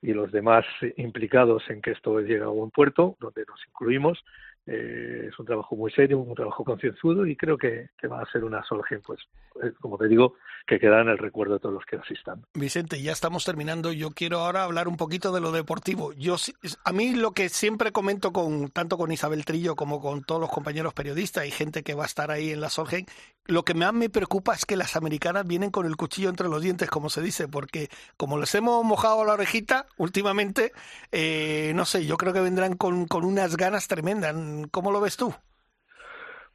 y 0.00 0.12
los 0.12 0.30
demás 0.30 0.64
implicados 0.96 1.68
en 1.68 1.82
que 1.82 1.90
esto 1.90 2.20
llegue 2.20 2.44
a 2.44 2.46
buen 2.46 2.70
puerto, 2.70 3.16
donde 3.20 3.44
nos 3.46 3.60
incluimos, 3.66 4.24
eh, 4.70 5.28
es 5.28 5.38
un 5.38 5.46
trabajo 5.46 5.74
muy 5.76 5.90
serio, 5.90 6.18
un 6.18 6.34
trabajo 6.34 6.62
concienzudo 6.62 7.26
y 7.26 7.34
creo 7.36 7.56
que, 7.56 7.88
va 8.06 8.20
a 8.20 8.30
ser 8.30 8.44
una 8.44 8.62
Solgen, 8.64 9.00
pues, 9.00 9.18
eh, 9.62 9.72
como 9.80 9.96
te 9.96 10.08
digo, 10.08 10.34
que 10.66 10.78
quedará 10.78 11.00
en 11.00 11.08
el 11.08 11.16
recuerdo 11.16 11.54
de 11.54 11.60
todos 11.60 11.74
los 11.74 11.86
que 11.86 11.96
asistan. 11.96 12.44
Vicente, 12.52 13.00
ya 13.00 13.12
estamos 13.12 13.46
terminando. 13.46 13.92
Yo 13.92 14.10
quiero 14.10 14.40
ahora 14.40 14.64
hablar 14.64 14.86
un 14.86 14.98
poquito 14.98 15.32
de 15.32 15.40
lo 15.40 15.52
deportivo. 15.52 16.12
Yo, 16.12 16.36
a 16.84 16.92
mí 16.92 17.14
lo 17.14 17.32
que 17.32 17.48
siempre 17.48 17.92
comento 17.92 18.30
con 18.32 18.68
tanto 18.68 18.98
con 18.98 19.10
Isabel 19.10 19.46
Trillo 19.46 19.74
como 19.74 20.02
con 20.02 20.22
todos 20.22 20.40
los 20.40 20.50
compañeros 20.50 20.92
periodistas 20.92 21.46
y 21.46 21.50
gente 21.50 21.82
que 21.82 21.94
va 21.94 22.02
a 22.02 22.06
estar 22.06 22.30
ahí 22.30 22.50
en 22.50 22.60
la 22.60 22.68
Solgen, 22.68 23.06
lo 23.48 23.62
que 23.64 23.74
más 23.74 23.92
me 23.94 24.10
preocupa 24.10 24.54
es 24.54 24.64
que 24.66 24.76
las 24.76 24.94
americanas 24.94 25.46
vienen 25.46 25.70
con 25.70 25.86
el 25.86 25.96
cuchillo 25.96 26.28
entre 26.28 26.48
los 26.48 26.62
dientes, 26.62 26.90
como 26.90 27.08
se 27.08 27.22
dice, 27.22 27.48
porque 27.48 27.88
como 28.16 28.38
les 28.38 28.54
hemos 28.54 28.84
mojado 28.84 29.24
la 29.24 29.32
orejita 29.32 29.86
últimamente, 29.96 30.72
eh, 31.10 31.72
no 31.74 31.84
sé, 31.86 32.06
yo 32.06 32.16
creo 32.18 32.32
que 32.32 32.40
vendrán 32.40 32.76
con, 32.76 33.06
con 33.06 33.24
unas 33.24 33.56
ganas 33.56 33.88
tremendas 33.88 34.34
¿Cómo 34.70 34.92
lo 34.92 35.00
ves 35.00 35.16
tú? 35.16 35.34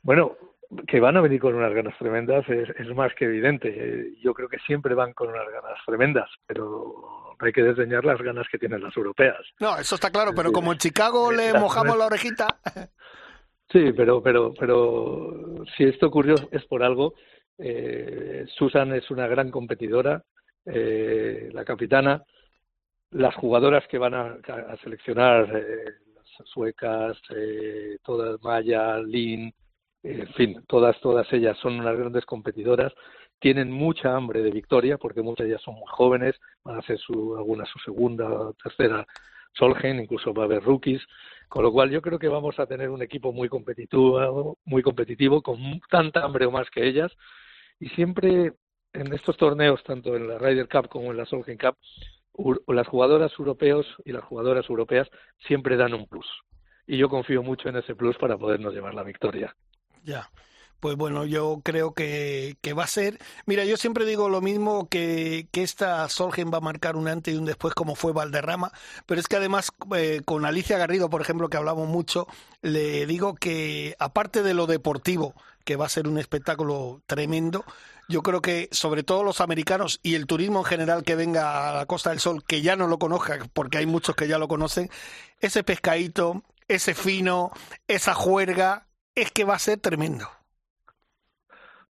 Bueno, 0.04 0.38
que 0.88 1.00
van 1.00 1.18
a 1.18 1.22
venir 1.22 1.40
con 1.40 1.56
unas 1.56 1.74
ganas 1.74 1.98
tremendas 1.98 2.46
es, 2.48 2.96
más 2.96 3.14
que 3.16 3.26
evidente. 3.26 4.14
Yo 4.22 4.34
creo 4.34 4.48
que 4.48 4.60
siempre 4.60 4.94
van 4.94 5.14
con 5.14 5.30
unas 5.30 5.48
ganas 5.50 5.80
tremendas, 5.86 6.30
pero 6.46 7.36
hay 7.40 7.52
que 7.52 7.64
desdeñar 7.64 8.06
las 8.06 8.22
ganas 8.22 8.48
que 8.52 8.60
tienen 8.60 8.82
las 8.82 8.96
europeas. 8.96 9.40
No, 9.60 9.78
eso 9.78 9.96
está 9.96 10.12
claro, 10.12 10.32
pero 10.36 10.52
como 10.52 10.72
en 10.72 10.78
Chicago 10.78 11.32
le 11.32 11.54
mojamos 11.54 11.98
la 11.98 12.06
orejita. 12.06 12.60
Sí, 13.74 13.92
pero, 13.92 14.22
pero, 14.22 14.54
pero 14.54 15.66
si 15.76 15.86
esto 15.86 16.06
ocurrió 16.06 16.36
es 16.52 16.64
por 16.66 16.84
algo. 16.84 17.16
Eh, 17.58 18.46
Susan 18.56 18.94
es 18.94 19.10
una 19.10 19.26
gran 19.26 19.50
competidora, 19.50 20.24
eh, 20.66 21.50
la 21.52 21.66
capitana. 21.66 22.24
Las 23.10 23.34
jugadoras 23.36 23.88
que 23.88 23.98
van 23.98 24.14
a, 24.14 24.38
seleccionar 24.84 25.50
eh, 25.56 25.86
suecas, 26.46 27.18
eh, 27.36 27.98
todas 28.04 28.40
Maya, 28.44 29.00
Lin, 29.00 29.52
en 30.04 30.28
fin, 30.34 30.64
todas, 30.68 31.00
todas 31.02 31.32
ellas 31.34 31.58
son 31.58 31.80
unas 31.80 31.98
grandes 31.98 32.26
competidoras, 32.26 32.94
tienen 33.40 33.72
mucha 33.72 34.16
hambre 34.16 34.44
de 34.44 34.52
victoria 34.52 34.98
porque 34.98 35.22
muchas 35.24 35.46
de 35.46 35.54
ellas 35.54 35.64
son 35.64 35.76
muy 35.76 35.88
jóvenes, 35.88 36.36
van 36.64 36.76
a 36.76 36.80
hacer 36.80 37.00
su, 37.00 37.36
alguna 37.38 37.66
su 37.66 37.80
segunda 37.80 38.30
o 38.30 38.54
tercera 38.54 39.06
Solgen, 39.54 40.00
incluso 40.00 40.34
va 40.34 40.44
a 40.44 40.46
haber 40.46 40.64
rookies, 40.64 41.02
con 41.48 41.64
lo 41.64 41.72
cual 41.72 41.92
yo 41.92 42.02
creo 42.02 42.20
que 42.20 42.28
vamos 42.28 42.60
a 42.60 42.66
tener 42.66 42.90
un 42.90 43.02
equipo 43.02 43.32
muy 43.32 43.50
competitivo, 43.50 44.58
muy 44.66 44.82
competitivo, 44.82 45.42
con 45.42 45.80
tanta 45.90 46.24
hambre 46.24 46.46
o 46.46 46.52
más 46.52 46.70
que 46.70 46.88
ellas, 46.88 47.12
y 47.80 47.90
siempre 47.90 48.54
en 48.94 49.14
estos 49.14 49.38
torneos, 49.38 49.84
tanto 49.84 50.16
en 50.16 50.28
la 50.28 50.38
Ryder 50.38 50.68
Cup 50.68 50.90
como 50.90 51.12
en 51.12 51.18
la 51.18 51.26
Solgen 51.26 51.58
Cup, 51.58 51.78
las 52.68 52.88
jugadoras 52.88 53.32
europeos 53.38 53.86
y 54.06 54.12
las 54.12 54.24
jugadoras 54.24 54.68
europeas 54.70 55.08
siempre 55.48 55.78
dan 55.78 55.94
un 55.94 56.08
plus. 56.08 56.28
Y 56.88 56.98
yo 56.98 57.10
confío 57.10 57.44
mucho 57.44 57.70
en 57.70 57.78
ese 57.78 57.96
plus 57.96 58.18
para 58.18 58.38
podernos 58.38 58.74
llevar 58.74 58.94
la 58.94 59.04
victoria. 59.04 59.56
Ya. 60.04 60.30
Pues 60.84 60.98
bueno, 60.98 61.24
yo 61.24 61.62
creo 61.64 61.94
que, 61.94 62.58
va 62.78 62.84
a 62.84 62.88
ser. 62.88 63.18
Mira, 63.46 63.64
yo 63.64 63.78
siempre 63.78 64.06
digo 64.06 64.28
lo 64.28 64.42
mismo 64.42 64.90
que, 64.90 65.48
que 65.54 65.64
esta 65.64 66.10
Solgen 66.10 66.52
va 66.54 66.58
a 66.58 66.60
marcar 66.60 66.98
un 66.98 67.08
antes 67.08 67.34
y 67.34 67.38
un 67.38 67.46
después, 67.46 67.74
como 67.74 67.96
fue 67.96 68.12
Valderrama. 68.12 68.74
Pero 69.06 69.22
es 69.22 69.30
que 69.30 69.38
además, 69.38 69.72
eh, 69.96 70.24
con 70.26 70.44
Alicia 70.44 70.78
Garrido, 70.78 71.10
por 71.10 71.22
ejemplo, 71.22 71.48
que 71.48 71.56
hablamos 71.56 71.88
mucho, 71.88 72.28
le 72.62 73.06
digo 73.06 73.34
que 73.34 73.96
aparte 73.98 74.44
de 74.44 74.54
lo 74.54 74.68
deportivo, 74.68 75.36
que 75.64 75.78
va 75.78 75.86
a 75.86 75.90
ser 75.90 76.06
un 76.06 76.18
espectáculo 76.18 77.02
tremendo, 77.06 77.64
yo 78.10 78.22
creo 78.22 78.42
que 78.42 78.68
sobre 78.74 79.04
todo 79.04 79.24
los 79.24 79.40
americanos 79.40 80.02
y 80.04 80.16
el 80.16 80.28
turismo 80.28 80.60
en 80.60 80.66
general 80.66 81.06
que 81.06 81.16
venga 81.16 81.70
a 81.70 81.74
la 81.78 81.86
Costa 81.86 82.10
del 82.10 82.20
Sol, 82.20 82.44
que 82.44 82.62
ya 82.62 82.76
no 82.76 82.88
lo 82.88 83.00
conozca, 83.00 83.40
porque 83.54 83.78
hay 83.78 83.86
muchos 83.86 84.18
que 84.18 84.28
ya 84.28 84.38
lo 84.38 84.50
conocen, 84.50 84.90
ese 85.40 85.64
pescadito, 85.64 86.44
ese 86.68 86.94
fino, 86.94 87.52
esa 87.88 88.14
juerga, 88.14 88.86
es 89.16 89.32
que 89.32 89.46
va 89.46 89.56
a 89.56 89.60
ser 89.60 89.80
tremendo. 89.80 90.28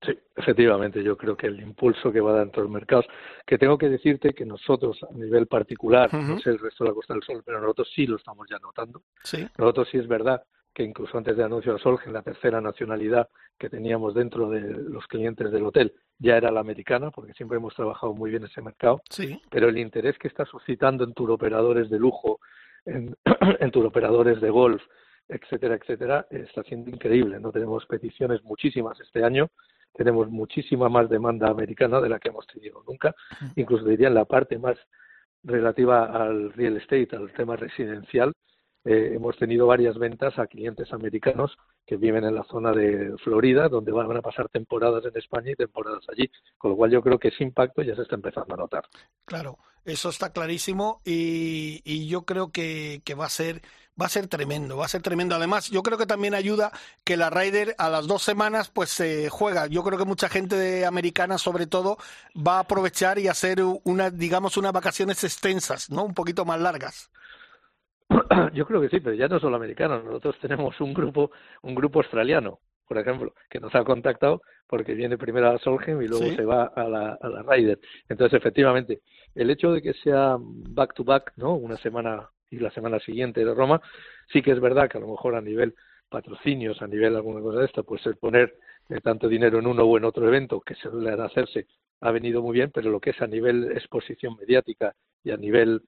Sí, 0.04 0.18
efectivamente, 0.34 1.02
yo 1.02 1.16
creo 1.16 1.36
que 1.36 1.46
el 1.46 1.60
impulso 1.60 2.10
que 2.10 2.20
va 2.20 2.32
a 2.32 2.34
dar 2.34 2.42
en 2.44 2.50
todos 2.50 2.64
los 2.64 2.72
mercados, 2.72 3.06
que 3.46 3.56
tengo 3.56 3.78
que 3.78 3.88
decirte 3.88 4.34
que 4.34 4.44
nosotros 4.44 4.98
a 5.08 5.14
nivel 5.14 5.46
particular, 5.46 6.12
no 6.12 6.40
sé 6.40 6.50
el 6.50 6.58
resto 6.58 6.84
de 6.84 6.90
la 6.90 6.94
Costa 6.94 7.14
del 7.14 7.22
Sol, 7.22 7.42
pero 7.44 7.60
nosotros 7.60 7.88
sí 7.94 8.06
lo 8.06 8.16
estamos 8.16 8.48
ya 8.50 8.58
notando. 8.58 9.02
¿Sí? 9.22 9.46
Nosotros 9.56 9.88
sí 9.90 9.98
es 9.98 10.08
verdad 10.08 10.42
que 10.74 10.82
incluso 10.82 11.18
antes 11.18 11.36
de 11.36 11.44
anuncio 11.44 11.74
de 11.74 11.78
Solgen, 11.78 12.12
la 12.12 12.22
tercera 12.22 12.60
nacionalidad 12.60 13.28
que 13.58 13.68
teníamos 13.68 14.14
dentro 14.14 14.48
de 14.48 14.60
los 14.60 15.06
clientes 15.06 15.52
del 15.52 15.66
hotel 15.66 15.94
ya 16.18 16.36
era 16.36 16.50
la 16.50 16.60
americana, 16.60 17.10
porque 17.10 17.34
siempre 17.34 17.58
hemos 17.58 17.74
trabajado 17.74 18.14
muy 18.14 18.30
bien 18.30 18.44
ese 18.44 18.62
mercado. 18.62 19.02
Sí. 19.10 19.40
Pero 19.50 19.68
el 19.68 19.78
interés 19.78 20.18
que 20.18 20.28
está 20.28 20.44
suscitando 20.46 21.04
en 21.04 21.14
turoperadores 21.14 21.90
de 21.90 21.98
lujo, 21.98 22.40
en, 22.84 23.14
en 23.60 23.70
turoperadores 23.70 24.40
de 24.40 24.50
golf, 24.50 24.82
etcétera, 25.28 25.74
etcétera, 25.74 26.26
está 26.30 26.62
siendo 26.62 26.90
increíble. 26.90 27.40
No 27.40 27.52
tenemos 27.52 27.86
peticiones 27.86 28.42
muchísimas 28.44 28.98
este 29.00 29.24
año, 29.24 29.50
tenemos 29.94 30.30
muchísima 30.30 30.88
más 30.88 31.08
demanda 31.08 31.48
americana 31.48 32.00
de 32.00 32.08
la 32.08 32.18
que 32.18 32.30
hemos 32.30 32.46
tenido 32.46 32.82
nunca, 32.86 33.14
incluso 33.56 33.84
diría 33.84 34.08
en 34.08 34.14
la 34.14 34.24
parte 34.24 34.58
más 34.58 34.76
relativa 35.42 36.04
al 36.04 36.52
real 36.52 36.76
estate, 36.76 37.16
al 37.16 37.32
tema 37.32 37.56
residencial, 37.56 38.32
eh, 38.84 39.12
hemos 39.14 39.36
tenido 39.38 39.66
varias 39.66 39.96
ventas 39.96 40.36
a 40.38 40.48
clientes 40.48 40.92
americanos 40.92 41.56
que 41.86 41.96
viven 41.96 42.24
en 42.24 42.34
la 42.34 42.42
zona 42.44 42.72
de 42.72 43.14
Florida, 43.22 43.68
donde 43.68 43.92
van 43.92 44.16
a 44.16 44.22
pasar 44.22 44.48
temporadas 44.48 45.04
en 45.04 45.16
España 45.16 45.52
y 45.52 45.54
temporadas 45.54 46.04
allí, 46.08 46.28
con 46.58 46.72
lo 46.72 46.76
cual 46.76 46.90
yo 46.90 47.00
creo 47.00 47.18
que 47.18 47.28
ese 47.28 47.44
impacto 47.44 47.82
ya 47.82 47.94
se 47.94 48.02
está 48.02 48.16
empezando 48.16 48.54
a 48.54 48.58
notar. 48.58 48.84
Claro, 49.24 49.58
eso 49.84 50.08
está 50.08 50.32
clarísimo 50.32 51.00
y, 51.04 51.80
y 51.84 52.08
yo 52.08 52.22
creo 52.22 52.50
que, 52.50 53.02
que 53.04 53.14
va 53.14 53.26
a 53.26 53.30
ser 53.30 53.62
va 54.00 54.06
a 54.06 54.08
ser 54.08 54.26
tremendo, 54.26 54.76
va 54.76 54.86
a 54.86 54.88
ser 54.88 55.02
tremendo. 55.02 55.34
Además, 55.34 55.70
yo 55.70 55.82
creo 55.82 55.98
que 55.98 56.06
también 56.06 56.34
ayuda 56.34 56.72
que 57.04 57.16
la 57.16 57.30
Ryder 57.30 57.74
a 57.78 57.88
las 57.88 58.06
dos 58.06 58.22
semanas 58.22 58.70
pues 58.70 58.90
se 58.90 59.28
juega. 59.28 59.66
Yo 59.66 59.82
creo 59.82 59.98
que 59.98 60.04
mucha 60.04 60.28
gente 60.28 60.56
de 60.56 60.86
americana, 60.86 61.38
sobre 61.38 61.66
todo, 61.66 61.98
va 62.36 62.56
a 62.56 62.60
aprovechar 62.60 63.18
y 63.18 63.28
hacer 63.28 63.58
una, 63.84 64.10
digamos, 64.10 64.56
unas 64.56 64.72
vacaciones 64.72 65.22
extensas, 65.24 65.90
¿no? 65.90 66.04
Un 66.04 66.14
poquito 66.14 66.44
más 66.44 66.60
largas. 66.60 67.10
Yo 68.54 68.66
creo 68.66 68.80
que 68.80 68.88
sí, 68.88 69.00
pero 69.00 69.14
ya 69.14 69.28
no 69.28 69.40
solo 69.40 69.56
americanos. 69.56 70.04
Nosotros 70.04 70.36
tenemos 70.40 70.80
un 70.80 70.92
grupo, 70.92 71.30
un 71.62 71.74
grupo 71.74 72.00
australiano, 72.00 72.60
por 72.86 72.98
ejemplo, 72.98 73.34
que 73.50 73.60
nos 73.60 73.74
ha 73.74 73.84
contactado 73.84 74.42
porque 74.66 74.94
viene 74.94 75.18
primero 75.18 75.50
a 75.50 75.58
Solheim 75.58 76.00
y 76.00 76.08
luego 76.08 76.34
se 76.34 76.44
va 76.44 76.64
a 76.64 76.84
la, 76.84 77.18
a 77.20 77.28
la 77.28 77.42
Ryder. 77.42 77.78
Entonces, 78.08 78.38
efectivamente, 78.38 79.00
el 79.34 79.50
hecho 79.50 79.70
de 79.70 79.82
que 79.82 79.92
sea 79.92 80.36
back 80.38 80.94
to 80.94 81.04
back, 81.04 81.32
¿no? 81.36 81.54
Una 81.54 81.76
semana 81.76 82.30
y 82.52 82.58
la 82.58 82.70
semana 82.70 83.00
siguiente 83.00 83.44
de 83.44 83.54
Roma, 83.54 83.80
sí 84.32 84.42
que 84.42 84.52
es 84.52 84.60
verdad 84.60 84.88
que 84.88 84.98
a 84.98 85.00
lo 85.00 85.08
mejor 85.08 85.34
a 85.34 85.40
nivel 85.40 85.74
patrocinios, 86.08 86.80
a 86.82 86.86
nivel 86.86 87.16
alguna 87.16 87.40
cosa 87.40 87.60
de 87.60 87.64
esto, 87.64 87.82
pues 87.82 88.04
el 88.06 88.16
poner 88.16 88.54
tanto 89.02 89.28
dinero 89.28 89.58
en 89.58 89.66
uno 89.66 89.84
o 89.84 89.96
en 89.96 90.04
otro 90.04 90.28
evento 90.28 90.60
que 90.60 90.74
se 90.74 90.90
suele 90.90 91.10
hacerse 91.10 91.66
ha 92.02 92.10
venido 92.10 92.42
muy 92.42 92.52
bien, 92.52 92.70
pero 92.72 92.90
lo 92.90 93.00
que 93.00 93.10
es 93.10 93.22
a 93.22 93.26
nivel 93.26 93.72
exposición 93.72 94.36
mediática 94.36 94.94
y 95.24 95.30
a 95.30 95.36
nivel 95.36 95.82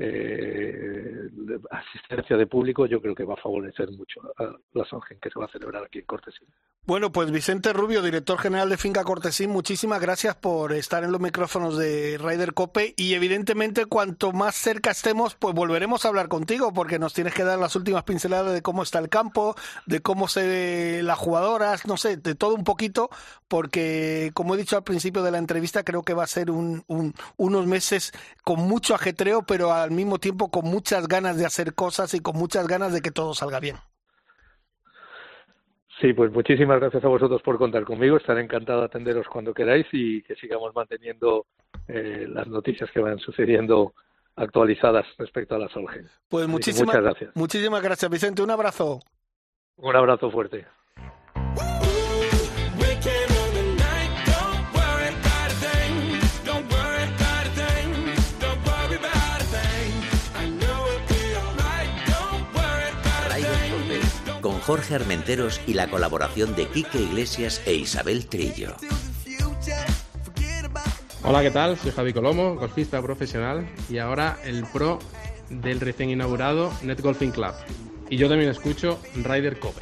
eh, 0.00 1.28
asistencia 1.70 2.36
de 2.36 2.46
público, 2.46 2.86
yo 2.86 3.00
creo 3.00 3.14
que 3.14 3.24
va 3.24 3.34
a 3.34 3.42
favorecer 3.42 3.90
mucho 3.90 4.20
a 4.38 4.56
la 4.72 4.84
Solgen 4.84 5.18
que 5.20 5.28
se 5.28 5.38
va 5.38 5.46
a 5.46 5.48
celebrar 5.48 5.84
aquí 5.84 5.98
en 5.98 6.04
Cortesín. 6.04 6.46
Bueno, 6.86 7.12
pues 7.12 7.30
Vicente 7.30 7.72
Rubio, 7.72 8.00
director 8.00 8.38
general 8.38 8.70
de 8.70 8.76
Finca 8.76 9.04
Cortesín, 9.04 9.50
muchísimas 9.50 10.00
gracias 10.00 10.36
por 10.36 10.72
estar 10.72 11.04
en 11.04 11.12
los 11.12 11.20
micrófonos 11.20 11.76
de 11.76 12.16
Ryder 12.16 12.54
Cope 12.54 12.94
y 12.96 13.14
evidentemente 13.14 13.86
cuanto 13.86 14.32
más 14.32 14.54
cerca 14.54 14.92
estemos, 14.92 15.34
pues 15.34 15.54
volveremos 15.54 16.04
a 16.04 16.08
hablar 16.08 16.28
contigo 16.28 16.72
porque 16.72 16.98
nos 16.98 17.12
tienes 17.12 17.34
que 17.34 17.44
dar 17.44 17.58
las 17.58 17.76
últimas 17.76 18.04
pinceladas 18.04 18.54
de 18.54 18.62
cómo 18.62 18.84
está 18.84 19.00
el 19.00 19.08
campo, 19.08 19.54
de 19.84 20.00
cómo 20.00 20.28
se 20.28 20.46
ve 20.46 21.00
las 21.02 21.18
jugadoras, 21.18 21.86
no 21.86 21.96
sé, 21.96 22.16
de 22.16 22.34
todo 22.34 22.54
un 22.54 22.64
poquito, 22.64 23.10
porque 23.48 24.30
como 24.32 24.54
he 24.54 24.58
dicho 24.58 24.76
al 24.76 24.84
principio 24.84 25.22
de 25.22 25.30
la 25.30 25.38
entrevista, 25.38 25.82
creo 25.82 26.02
que 26.04 26.14
va 26.14 26.24
a 26.24 26.28
ser 26.28 26.50
un, 26.50 26.84
unos 27.36 27.66
meses 27.66 28.12
con 28.44 28.60
mucho 28.60 28.94
ajetreo, 28.94 29.42
pero 29.42 29.72
al 29.74 29.87
mismo 29.90 30.18
tiempo 30.18 30.50
con 30.50 30.64
muchas 30.64 31.08
ganas 31.08 31.36
de 31.36 31.46
hacer 31.46 31.74
cosas 31.74 32.14
y 32.14 32.20
con 32.20 32.36
muchas 32.36 32.66
ganas 32.66 32.92
de 32.92 33.00
que 33.00 33.10
todo 33.10 33.34
salga 33.34 33.60
bien. 33.60 33.76
Sí, 36.00 36.12
pues 36.12 36.30
muchísimas 36.30 36.78
gracias 36.78 37.04
a 37.04 37.08
vosotros 37.08 37.42
por 37.42 37.58
contar 37.58 37.84
conmigo. 37.84 38.16
Estaré 38.16 38.42
encantado 38.42 38.80
de 38.80 38.86
atenderos 38.86 39.26
cuando 39.26 39.52
queráis 39.52 39.86
y 39.92 40.22
que 40.22 40.36
sigamos 40.36 40.72
manteniendo 40.74 41.46
eh, 41.88 42.26
las 42.28 42.46
noticias 42.46 42.88
que 42.92 43.00
van 43.00 43.18
sucediendo 43.18 43.94
actualizadas 44.36 45.06
respecto 45.18 45.56
a 45.56 45.58
la 45.58 45.68
Solgen. 45.68 46.08
Pues 46.28 46.46
muchísimas, 46.46 46.86
muchas 46.86 47.02
gracias. 47.02 47.30
Muchísimas 47.36 47.82
gracias, 47.82 48.10
Vicente. 48.10 48.42
Un 48.42 48.50
abrazo. 48.50 49.00
Un 49.76 49.96
abrazo 49.96 50.30
fuerte. 50.30 50.66
Jorge 64.68 64.96
Armenteros 64.96 65.62
y 65.66 65.72
la 65.72 65.88
colaboración 65.88 66.54
de 66.54 66.66
Quique 66.66 67.00
Iglesias 67.00 67.62
e 67.64 67.72
Isabel 67.72 68.26
Trillo. 68.26 68.76
Hola, 71.22 71.40
¿qué 71.40 71.50
tal? 71.50 71.78
Soy 71.78 71.90
Javi 71.90 72.12
Colomo, 72.12 72.54
golfista 72.56 73.00
profesional 73.00 73.66
y 73.88 73.96
ahora 73.96 74.36
el 74.44 74.66
pro 74.66 74.98
del 75.48 75.80
recién 75.80 76.10
inaugurado 76.10 76.70
Net 76.82 77.00
Golfing 77.00 77.30
Club. 77.30 77.54
Y 78.10 78.18
yo 78.18 78.28
también 78.28 78.50
escucho 78.50 79.00
Ryder 79.14 79.58
Cope. 79.58 79.80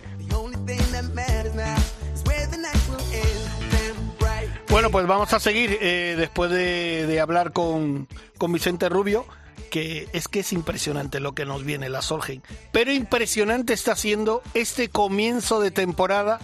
Bueno, 4.68 4.90
pues 4.92 5.06
vamos 5.08 5.32
a 5.32 5.40
seguir 5.40 5.78
eh, 5.80 6.14
después 6.16 6.52
de, 6.52 7.18
hablar 7.20 7.52
con, 7.52 8.06
con 8.38 8.52
Vicente 8.52 8.88
Rubio 8.88 9.26
que 9.66 10.08
es 10.12 10.28
que 10.28 10.40
es 10.40 10.52
impresionante 10.52 11.20
lo 11.20 11.34
que 11.34 11.44
nos 11.44 11.64
viene 11.64 11.88
la 11.88 12.02
Solheim. 12.02 12.42
Pero 12.72 12.92
impresionante 12.92 13.72
está 13.72 13.96
siendo 13.96 14.42
este 14.54 14.88
comienzo 14.88 15.60
de 15.60 15.70
temporada 15.70 16.38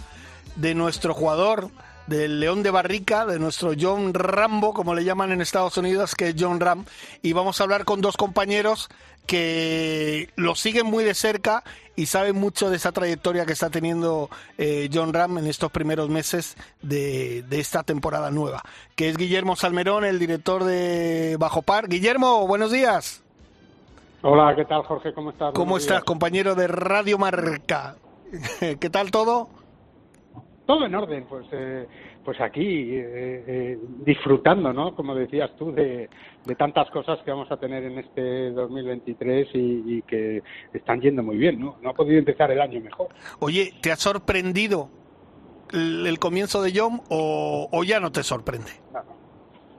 de 0.55 0.75
nuestro 0.75 1.13
jugador, 1.13 1.69
del 2.07 2.39
León 2.39 2.63
de 2.63 2.71
Barrica, 2.71 3.25
de 3.25 3.39
nuestro 3.39 3.71
John 3.79 4.13
Rambo, 4.13 4.73
como 4.73 4.93
le 4.93 5.03
llaman 5.03 5.31
en 5.31 5.41
Estados 5.41 5.77
Unidos, 5.77 6.15
que 6.15 6.29
es 6.29 6.35
John 6.37 6.59
Ram. 6.59 6.85
Y 7.21 7.33
vamos 7.33 7.59
a 7.59 7.63
hablar 7.63 7.85
con 7.85 8.01
dos 8.01 8.17
compañeros 8.17 8.89
que 9.25 10.29
lo 10.35 10.55
siguen 10.55 10.85
muy 10.85 11.03
de 11.03 11.13
cerca 11.13 11.63
y 11.95 12.07
saben 12.07 12.35
mucho 12.35 12.69
de 12.69 12.75
esa 12.75 12.91
trayectoria 12.91 13.45
que 13.45 13.53
está 13.53 13.69
teniendo 13.69 14.29
eh, 14.57 14.89
John 14.93 15.13
Ram 15.13 15.37
en 15.37 15.47
estos 15.47 15.71
primeros 15.71 16.09
meses 16.09 16.57
de, 16.81 17.43
de, 17.43 17.59
esta 17.59 17.83
temporada 17.83 18.31
nueva, 18.31 18.63
que 18.95 19.09
es 19.09 19.17
Guillermo 19.17 19.55
Salmerón, 19.55 20.03
el 20.03 20.19
director 20.19 20.63
de 20.63 21.37
Bajo 21.39 21.61
Par. 21.61 21.87
Guillermo, 21.87 22.45
buenos 22.47 22.71
días. 22.71 23.23
Hola, 24.23 24.55
¿qué 24.55 24.65
tal 24.65 24.83
Jorge? 24.83 25.13
¿Cómo 25.13 25.31
estás? 25.31 25.53
¿Cómo 25.53 25.77
estás, 25.77 26.03
compañero 26.03 26.55
de 26.55 26.67
Radio 26.67 27.17
Marca? 27.17 27.95
¿Qué 28.59 28.89
tal 28.89 29.11
todo? 29.11 29.49
Todo 30.65 30.85
en 30.85 30.95
orden, 30.95 31.25
pues 31.27 31.45
eh, 31.51 31.85
pues 32.23 32.39
aquí 32.39 32.95
eh, 32.95 33.43
eh, 33.47 33.79
disfrutando, 34.05 34.71
¿no? 34.71 34.95
Como 34.95 35.13
decías 35.13 35.51
tú, 35.57 35.73
de, 35.73 36.09
tantas 36.57 36.89
cosas 36.89 37.19
que 37.23 37.31
vamos 37.31 37.51
a 37.51 37.57
tener 37.57 37.83
en 37.83 37.99
este 37.99 38.51
2023 38.51 39.49
y, 39.53 39.97
y, 39.97 40.01
que 40.03 40.41
están 40.73 41.01
yendo 41.01 41.21
muy 41.21 41.37
bien, 41.37 41.59
¿no? 41.59 41.75
No 41.81 41.89
ha 41.89 41.93
podido 41.93 42.17
empezar 42.17 42.49
el 42.51 42.61
año 42.61 42.79
mejor. 42.79 43.09
Oye, 43.39 43.73
¿te 43.81 43.91
ha 43.91 43.97
sorprendido 43.97 44.89
el, 45.73 46.17
comienzo 46.19 46.61
de 46.61 46.71
John 46.73 47.01
o, 47.09 47.67
o, 47.71 47.83
ya 47.83 47.99
no 47.99 48.11
te 48.11 48.23
sorprende? 48.23 48.71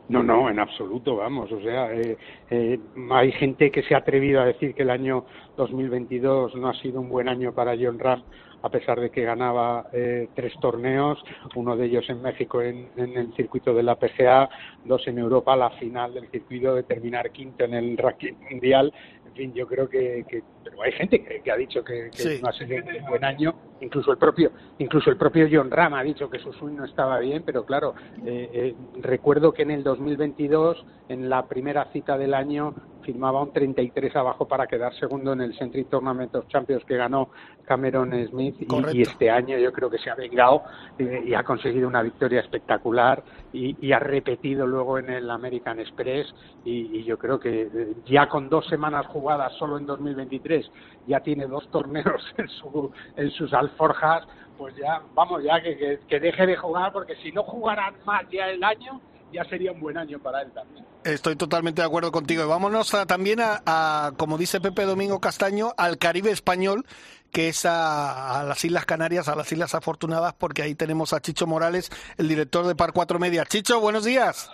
No, 0.09 0.23
no, 0.23 0.51
en 0.51 0.59
absoluto, 0.59 1.17
vamos. 1.17 1.51
O 1.51 1.61
sea, 1.63 1.91
eh, 1.95 2.79
hay 3.11 3.33
gente 3.33 3.71
que 3.71 3.83
se 3.85 3.95
ha 3.95 3.99
atrevido 3.99 4.41
a 4.41 4.45
decir 4.45 4.75
que 4.75 4.83
el 4.83 4.91
año 4.91 5.25
2022 5.57 6.55
no 6.57 6.69
ha 6.69 6.75
sido 6.75 7.01
un 7.01 7.09
buen 7.09 7.29
año 7.29 7.55
para 7.55 7.75
John 7.81 7.99
Ram, 7.99 8.23
a 8.65 8.71
pesar 8.71 8.99
de 8.99 9.11
que 9.11 9.23
ganaba 9.23 9.89
eh, 9.93 10.29
tres 10.35 10.55
torneos, 10.59 11.23
uno 11.55 11.77
de 11.77 11.85
ellos 11.85 12.09
en 12.09 12.23
México 12.23 12.63
en, 12.63 12.89
en, 12.97 13.15
el 13.15 13.35
circuito 13.35 13.75
de 13.75 13.83
la 13.83 13.97
PGA, 13.97 14.49
dos 14.87 15.07
en 15.07 15.19
Europa, 15.19 15.55
la 15.55 15.69
final 15.73 16.15
del 16.15 16.31
circuito 16.31 16.75
de 16.75 16.83
terminar 16.85 17.31
quinto 17.31 17.65
en 17.65 17.75
el 17.75 17.99
ranking 17.99 18.33
mundial. 18.51 18.91
Fin, 19.35 19.53
yo 19.53 19.67
creo 19.67 19.87
que, 19.89 20.25
pero 20.63 20.81
hay 20.83 20.93
gente 20.93 21.23
que, 21.23 21.51
ha 21.51 21.57
dicho 21.57 21.85
que, 21.85 22.09
no 22.41 22.49
ha 22.49 22.53
sido 22.53 22.77
un 22.77 23.07
buen 23.07 23.25
año, 23.25 23.55
incluso 23.85 24.11
el 24.11 24.19
propio, 24.19 24.51
incluso 24.79 25.11
el 25.11 25.17
propio 25.17 25.47
John 25.51 25.71
Ram 25.71 25.95
ha 25.95 26.03
dicho 26.03 26.29
que 26.29 26.39
su 26.39 26.53
swing 26.53 26.77
no 26.77 26.85
estaba 26.85 27.19
bien, 27.19 27.43
pero 27.45 27.65
claro, 27.65 27.95
eh, 28.25 28.51
eh, 28.53 28.75
recuerdo 29.01 29.53
que 29.53 29.63
en 29.63 29.71
el 29.71 29.85
2022, 29.85 30.85
en 31.09 31.29
la 31.29 31.47
primera 31.47 31.85
cita 31.93 32.19
del 32.19 32.35
año, 32.35 32.75
firmaba 33.05 33.43
un 33.43 33.53
33 33.53 34.17
abajo 34.17 34.49
para 34.49 34.67
quedar 34.67 34.93
segundo 34.95 35.33
en 35.33 35.43
el 35.43 35.57
Century 35.57 35.85
Tournament 35.85 36.35
of 36.35 36.49
Champions 36.49 36.85
que 36.85 36.97
ganó 36.97 37.29
Cameron 37.65 38.13
Smith. 38.29 38.57
Y, 38.93 39.03
este 39.03 39.31
año 39.31 39.59
yo 39.59 39.73
creo 39.73 39.91
que 39.91 39.99
se 39.99 40.11
ha 40.11 40.15
vengado 40.15 40.63
eh, 40.99 41.23
y 41.27 41.35
ha 41.35 41.45
conseguido 41.45 41.87
una 41.87 42.03
victoria 42.03 42.41
espectacular 42.41 43.23
y, 43.53 43.93
ha 43.93 43.99
repetido 43.99 44.67
luego 44.67 44.99
en 44.99 45.11
el 45.11 45.31
American 45.31 45.79
Express. 45.79 46.35
Y, 46.65 47.05
yo 47.05 47.19
creo 47.19 47.39
que 47.39 47.63
eh, 47.63 47.93
ya 48.07 48.29
con 48.29 48.49
dos 48.49 48.67
semanas 48.67 49.07
jugadas 49.07 49.53
solo 49.59 49.79
en 49.79 49.87
2023 49.87 50.71
ya 51.07 51.21
tiene 51.21 51.47
dos 51.47 51.69
torneos 51.71 52.23
en, 52.39 52.49
su, 52.49 52.91
en 53.17 53.31
sus 53.31 53.53
alforjas 53.75 54.25
pues 54.57 54.75
ya 54.77 55.03
vamos 55.15 55.43
ya 55.43 55.61
que, 55.61 56.01
que 56.09 56.21
deje 56.21 56.47
de 56.47 56.57
jugar 56.57 56.93
porque 56.93 57.17
si 57.17 57.33
no 57.33 57.43
jugarán 57.43 57.95
más 58.05 58.23
ya 58.31 58.49
el 58.49 58.63
año 58.63 59.01
ya 59.35 59.45
sería 59.45 59.73
un 59.73 59.81
buen 59.81 59.99
año 59.99 60.19
para 60.21 60.43
él 60.43 60.53
también. 60.53 60.85
Estoy 61.03 61.37
totalmente 61.37 61.83
de 61.83 61.87
acuerdo 61.87 62.13
contigo. 62.13 62.45
Y 62.45 62.47
vámonos 62.47 62.97
también 63.07 63.41
a, 63.43 64.13
como 64.17 64.39
dice 64.39 64.61
Pepe 64.61 64.85
Domingo 64.85 65.21
Castaño, 65.21 65.73
al 65.77 65.99
Caribe 65.99 66.31
español, 66.31 66.87
que 67.33 67.49
es 67.49 67.67
a, 67.67 68.45
las 68.47 68.65
Islas 68.65 68.87
Canarias, 68.87 69.29
a 69.29 69.35
las 69.35 69.51
Islas 69.51 69.75
Afortunadas, 69.75 70.35
porque 70.35 70.63
ahí 70.63 70.75
tenemos 70.75 71.13
a 71.13 71.21
Chicho 71.21 71.47
Morales, 71.47 71.91
el 72.17 72.29
director 72.29 72.67
de 72.67 72.77
Par 72.77 72.93
Cuatro 72.93 73.19
Media. 73.19 73.45
Chicho, 73.45 73.81
buenos 73.81 74.05
días. 74.05 74.51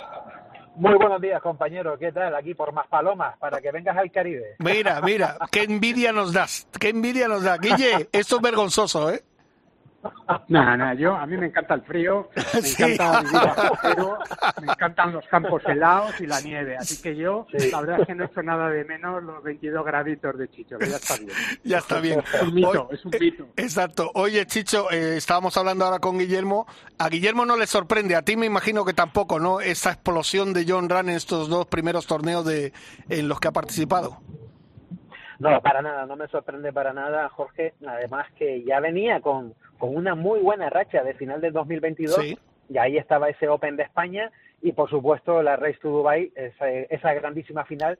Muy 0.76 0.94
buenos 0.94 1.20
días, 1.20 1.42
compañero. 1.42 1.98
¿Qué 1.98 2.12
tal? 2.12 2.34
Aquí 2.34 2.54
por 2.54 2.72
más 2.72 2.86
palomas, 2.86 3.36
para 3.38 3.60
que 3.60 3.70
vengas 3.70 3.96
al 3.96 4.10
Caribe. 4.10 4.56
Mira, 4.58 5.00
mira, 5.00 5.36
qué 5.50 5.64
envidia 5.64 6.12
nos 6.12 6.32
das, 6.32 6.66
qué 6.78 6.90
envidia 6.90 7.28
nos 7.28 7.42
da. 7.42 7.58
Guille, 7.58 8.08
esto 8.12 8.36
es 8.36 8.42
vergonzoso, 8.42 9.10
¿eh? 9.10 9.22
Nada, 10.48 10.76
nada, 10.76 10.94
yo, 10.94 11.14
a 11.14 11.26
mí 11.26 11.36
me 11.36 11.46
encanta 11.46 11.74
el 11.74 11.82
frío, 11.82 12.30
me 12.34 12.68
encanta 12.68 13.20
vivir 13.20 14.06
me 14.62 14.72
encantan 14.72 15.12
los 15.12 15.26
campos 15.26 15.62
helados 15.66 16.18
y 16.20 16.26
la 16.26 16.40
nieve, 16.40 16.76
así 16.76 17.02
que 17.02 17.14
yo, 17.14 17.46
la 17.70 17.80
verdad 17.80 18.00
es 18.00 18.06
que 18.06 18.14
no 18.14 18.24
he 18.24 18.26
hecho 18.26 18.42
nada 18.42 18.70
de 18.70 18.84
menos 18.84 19.22
los 19.22 19.42
22 19.42 19.84
graditos 19.84 20.38
de 20.38 20.48
Chicho, 20.50 20.78
que 20.78 20.88
ya 20.88 20.96
está 20.96 21.16
bien. 21.16 21.30
Ya 21.64 21.78
está 21.78 22.00
bien. 22.00 22.22
Es 22.32 22.42
un 22.42 22.54
mito, 22.54 22.88
es 22.90 23.04
un 23.04 23.12
mito. 23.20 23.44
Eh, 23.44 23.62
exacto. 23.62 24.10
Oye, 24.14 24.46
Chicho, 24.46 24.90
eh, 24.90 25.16
estábamos 25.16 25.56
hablando 25.56 25.84
ahora 25.84 25.98
con 25.98 26.18
Guillermo, 26.18 26.66
a 26.98 27.08
Guillermo 27.08 27.44
no 27.44 27.56
le 27.56 27.66
sorprende, 27.66 28.16
a 28.16 28.22
ti 28.22 28.36
me 28.36 28.46
imagino 28.46 28.84
que 28.84 28.94
tampoco, 28.94 29.38
¿no? 29.38 29.60
Esa 29.60 29.90
explosión 29.90 30.54
de 30.54 30.64
John 30.66 30.88
Run 30.88 31.10
en 31.10 31.16
estos 31.16 31.48
dos 31.48 31.66
primeros 31.66 32.06
torneos 32.06 32.46
de 32.46 32.72
en 33.08 33.28
los 33.28 33.38
que 33.38 33.48
ha 33.48 33.52
participado. 33.52 34.18
No, 35.40 35.60
para 35.62 35.80
nada, 35.80 36.04
no 36.04 36.16
me 36.16 36.28
sorprende 36.28 36.72
para 36.72 36.92
nada, 36.92 37.28
Jorge. 37.30 37.72
Además 37.86 38.26
que 38.36 38.62
ya 38.62 38.78
venía 38.78 39.20
con, 39.22 39.54
con 39.80 39.96
una 39.96 40.14
muy 40.14 40.40
buena 40.40 40.70
racha 40.70 41.02
de 41.02 41.14
final 41.14 41.40
del 41.40 41.54
2022 41.54 42.36
y 42.68 42.78
ahí 42.78 42.98
estaba 42.98 43.30
ese 43.30 43.48
Open 43.48 43.76
de 43.76 43.82
España 43.82 44.30
y 44.62 44.72
por 44.72 44.90
supuesto 44.90 45.42
la 45.42 45.56
Race 45.56 45.78
to 45.80 45.88
Dubai, 45.88 46.30
esa, 46.36 46.70
esa 46.70 47.14
grandísima 47.14 47.64
final 47.64 47.98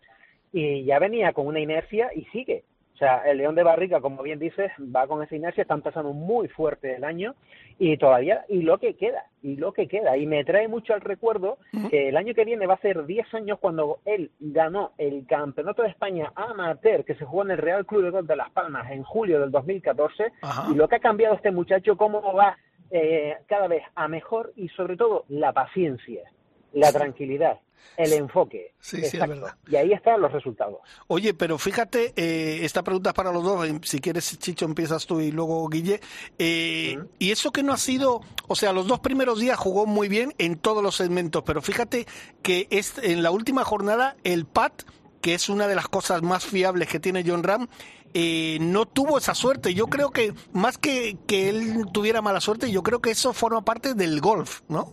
y 0.53 0.85
ya 0.85 0.99
venía 0.99 1.33
con 1.33 1.47
una 1.47 1.59
inercia 1.59 2.11
y 2.15 2.27
sigue. 2.27 2.65
O 3.01 3.03
sea, 3.03 3.23
el 3.25 3.39
León 3.39 3.55
de 3.55 3.63
Barrica, 3.63 4.03
como 4.03 4.23
bien 4.23 4.39
dices, 4.39 4.71
va 4.79 5.07
con 5.07 5.23
esa 5.23 5.35
inercia, 5.35 5.63
está 5.63 5.73
empezando 5.73 6.13
muy 6.13 6.49
fuerte 6.49 6.97
el 6.97 7.05
año 7.05 7.35
y 7.79 7.97
todavía, 7.97 8.45
y 8.47 8.61
lo 8.61 8.77
que 8.77 8.93
queda, 8.93 9.25
y 9.43 9.57
lo 9.57 9.73
que 9.73 9.89
queda. 9.89 10.19
Y 10.19 10.27
me 10.27 10.45
trae 10.45 10.69
mucho 10.69 10.93
al 10.93 11.01
recuerdo 11.01 11.57
que 11.89 12.11
el 12.11 12.19
año 12.19 12.35
que 12.35 12.45
viene 12.45 12.67
va 12.67 12.75
a 12.75 12.81
ser 12.83 13.07
10 13.07 13.33
años 13.33 13.59
cuando 13.59 14.01
él 14.05 14.31
ganó 14.39 14.93
el 14.99 15.27
Campeonato 15.27 15.81
de 15.81 15.89
España 15.89 16.31
Amateur 16.35 17.07
que 17.07 17.15
se 17.15 17.25
jugó 17.25 17.41
en 17.45 17.53
el 17.53 17.57
Real 17.57 17.87
Club 17.87 18.03
de 18.03 18.11
Golf 18.11 18.29
de 18.29 18.37
Las 18.37 18.51
Palmas 18.51 18.91
en 18.91 19.03
julio 19.03 19.41
del 19.41 19.51
2014. 19.51 20.33
Y 20.71 20.75
lo 20.75 20.87
que 20.87 20.97
ha 20.97 21.01
cambiado 21.01 21.37
este 21.37 21.53
muchacho, 21.53 21.97
cómo 21.97 22.21
va 22.35 22.59
eh, 22.91 23.39
cada 23.47 23.67
vez 23.67 23.83
a 23.95 24.09
mejor 24.09 24.53
y 24.57 24.69
sobre 24.69 24.99
todo 24.99 25.25
la 25.31 25.55
paciencia 25.55 26.31
la 26.73 26.93
tranquilidad, 26.93 27.59
el 27.97 28.13
enfoque. 28.13 28.75
Sí, 28.81 28.99
sí, 29.05 29.17
es 29.19 29.29
verdad. 29.29 29.55
Y 29.69 29.77
ahí 29.77 29.93
están 29.93 30.21
los 30.21 30.33
resultados. 30.33 30.79
Oye, 31.07 31.35
pero 31.35 31.59
fíjate, 31.59 32.13
eh, 32.17 32.61
esta 32.65 32.83
pregunta 32.83 33.11
es 33.11 33.15
para 33.15 33.33
los 33.33 33.45
dos. 33.45 33.69
Si 33.83 34.01
quieres, 34.01 34.39
Chicho, 34.39 34.65
empiezas 34.65 35.07
tú 35.07 35.21
y 35.21 35.31
luego 35.31 35.69
Guille. 35.69 36.01
Eh, 36.39 36.99
Y 37.19 37.31
eso 37.31 37.53
que 37.53 37.63
no 37.63 37.73
ha 37.73 37.77
sido, 37.77 38.23
o 38.49 38.57
sea, 38.57 38.73
los 38.73 38.87
dos 38.87 39.01
primeros 39.01 39.39
días 39.39 39.59
jugó 39.59 39.87
muy 39.87 40.09
bien 40.09 40.35
en 40.39 40.57
todos 40.57 40.83
los 40.83 40.97
segmentos, 40.97 41.43
pero 41.45 41.61
fíjate 41.63 42.07
que 42.43 42.67
es, 42.71 42.95
en 43.03 43.23
la 43.23 43.31
última 43.31 43.65
jornada 43.65 44.17
el 44.25 44.47
PAT, 44.47 44.83
que 45.21 45.35
es 45.35 45.49
una 45.49 45.67
de 45.67 45.75
las 45.75 45.89
cosas 45.89 46.23
más 46.23 46.45
fiables 46.47 46.89
que 46.89 47.01
tiene 47.01 47.23
John 47.27 47.43
Ram, 47.43 47.69
eh, 48.15 48.59
no 48.61 48.87
tuvo 48.87 49.19
esa 49.19 49.35
suerte. 49.35 49.75
Yo 49.75 49.87
creo 49.87 50.11
que 50.11 50.33
más 50.53 50.79
que 50.79 51.17
que 51.27 51.49
él 51.49 51.85
tuviera 51.93 52.23
mala 52.23 52.41
suerte, 52.41 52.71
yo 52.73 52.83
creo 52.83 53.01
que 53.01 53.11
eso 53.11 53.33
forma 53.33 53.63
parte 53.65 53.95
del 53.95 54.21
golf, 54.21 54.63
¿no? 54.69 54.93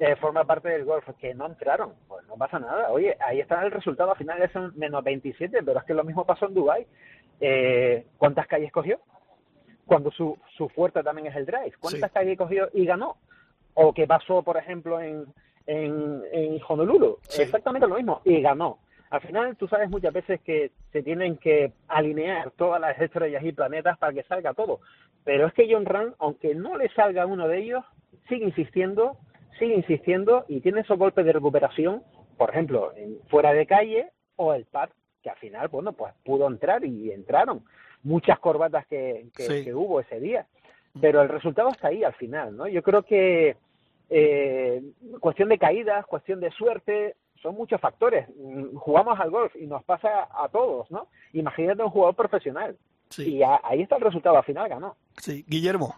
Eh, 0.00 0.16
forma 0.16 0.44
parte 0.44 0.68
del 0.68 0.84
golf, 0.84 1.08
que 1.20 1.34
no 1.34 1.46
entraron, 1.46 1.92
pues 2.08 2.26
no 2.26 2.36
pasa 2.36 2.58
nada. 2.58 2.90
Oye, 2.90 3.16
ahí 3.20 3.40
está 3.40 3.62
el 3.62 3.70
resultado, 3.70 4.10
al 4.10 4.16
final 4.16 4.42
es 4.42 4.54
un 4.56 4.72
menos 4.76 5.04
27, 5.04 5.62
pero 5.62 5.78
es 5.78 5.84
que 5.84 5.94
lo 5.94 6.02
mismo 6.02 6.24
pasó 6.24 6.46
en 6.46 6.54
Dubai. 6.54 6.86
Eh, 7.40 8.06
¿Cuántas 8.18 8.46
calles 8.46 8.72
cogió? 8.72 8.98
Cuando 9.86 10.10
su, 10.10 10.36
su 10.56 10.68
fuerte 10.68 11.02
también 11.02 11.28
es 11.28 11.36
el 11.36 11.46
drive. 11.46 11.74
¿Cuántas 11.78 12.10
calles 12.10 12.36
cogió 12.36 12.68
y 12.72 12.84
ganó? 12.84 13.18
O 13.74 13.92
qué 13.92 14.06
pasó, 14.06 14.42
por 14.42 14.56
ejemplo, 14.56 15.00
en, 15.00 15.26
en, 15.66 16.22
en 16.32 16.60
Honolulu. 16.66 17.18
Exactamente 17.38 17.86
lo 17.86 17.96
mismo, 17.96 18.20
y 18.24 18.40
ganó. 18.40 18.78
Al 19.10 19.20
final, 19.20 19.56
tú 19.56 19.68
sabes 19.68 19.88
muchas 19.90 20.12
veces 20.12 20.40
que 20.40 20.72
se 20.90 21.02
tienen 21.02 21.36
que 21.36 21.72
alinear 21.86 22.50
todas 22.52 22.80
las 22.80 22.98
estrellas 23.00 23.44
y 23.44 23.52
planetas 23.52 23.96
para 23.98 24.12
que 24.12 24.24
salga 24.24 24.54
todo. 24.54 24.80
Pero 25.22 25.46
es 25.46 25.52
que 25.54 25.68
John 25.70 25.86
Ram, 25.86 26.14
aunque 26.18 26.54
no 26.54 26.76
le 26.76 26.88
salga 26.90 27.24
uno 27.24 27.46
de 27.46 27.58
ellos, 27.58 27.84
sigue 28.28 28.46
insistiendo, 28.46 29.16
sigue 29.58 29.74
insistiendo 29.74 30.44
y 30.48 30.60
tiene 30.60 30.80
esos 30.80 30.98
golpes 30.98 31.24
de 31.24 31.32
recuperación, 31.32 32.02
por 32.36 32.50
ejemplo, 32.50 32.92
en 32.96 33.18
fuera 33.28 33.52
de 33.52 33.66
calle 33.66 34.10
o 34.36 34.54
el 34.54 34.64
pad, 34.64 34.90
que 35.22 35.30
al 35.30 35.36
final, 35.36 35.68
bueno, 35.68 35.92
pues 35.92 36.12
pudo 36.24 36.46
entrar 36.46 36.84
y 36.84 37.10
entraron. 37.10 37.64
Muchas 38.02 38.38
corbatas 38.38 38.86
que, 38.86 39.28
que, 39.34 39.72
hubo 39.72 39.98
ese 40.00 40.20
día. 40.20 40.46
Pero 41.00 41.22
el 41.22 41.28
resultado 41.30 41.70
está 41.70 41.88
ahí 41.88 42.04
al 42.04 42.12
final, 42.14 42.54
¿no? 42.54 42.68
Yo 42.68 42.82
creo 42.82 43.02
que 43.02 43.56
eh, 44.10 44.82
cuestión 45.20 45.48
de 45.48 45.58
caídas, 45.58 46.04
cuestión 46.06 46.38
de 46.40 46.50
suerte, 46.50 47.16
son 47.40 47.54
muchos 47.54 47.80
factores. 47.80 48.28
Mm, 48.36 48.76
jugamos 48.76 49.18
al 49.18 49.30
golf 49.30 49.56
y 49.56 49.66
nos 49.66 49.82
pasa 49.84 50.28
a 50.30 50.48
todos, 50.50 50.90
¿no? 50.90 51.08
Imagínate 51.32 51.82
un 51.82 51.90
jugador 51.90 52.14
profesional. 52.14 52.76
Y 53.16 53.42
ahí 53.42 53.82
está 53.82 53.96
el 53.96 54.02
resultado, 54.02 54.36
al 54.36 54.44
final 54.44 54.68
ganó. 54.68 54.96
Sí, 55.18 55.44
Guillermo. 55.46 55.94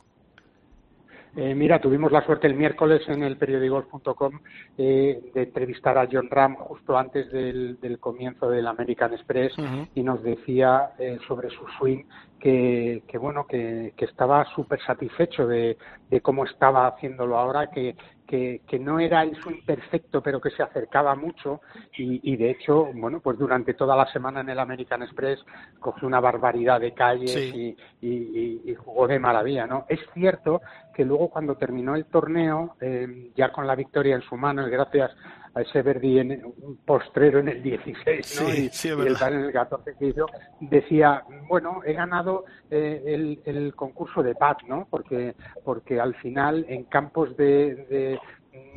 Eh, 1.37 1.55
mira, 1.55 1.79
tuvimos 1.79 2.11
la 2.11 2.25
suerte 2.25 2.47
el 2.47 2.55
miércoles 2.55 3.03
en 3.09 3.23
el 3.23 3.37
periódico.com 3.37 4.41
eh, 4.79 5.21
de 5.35 5.43
entrevistar 5.43 5.99
a 5.99 6.09
John 6.11 6.31
Ram 6.31 6.57
justo 6.57 6.97
antes 6.97 7.31
del, 7.31 7.77
comienzo 8.01 8.49
del 8.49 8.67
American 8.67 9.13
Express 9.13 9.53
y 9.95 10.03
nos 10.03 10.23
decía 10.23 10.93
eh, 10.99 11.19
sobre 11.29 11.51
su 11.51 11.67
swing 11.79 12.05
que, 12.41 13.19
bueno 13.21 13.47
que, 13.47 13.93
estaba 13.99 14.45
súper 14.55 14.81
satisfecho 14.83 15.47
de, 15.47 15.77
cómo 16.23 16.45
estaba 16.45 16.87
haciéndolo 16.87 17.37
ahora, 17.37 17.71
que, 17.71 17.97
que, 18.27 18.79
no 18.79 19.01
era 19.01 19.23
el 19.23 19.37
swing 19.37 19.63
perfecto, 19.65 20.23
pero 20.23 20.41
que 20.41 20.51
se 20.51 20.63
acercaba 20.63 21.15
mucho 21.15 21.61
y, 21.97 22.37
de 22.37 22.51
hecho, 22.51 22.91
bueno, 22.95 23.21
pues 23.21 23.39
durante 23.39 23.75
toda 23.75 23.97
la 23.97 24.07
semana 24.13 24.41
en 24.41 24.51
el 24.51 24.59
American 24.59 25.03
Express 25.03 25.45
cogió 25.81 26.07
una 26.07 26.21
barbaridad 26.21 26.81
de 26.81 26.93
calles 26.93 27.37
y, 27.55 27.77
y, 28.01 28.75
jugó 28.75 29.07
de 29.07 29.19
maravilla, 29.19 29.67
¿no? 29.67 29.87
Es 29.89 30.01
cierto 30.15 30.61
que 30.97 31.05
luego 31.05 31.29
cuando 31.29 31.57
terminó 31.57 31.95
el 31.95 32.07
torneo, 32.07 32.77
eh, 32.81 33.31
ya 33.37 33.53
con 33.53 33.67
la 33.67 33.75
victoria 33.75 34.17
en 34.17 34.23
su 34.23 34.35
mano, 34.35 34.67
gracias 34.67 35.15
a 35.53 35.61
ese 35.61 35.83
Verdi 35.83 36.19
en 36.19 36.43
un 36.43 36.79
postrero 36.87 37.39
en 37.41 37.49
el 37.49 37.63
16 37.63 38.41
¿no? 38.41 38.49
y, 38.49 39.07
el 39.07 39.17
en 39.21 39.41
el 39.45 39.53
14 39.53 39.95
que 39.99 40.07
hizo, 40.07 40.25
decía, 40.59 41.23
bueno, 41.49 41.83
he 41.85 41.93
ganado 41.93 42.47
eh, 42.71 43.03
el, 43.07 43.41
el, 43.45 43.75
concurso 43.75 44.23
de 44.23 44.35
paz, 44.35 44.57
¿no? 44.67 44.87
Porque, 44.89 45.35
porque 45.65 46.01
al 46.01 46.15
final 46.15 46.65
en 46.67 46.85
campos 46.85 47.37
de, 47.37 47.75
de 47.91 48.19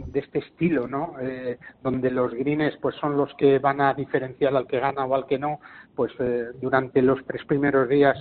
de 0.07 0.19
este 0.19 0.39
estilo, 0.39 0.87
¿no? 0.87 1.15
Eh, 1.21 1.57
donde 1.83 2.09
los 2.11 2.33
greens 2.33 2.77
pues 2.81 2.95
son 2.95 3.17
los 3.17 3.33
que 3.35 3.59
van 3.59 3.81
a 3.81 3.93
diferenciar 3.93 4.55
al 4.55 4.67
que 4.67 4.79
gana 4.79 5.05
o 5.05 5.15
al 5.15 5.25
que 5.25 5.37
no, 5.37 5.59
pues 5.95 6.11
eh, 6.19 6.47
durante 6.61 7.01
los 7.01 7.23
tres 7.25 7.45
primeros 7.45 7.87
días 7.89 8.17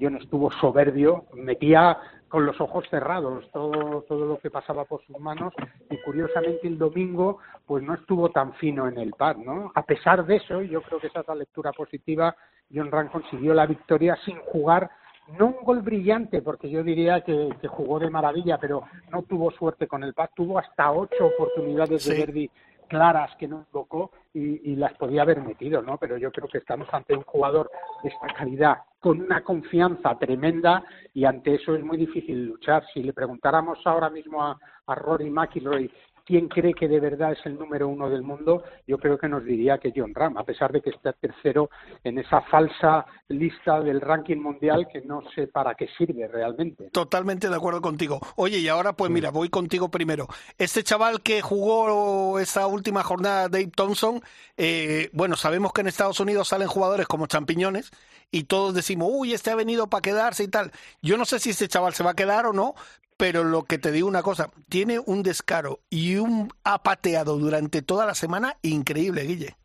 John 0.00 0.16
estuvo 0.16 0.50
soberbio, 0.52 1.26
metía 1.34 1.98
con 2.32 2.46
los 2.46 2.58
ojos 2.62 2.86
cerrados 2.88 3.44
todo, 3.52 4.06
todo 4.08 4.24
lo 4.24 4.38
que 4.38 4.48
pasaba 4.48 4.86
por 4.86 5.04
sus 5.04 5.20
manos 5.20 5.52
y 5.90 5.98
curiosamente 5.98 6.66
el 6.66 6.78
domingo 6.78 7.40
pues 7.66 7.84
no 7.84 7.92
estuvo 7.92 8.30
tan 8.30 8.54
fino 8.54 8.88
en 8.88 8.96
el 8.96 9.10
pad, 9.10 9.36
¿no? 9.36 9.70
A 9.74 9.82
pesar 9.82 10.24
de 10.24 10.36
eso, 10.36 10.62
yo 10.62 10.80
creo 10.80 10.98
que 10.98 11.08
esa 11.08 11.20
es 11.20 11.28
la 11.28 11.34
lectura 11.34 11.72
positiva, 11.72 12.34
John 12.74 12.90
Ram 12.90 13.10
consiguió 13.10 13.52
la 13.52 13.66
victoria 13.66 14.16
sin 14.24 14.38
jugar 14.38 14.90
no 15.38 15.48
un 15.48 15.62
gol 15.62 15.82
brillante, 15.82 16.40
porque 16.40 16.70
yo 16.70 16.82
diría 16.82 17.20
que, 17.20 17.50
jugó 17.68 17.98
de 17.98 18.08
maravilla, 18.08 18.56
pero 18.56 18.84
no 19.10 19.24
tuvo 19.24 19.50
suerte 19.50 19.86
con 19.86 20.02
el 20.02 20.14
pad, 20.14 20.30
tuvo 20.34 20.58
hasta 20.58 20.90
ocho 20.90 21.26
oportunidades 21.26 22.06
de 22.06 22.16
Verdi 22.16 22.50
claras 22.88 23.36
que 23.36 23.46
no 23.46 23.66
invocó 23.66 24.10
y, 24.34 24.76
las 24.76 24.94
podía 24.94 25.22
haber 25.22 25.42
metido, 25.42 25.82
¿no? 25.82 25.98
Pero 25.98 26.16
yo 26.16 26.32
creo 26.32 26.48
que 26.48 26.58
estamos 26.58 26.88
ante 26.92 27.14
un 27.14 27.22
jugador 27.22 27.70
de 28.02 28.08
esta 28.08 28.28
calidad 28.28 28.78
con 28.98 29.20
una 29.20 29.42
confianza 29.42 30.16
tremenda 30.18 30.84
y 31.12 31.24
ante 31.24 31.56
eso 31.56 31.74
es 31.74 31.84
muy 31.84 31.96
difícil 31.98 32.46
luchar. 32.46 32.84
Si 32.94 33.02
le 33.02 33.12
preguntáramos 33.12 33.78
ahora 33.84 34.08
mismo 34.08 34.42
a, 34.42 34.58
a 34.86 34.94
Rory 34.94 35.28
McIlroy 35.28 35.90
quién 36.26 36.48
cree 36.48 36.74
que 36.74 36.88
de 36.88 37.00
verdad 37.00 37.32
es 37.32 37.44
el 37.44 37.58
número 37.58 37.88
uno 37.88 38.08
del 38.08 38.22
mundo, 38.22 38.64
yo 38.86 38.98
creo 38.98 39.18
que 39.18 39.28
nos 39.28 39.44
diría 39.44 39.78
que 39.78 39.92
John 39.94 40.14
Ram, 40.14 40.38
a 40.38 40.44
pesar 40.44 40.72
de 40.72 40.80
que 40.80 40.90
está 40.90 41.12
tercero 41.12 41.70
en 42.04 42.18
esa 42.18 42.42
falsa 42.42 43.06
lista 43.28 43.80
del 43.80 44.00
ranking 44.00 44.36
mundial 44.36 44.86
que 44.92 45.00
no 45.02 45.22
sé 45.34 45.46
para 45.46 45.74
qué 45.74 45.88
sirve 45.98 46.28
realmente. 46.28 46.90
Totalmente 46.90 47.48
de 47.48 47.56
acuerdo 47.56 47.80
contigo. 47.80 48.20
Oye, 48.36 48.58
y 48.58 48.68
ahora 48.68 48.92
pues 48.92 49.10
mira, 49.10 49.30
voy 49.30 49.48
contigo 49.48 49.90
primero. 49.90 50.26
Este 50.58 50.82
chaval 50.82 51.22
que 51.22 51.42
jugó 51.42 52.38
esa 52.38 52.66
última 52.66 53.02
jornada, 53.02 53.48
Dave 53.48 53.70
Thompson, 53.74 54.20
eh, 54.56 55.10
bueno, 55.12 55.36
sabemos 55.36 55.72
que 55.72 55.80
en 55.80 55.88
Estados 55.88 56.20
Unidos 56.20 56.48
salen 56.48 56.68
jugadores 56.68 57.06
como 57.06 57.26
champiñones 57.26 57.90
y 58.30 58.44
todos 58.44 58.74
decimos, 58.74 59.08
uy, 59.12 59.34
este 59.34 59.50
ha 59.50 59.54
venido 59.54 59.88
para 59.88 60.02
quedarse 60.02 60.44
y 60.44 60.48
tal. 60.48 60.72
Yo 61.02 61.16
no 61.16 61.24
sé 61.24 61.38
si 61.38 61.50
este 61.50 61.68
chaval 61.68 61.94
se 61.94 62.02
va 62.02 62.12
a 62.12 62.14
quedar 62.14 62.46
o 62.46 62.52
no, 62.52 62.74
pero 63.16 63.44
lo 63.44 63.64
que 63.64 63.78
te 63.78 63.92
digo 63.92 64.08
una 64.08 64.22
cosa, 64.22 64.50
tiene 64.68 64.98
un 64.98 65.22
descaro 65.22 65.80
y 65.90 66.16
un 66.16 66.52
apateado 66.64 67.38
durante 67.38 67.82
toda 67.82 68.06
la 68.06 68.14
semana 68.14 68.56
increíble, 68.62 69.22
Guille. 69.24 69.56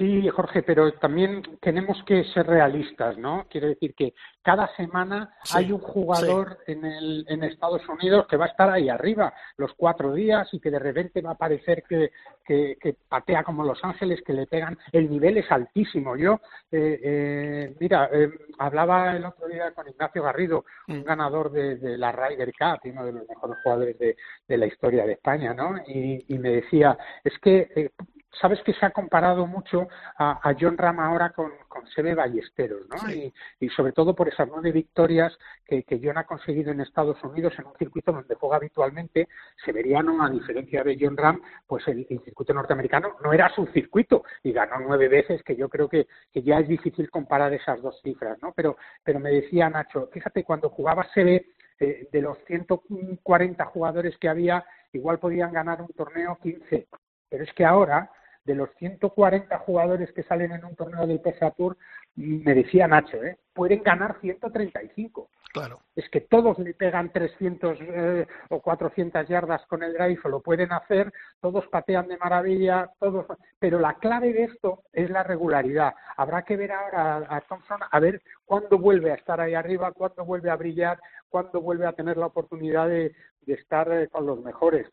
Sí, 0.00 0.26
Jorge, 0.30 0.62
pero 0.62 0.90
también 0.92 1.42
tenemos 1.60 2.02
que 2.04 2.24
ser 2.32 2.46
realistas, 2.46 3.18
¿no? 3.18 3.46
Quiere 3.50 3.68
decir 3.68 3.94
que 3.94 4.14
cada 4.40 4.74
semana 4.74 5.34
hay 5.52 5.72
un 5.72 5.78
jugador 5.78 6.56
en, 6.66 6.86
el, 6.86 7.26
en 7.28 7.44
Estados 7.44 7.86
Unidos 7.86 8.26
que 8.26 8.38
va 8.38 8.46
a 8.46 8.48
estar 8.48 8.70
ahí 8.70 8.88
arriba 8.88 9.34
los 9.58 9.74
cuatro 9.74 10.14
días 10.14 10.48
y 10.52 10.58
que 10.58 10.70
de 10.70 10.78
repente 10.78 11.20
va 11.20 11.32
a 11.32 11.36
parecer 11.36 11.82
que, 11.86 12.12
que, 12.46 12.96
patea 13.10 13.44
como 13.44 13.62
Los 13.62 13.84
Ángeles, 13.84 14.22
que 14.24 14.32
le 14.32 14.46
pegan. 14.46 14.78
El 14.90 15.10
nivel 15.10 15.36
es 15.36 15.52
altísimo. 15.52 16.16
Yo, 16.16 16.40
eh, 16.72 16.98
eh, 17.02 17.76
mira, 17.78 18.08
eh, 18.10 18.30
hablaba 18.58 19.14
el 19.14 19.26
otro 19.26 19.48
día 19.48 19.70
con 19.72 19.86
Ignacio 19.86 20.22
Garrido, 20.22 20.64
un 20.88 21.00
mm. 21.00 21.04
ganador 21.04 21.52
de, 21.52 21.98
la 21.98 22.10
Ryder 22.10 22.54
Cup, 22.58 22.90
uno 22.90 23.04
de 23.04 23.12
los 23.12 23.28
mejores 23.28 23.58
jugadores 23.62 23.98
de, 23.98 24.16
de 24.48 24.56
la 24.56 24.64
historia 24.64 25.04
de 25.04 25.12
España, 25.12 25.52
¿no? 25.52 25.76
Y, 25.86 26.24
y 26.26 26.38
me 26.38 26.52
decía, 26.52 26.96
es 27.22 27.38
que 27.42 27.90
sabes 28.40 28.60
que 28.62 28.72
se 28.74 28.86
ha 28.86 28.90
comparado 28.90 29.46
mucho 29.46 29.88
a, 30.16 30.54
John 30.58 30.76
Ram 30.76 31.00
ahora 31.00 31.30
con, 31.30 31.52
con 31.68 31.86
Sebe 31.88 32.14
Ballesteros, 32.14 32.86
¿no? 32.88 33.12
Y, 33.12 33.32
sobre 33.70 33.92
todo 33.92 34.14
por 34.14 34.28
esas 34.28 34.48
nueve 34.48 34.72
victorias 34.72 35.36
que, 35.64 35.84
John 36.02 36.18
ha 36.18 36.24
conseguido 36.24 36.72
en 36.72 36.80
Estados 36.80 37.22
Unidos 37.22 37.54
en 37.58 37.66
un 37.66 37.76
circuito 37.76 38.12
donde 38.12 38.34
juega 38.34 38.56
habitualmente. 38.56 39.28
Severiano, 39.64 40.22
a 40.24 40.30
diferencia 40.30 40.82
de 40.82 40.96
John 41.00 41.16
Ram, 41.16 41.40
pues 41.66 41.86
el, 41.88 42.06
circuito 42.24 42.54
norteamericano 42.54 43.16
no 43.22 43.32
era 43.32 43.52
su 43.54 43.66
circuito 43.66 44.24
y 44.42 44.52
ganó 44.52 44.78
nueve 44.80 45.08
veces, 45.08 45.42
que 45.42 45.56
yo 45.56 45.68
creo 45.68 45.88
que, 45.88 46.06
que 46.32 46.42
ya 46.42 46.58
es 46.58 46.68
difícil 46.68 47.10
comparar 47.10 47.52
esas 47.52 47.80
dos 47.82 48.00
cifras, 48.02 48.38
¿no? 48.42 48.52
Pero, 48.52 48.76
pero 49.02 49.20
me 49.20 49.30
decía 49.30 49.68
Nacho, 49.68 50.08
fíjate, 50.12 50.44
cuando 50.44 50.70
jugaba 50.70 51.06
Sebe, 51.14 51.46
eh, 51.82 52.08
de 52.12 52.20
los 52.20 52.36
140 52.46 53.64
jugadores 53.66 54.16
que 54.18 54.28
había, 54.28 54.64
igual 54.92 55.18
podían 55.18 55.50
ganar 55.50 55.80
un 55.80 55.88
torneo 55.88 56.38
15. 56.42 56.88
Pero 57.30 57.44
es 57.44 57.52
que 57.54 57.64
ahora 57.64 58.10
de 58.50 58.56
los 58.56 58.70
140 58.78 59.58
jugadores 59.58 60.12
que 60.12 60.24
salen 60.24 60.50
en 60.50 60.64
un 60.64 60.74
torneo 60.74 61.06
del 61.06 61.20
PSA 61.20 61.52
Tour, 61.52 61.76
me 62.16 62.54
decía 62.54 62.88
Nacho, 62.88 63.22
¿eh? 63.22 63.38
pueden 63.54 63.82
ganar 63.84 64.18
135. 64.20 65.30
Claro. 65.52 65.80
Es 65.94 66.08
que 66.10 66.20
todos 66.20 66.58
le 66.58 66.74
pegan 66.74 67.12
300 67.12 67.78
eh, 67.80 68.26
o 68.50 68.60
400 68.60 69.28
yardas 69.28 69.64
con 69.66 69.82
el 69.82 69.94
drive, 69.94 70.18
o 70.24 70.28
lo 70.28 70.40
pueden 70.40 70.72
hacer, 70.72 71.12
todos 71.40 71.66
patean 71.68 72.08
de 72.08 72.18
maravilla, 72.18 72.90
todos. 72.98 73.26
Pero 73.58 73.78
la 73.78 73.94
clave 73.94 74.32
de 74.32 74.44
esto 74.44 74.82
es 74.92 75.10
la 75.10 75.22
regularidad. 75.22 75.94
Habrá 76.16 76.42
que 76.42 76.56
ver 76.56 76.72
ahora 76.72 77.26
a, 77.28 77.40
Thompson 77.42 77.80
a 77.88 78.00
ver 78.00 78.22
cuándo 78.44 78.78
vuelve 78.78 79.12
a 79.12 79.16
estar 79.16 79.40
ahí 79.40 79.54
arriba, 79.54 79.92
cuándo 79.92 80.24
vuelve 80.24 80.50
a 80.50 80.56
brillar, 80.56 81.00
cuándo 81.28 81.60
vuelve 81.60 81.86
a 81.86 81.92
tener 81.92 82.16
la 82.16 82.26
oportunidad 82.26 82.88
de, 82.88 83.14
estar 83.46 83.90
eh, 83.92 84.08
con 84.08 84.26
los 84.26 84.40
mejores 84.40 84.86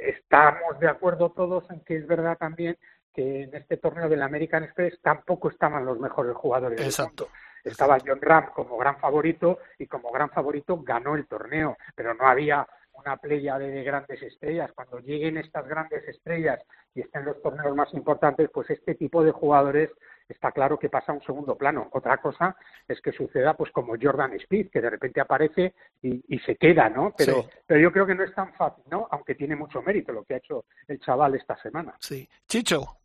estamos 0.00 0.78
de 0.78 0.88
acuerdo 0.88 1.30
todos 1.30 1.70
en 1.70 1.80
que 1.80 1.96
es 1.96 2.06
verdad 2.06 2.36
también 2.38 2.76
que 3.12 3.42
en 3.42 3.54
este 3.54 3.76
torneo 3.76 4.08
del 4.08 4.22
American 4.22 4.64
Express 4.64 5.00
tampoco 5.02 5.50
estaban 5.50 5.84
los 5.84 5.98
mejores 5.98 6.34
jugadores. 6.36 6.80
Exacto. 6.80 7.28
Estaba 7.64 7.98
John 8.04 8.20
Ram 8.20 8.50
como 8.54 8.78
gran 8.78 8.98
favorito 8.98 9.58
y 9.78 9.86
como 9.86 10.10
gran 10.10 10.30
favorito 10.30 10.80
ganó 10.82 11.14
el 11.14 11.26
torneo, 11.26 11.76
pero 11.94 12.14
no 12.14 12.26
había 12.26 12.66
una 12.92 13.16
playa 13.16 13.58
de 13.58 13.82
grandes 13.82 14.22
estrellas. 14.22 14.70
Cuando 14.74 14.98
lleguen 14.98 15.36
estas 15.36 15.66
grandes 15.66 16.06
estrellas 16.08 16.60
y 16.94 17.00
estén 17.00 17.24
los 17.24 17.40
torneos 17.42 17.74
más 17.74 17.92
importantes, 17.94 18.48
pues 18.52 18.70
este 18.70 18.94
tipo 18.94 19.22
de 19.24 19.32
jugadores 19.32 19.90
está 20.32 20.52
claro 20.52 20.78
que 20.78 20.88
pasa 20.88 21.12
a 21.12 21.14
un 21.14 21.22
segundo 21.22 21.56
plano. 21.56 21.88
Otra 21.92 22.18
cosa 22.18 22.56
es 22.86 23.00
que 23.00 23.12
suceda 23.12 23.54
pues 23.54 23.70
como 23.72 23.94
Jordan 24.00 24.34
Speed, 24.34 24.70
que 24.70 24.80
de 24.80 24.90
repente 24.90 25.20
aparece 25.20 25.74
y, 26.02 26.38
se 26.40 26.56
queda, 26.56 26.88
¿no? 26.88 27.14
Pero, 27.16 27.44
pero 27.66 27.80
yo 27.80 27.92
creo 27.92 28.06
que 28.06 28.14
no 28.14 28.24
es 28.24 28.34
tan 28.34 28.52
fácil, 28.54 28.84
¿no? 28.90 29.06
Aunque 29.10 29.34
tiene 29.34 29.56
mucho 29.56 29.82
mérito 29.82 30.12
lo 30.12 30.24
que 30.24 30.34
ha 30.34 30.38
hecho 30.38 30.64
el 30.88 30.98
chaval 31.00 31.34
esta 31.34 31.56
semana. 31.60 31.94
Sí. 32.00 32.28
Chicho. 32.46 32.96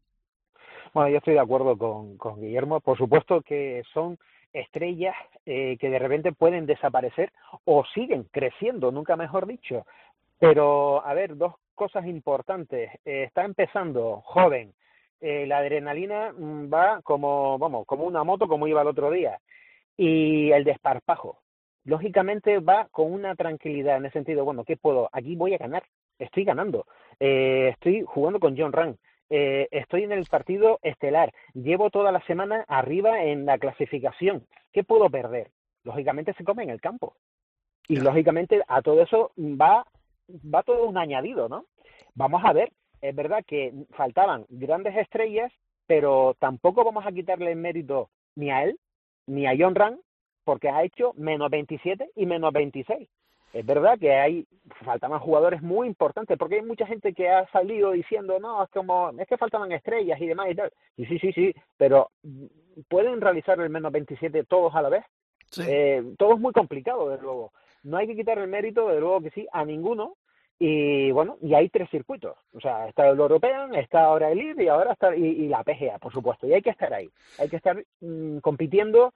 Bueno, 0.93 1.09
yo 1.09 1.17
estoy 1.17 1.33
de 1.33 1.41
acuerdo 1.41 1.77
con, 1.77 2.17
con 2.17 2.39
Guillermo. 2.39 2.79
Por 2.79 2.97
supuesto 2.97 3.41
que 3.41 3.83
son 3.93 4.17
estrellas 4.53 5.15
eh, 5.45 5.77
que 5.79 5.89
de 5.89 5.99
repente 5.99 6.31
pueden 6.31 6.65
desaparecer 6.65 7.31
o 7.65 7.83
siguen 7.93 8.23
creciendo, 8.31 8.91
nunca 8.91 9.15
mejor 9.15 9.45
dicho. 9.45 9.85
Pero, 10.39 11.05
a 11.05 11.13
ver, 11.13 11.35
dos 11.37 11.55
cosas 11.75 12.05
importantes. 12.05 12.89
Eh, 13.05 13.23
está 13.23 13.43
empezando 13.43 14.21
joven. 14.21 14.73
Eh, 15.21 15.45
la 15.47 15.59
adrenalina 15.59 16.33
mm, 16.33 16.73
va 16.73 17.01
como, 17.01 17.57
vamos, 17.57 17.85
como 17.85 18.05
una 18.05 18.23
moto, 18.23 18.47
como 18.47 18.67
iba 18.67 18.81
el 18.81 18.87
otro 18.87 19.11
día. 19.11 19.39
Y 19.97 20.51
el 20.51 20.63
desparpajo. 20.63 21.39
Lógicamente 21.83 22.59
va 22.59 22.87
con 22.91 23.11
una 23.11 23.35
tranquilidad 23.35 23.97
en 23.97 24.05
el 24.05 24.11
sentido, 24.11 24.43
bueno, 24.43 24.63
¿qué 24.65 24.75
puedo? 24.77 25.09
Aquí 25.11 25.35
voy 25.35 25.53
a 25.53 25.59
ganar. 25.59 25.83
Estoy 26.17 26.43
ganando. 26.45 26.85
estoy 27.19 28.03
jugando 28.03 28.39
con 28.39 28.57
John 28.57 28.73
Rand 28.73 28.97
eh, 29.29 29.67
estoy 29.71 30.03
en 30.03 30.11
el 30.11 30.25
partido 30.25 30.79
estelar, 30.83 31.33
llevo 31.53 31.89
toda 31.89 32.11
la 32.11 32.21
semana 32.25 32.63
arriba 32.67 33.23
en 33.23 33.45
la 33.45 33.57
clasificación. 33.57 34.45
¿Qué 34.71 34.83
puedo 34.83 35.09
perder? 35.09 35.51
Lógicamente 35.83 36.33
se 36.33 36.43
come 36.43 36.63
en 36.63 36.69
el 36.69 36.81
campo. 36.81 37.15
Y 37.87 37.97
lógicamente 37.97 38.61
a 38.67 38.81
todo 38.81 39.01
eso 39.01 39.31
va, 39.37 39.85
va 40.29 40.63
todo 40.63 40.85
un 40.85 40.97
añadido, 40.97 41.49
¿no? 41.49 41.65
Vamos 42.15 42.43
a 42.43 42.53
ver, 42.53 42.71
es 43.01 43.15
verdad 43.15 43.43
que 43.45 43.73
faltaban 43.91 44.45
grandes 44.49 44.95
estrellas, 44.97 45.51
pero 45.87 46.35
tampoco 46.39 46.83
vamos 46.83 47.05
a 47.05 47.11
quitarle 47.11 47.51
el 47.51 47.57
mérito 47.57 48.09
ni 48.35 48.51
a 48.51 48.63
él, 48.63 48.79
ni 49.27 49.47
a 49.47 49.55
John 49.57 49.75
Rand, 49.75 49.99
porque 50.43 50.69
ha 50.69 50.83
hecho 50.83 51.13
menos 51.15 51.49
27 51.49 52.11
y 52.15 52.25
menos 52.25 52.51
26 52.53 53.07
es 53.53 53.65
verdad 53.65 53.97
que 53.97 54.11
hay 54.11 54.45
faltaban 54.83 55.19
jugadores 55.19 55.61
muy 55.61 55.87
importantes 55.87 56.37
porque 56.37 56.55
hay 56.55 56.61
mucha 56.61 56.85
gente 56.85 57.13
que 57.13 57.29
ha 57.29 57.49
salido 57.51 57.91
diciendo 57.91 58.37
no 58.37 58.61
es 58.61 58.69
como 58.69 59.11
es 59.17 59.27
que 59.29 59.37
faltaban 59.37 59.71
estrellas 59.71 60.19
y 60.19 60.27
demás 60.27 60.47
y 60.51 60.55
tal 60.55 60.73
y 60.97 61.05
sí 61.05 61.17
sí 61.19 61.31
sí 61.31 61.55
pero 61.77 62.11
pueden 62.87 63.21
realizar 63.21 63.59
el 63.59 63.69
menos 63.69 63.91
27 63.91 64.43
todos 64.45 64.73
a 64.75 64.81
la 64.81 64.89
vez. 64.89 65.05
Eh, 65.65 66.03
todo 66.17 66.33
es 66.33 66.39
muy 66.39 66.51
complicado 66.51 67.09
desde 67.09 67.23
luego. 67.23 67.53
No 67.83 67.97
hay 67.97 68.07
que 68.07 68.15
quitar 68.15 68.37
el 68.39 68.47
mérito 68.47 68.89
de 68.89 68.99
luego 68.99 69.21
que 69.21 69.29
sí 69.31 69.47
a 69.51 69.63
ninguno 69.63 70.17
y 70.57 71.11
bueno 71.11 71.37
y 71.41 71.53
hay 71.53 71.69
tres 71.69 71.89
circuitos. 71.89 72.37
O 72.53 72.59
sea 72.59 72.87
está 72.87 73.07
el 73.09 73.19
European 73.19 73.75
está 73.75 74.05
ahora 74.05 74.31
el 74.31 74.39
IR 74.39 74.61
y 74.61 74.67
ahora 74.67 74.93
está 74.93 75.15
y, 75.15 75.47
la 75.47 75.63
PGA 75.63 75.99
por 75.99 76.11
supuesto. 76.11 76.47
Y 76.47 76.53
hay 76.53 76.61
que 76.61 76.69
estar 76.69 76.93
ahí. 76.93 77.09
Hay 77.39 77.49
que 77.49 77.57
estar 77.57 77.83
mm, 78.01 78.37
compitiendo 78.39 79.13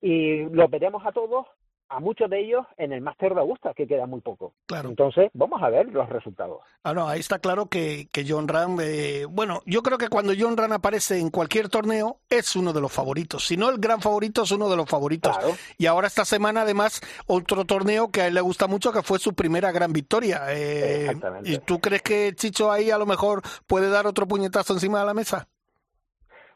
y 0.00 0.44
lo 0.46 0.68
veremos 0.68 1.04
a 1.06 1.12
todos 1.12 1.46
a 1.92 2.00
muchos 2.00 2.30
de 2.30 2.40
ellos 2.40 2.66
en 2.78 2.92
el 2.92 3.02
Máster 3.02 3.34
de 3.34 3.40
Augusta, 3.40 3.74
que 3.74 3.86
queda 3.86 4.06
muy 4.06 4.22
poco. 4.22 4.54
Claro. 4.66 4.88
Entonces, 4.88 5.30
vamos 5.34 5.62
a 5.62 5.68
ver 5.68 5.88
los 5.88 6.08
resultados. 6.08 6.60
Ah, 6.84 6.94
no, 6.94 7.06
ahí 7.06 7.20
está 7.20 7.38
claro 7.38 7.66
que, 7.66 8.08
que 8.10 8.24
John 8.26 8.48
Ram, 8.48 8.78
eh, 8.80 9.26
bueno, 9.28 9.60
yo 9.66 9.82
creo 9.82 9.98
que 9.98 10.08
cuando 10.08 10.32
John 10.38 10.56
Ram 10.56 10.72
aparece 10.72 11.18
en 11.18 11.30
cualquier 11.30 11.68
torneo, 11.68 12.16
es 12.30 12.56
uno 12.56 12.72
de 12.72 12.80
los 12.80 12.90
favoritos. 12.90 13.44
Si 13.44 13.58
no 13.58 13.68
el 13.68 13.78
gran 13.78 14.00
favorito, 14.00 14.42
es 14.42 14.50
uno 14.52 14.70
de 14.70 14.76
los 14.76 14.88
favoritos. 14.88 15.36
Y 15.76 15.86
ahora 15.86 16.06
esta 16.06 16.24
semana, 16.24 16.62
además, 16.62 17.02
otro 17.26 17.66
torneo 17.66 18.10
que 18.10 18.22
a 18.22 18.26
él 18.28 18.34
le 18.34 18.40
gusta 18.40 18.66
mucho, 18.66 18.90
que 18.90 19.02
fue 19.02 19.18
su 19.18 19.34
primera 19.34 19.70
gran 19.70 19.92
victoria. 19.92 20.44
Eh, 20.48 21.12
¿Y 21.44 21.58
tú 21.58 21.78
crees 21.78 22.02
que 22.02 22.32
Chicho 22.34 22.72
ahí 22.72 22.90
a 22.90 22.98
lo 22.98 23.04
mejor 23.04 23.42
puede 23.66 23.90
dar 23.90 24.06
otro 24.06 24.26
puñetazo 24.26 24.72
encima 24.72 25.00
de 25.00 25.06
la 25.06 25.14
mesa? 25.14 25.46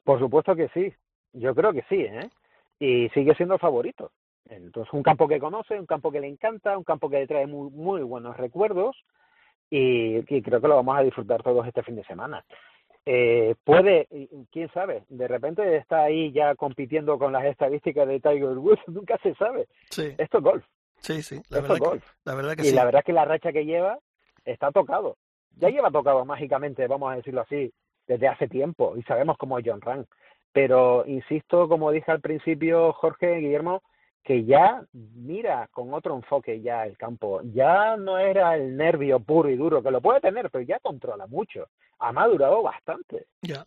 Por 0.03 0.19
supuesto 0.19 0.57
que 0.57 0.69
sí. 0.69 0.95
Yo 1.35 1.55
creo 1.55 1.75
que 1.75 1.85
sí, 1.91 1.97
¿eh? 2.01 2.31
Y 2.79 3.11
sigue 3.11 3.35
siendo 3.35 3.59
favorito. 3.59 4.11
Entonces, 4.49 4.93
un 4.93 5.03
campo 5.03 5.27
que 5.27 5.41
conoce, 5.41 5.79
un 5.79 5.87
campo 5.87 6.13
que 6.13 6.21
le 6.21 6.29
encanta, 6.29 6.79
un 6.79 6.85
campo 6.85 7.11
que 7.11 7.19
le 7.19 7.27
trae 7.27 7.47
muy, 7.47 7.71
muy 7.71 8.03
buenos 8.03 8.37
recuerdos 8.37 8.97
y, 9.71 10.23
creo 10.43 10.61
que 10.61 10.69
lo 10.69 10.77
vamos 10.77 10.97
a 10.97 11.03
disfrutar 11.03 11.43
todos 11.43 11.67
este 11.67 11.83
fin 11.83 11.97
de 11.97 12.05
semana. 12.05 12.45
Eh, 13.05 13.55
puede, 13.65 14.09
quién 14.51 14.69
sabe, 14.73 15.05
de 15.09 15.29
repente 15.29 15.77
está 15.77 16.03
ahí 16.03 16.33
ya 16.33 16.55
compitiendo 16.57 17.19
con 17.19 17.33
las 17.33 17.45
estadísticas 17.45 18.07
de 18.09 18.21
Tiger 18.21 18.59
Woods, 18.59 18.83
nunca 18.89 19.19
se 19.19 19.35
sabe. 19.35 19.67
Sí. 19.91 20.15
Esto 20.19 20.39
es 20.39 20.45
golf. 20.45 20.65
Sí, 20.99 21.23
sí, 21.23 21.41
la 21.51 21.61
verdad, 21.61 21.79
golf. 21.79 22.13
la 22.25 22.35
verdad 22.35 22.57
que 22.57 22.69
y 22.69 22.73
la 22.73 22.85
verdad 22.85 23.05
que 23.05 23.13
la 23.13 23.25
racha 23.25 23.53
que 23.53 23.65
lleva 23.65 23.99
está 24.45 24.73
tocado. 24.73 25.17
Ya 25.59 25.69
lleva 25.69 25.91
tocado 25.91 26.25
mágicamente, 26.25 26.87
vamos 26.87 27.13
a 27.13 27.17
decirlo 27.17 27.43
así, 27.43 27.73
desde 28.07 28.29
hace 28.29 28.49
tiempo 28.49 28.97
y 28.97 29.03
sabemos 29.03 29.37
cómo 29.39 29.59
es 29.59 29.65
John 29.67 29.81
Rand. 29.81 30.07
Pero 30.53 31.05
insisto, 31.07 31.69
como 31.69 31.91
dije 31.91 32.11
al 32.11 32.21
principio, 32.21 32.93
Jorge 32.95 33.37
Guillermo, 33.37 33.83
que 34.27 34.45
ya 34.45 34.83
mira 34.93 35.69
con 35.71 35.95
otro 35.95 36.17
enfoque 36.17 36.61
ya 36.61 36.85
el 36.85 36.99
campo. 36.99 37.43
Ya 37.45 37.97
no 37.97 38.19
era 38.19 38.57
el 38.57 38.77
nervio 38.77 39.21
puro 39.21 39.49
y 39.49 39.57
duro, 39.57 39.81
que 39.81 39.93
lo 39.93 40.01
puede 40.01 40.21
tener, 40.21 40.51
pero 40.51 40.65
ya 40.65 40.81
controla 40.81 41.29
mucho. 41.29 41.69
Ha 42.01 42.11
madurado 42.11 42.61
bastante. 42.61 43.29
Ya. 43.41 43.65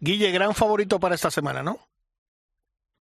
Guille, 0.00 0.32
gran 0.32 0.54
favorito 0.54 0.98
para 0.98 1.14
esta 1.14 1.30
semana, 1.30 1.62
¿no? 1.62 1.76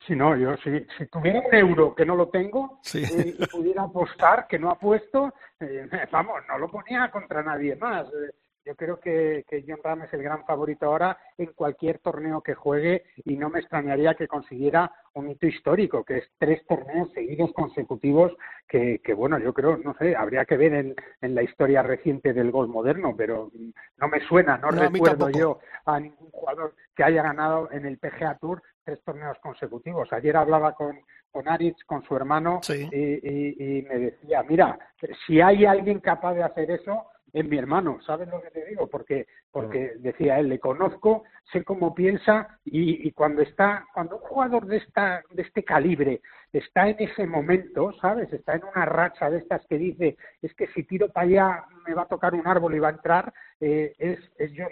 Sí, 0.06 0.14
no, 0.14 0.36
yo 0.36 0.58
si, 0.58 0.86
si 0.98 1.06
tuviera 1.08 1.40
un 1.40 1.56
euro 1.56 1.96
que 1.96 2.06
no 2.06 2.18
lo 2.18 2.28
tengo 2.28 2.82
eh, 2.94 3.36
y 3.38 3.48
pudiera 3.48 3.84
apostar 3.84 4.46
que 4.48 4.60
no 4.60 4.70
ha 4.70 4.78
puesto, 4.78 5.34
eh, 5.62 5.88
vamos, 6.12 6.42
no 6.50 6.58
lo 6.58 6.70
ponía 6.70 7.10
contra 7.12 7.42
nadie 7.44 7.78
más. 7.78 8.08
Eh, 8.08 8.32
yo 8.66 8.76
creo 8.76 9.00
que, 9.00 9.46
que 9.48 9.64
John 9.66 9.80
Ram 9.82 10.02
es 10.02 10.14
el 10.14 10.22
gran 10.22 10.46
favorito 10.46 10.88
ahora 10.88 11.18
en 11.38 11.54
cualquier 11.54 12.00
torneo 12.00 12.42
que 12.42 12.56
juegue 12.56 13.06
y 13.24 13.38
no 13.38 13.50
me 13.50 13.60
extrañaría 13.60 14.16
que 14.16 14.28
consiguiera 14.28 14.92
un 15.14 15.30
hito 15.30 15.48
histórico, 15.48 16.04
que 16.04 16.18
es 16.20 16.24
tres 16.38 16.66
torneos 16.68 17.12
seguidos 17.14 17.52
consecutivos 17.54 18.32
que, 18.68 19.00
que 19.04 19.14
bueno, 19.14 19.40
yo 19.40 19.54
creo, 19.54 19.78
no 19.78 19.96
sé, 19.96 20.16
habría 20.16 20.46
que 20.46 20.58
ver 20.58 20.74
en, 20.74 20.96
en 21.22 21.36
la 21.36 21.44
historia 21.44 21.82
reciente 21.82 22.34
del 22.34 22.52
gol 22.52 22.68
moderno, 22.68 23.16
pero 23.18 23.52
no 23.98 24.08
me 24.08 24.20
suena, 24.28 24.58
no, 24.58 24.72
recuerdo 24.72 25.30
yo 25.30 25.60
a 25.86 26.00
ningún 26.00 26.30
jugador 26.32 26.76
que 26.96 27.04
haya 27.04 27.24
ganado 27.24 27.70
en 27.72 27.86
el 27.86 27.98
PGA 27.98 28.38
Tour 28.40 28.62
tres 28.84 29.02
torneos 29.04 29.38
consecutivos. 29.40 30.12
Ayer 30.14 30.36
hablaba 30.36 30.74
con, 30.74 31.00
con 31.32 31.48
Aritz, 31.48 31.84
con 31.86 32.04
su 32.04 32.16
hermano, 32.16 32.62
y, 32.70 33.80
y 33.80 33.82
me 33.84 34.00
decía, 34.00 34.44
mira, 34.44 34.78
si 35.26 35.42
hay 35.42 35.66
alguien 35.66 36.00
capaz 36.00 36.34
de 36.34 36.44
hacer 36.44 36.72
eso, 36.72 37.06
es 37.34 37.46
mi 37.46 37.58
hermano, 37.58 38.00
¿sabes 38.06 38.28
lo 38.30 38.42
que 38.42 38.52
te 38.52 38.66
digo? 38.66 38.88
Porque, 38.88 39.28
porque 39.52 39.94
decía 40.00 40.40
él, 40.40 40.50
le 40.50 40.60
conozco, 40.60 41.24
sé 41.52 41.64
cómo 41.64 41.94
piensa 41.94 42.60
y, 42.66 43.08
y, 43.08 43.12
cuando 43.12 43.42
está, 43.42 43.86
cuando 43.94 44.18
un 44.18 44.22
jugador 44.24 44.66
de 44.66 44.78
esta, 44.78 45.24
de 45.32 45.42
este 45.42 45.64
calibre 45.64 46.22
está 46.54 46.90
en 46.90 46.98
ese 47.00 47.26
momento, 47.28 47.92
¿sabes? 48.02 48.32
Está 48.34 48.56
en 48.56 48.64
una 48.64 48.86
racha 48.86 49.30
de 49.30 49.40
estas 49.40 49.66
que 49.68 49.78
dice, 49.78 50.18
es 50.42 50.54
que 50.56 50.68
si 50.68 50.84
tiro 50.84 51.10
para 51.10 51.28
allá 51.28 51.66
me 51.88 51.94
va 51.94 52.04
a 52.04 52.08
tocar 52.08 52.34
un 52.34 52.48
árbol 52.48 52.76
y 52.76 52.80
va 52.80 52.90
a 52.90 52.92
entrar, 52.92 53.34
eh, 53.60 53.94
es, 53.98 54.20
es 54.38 54.52
John 54.56 54.70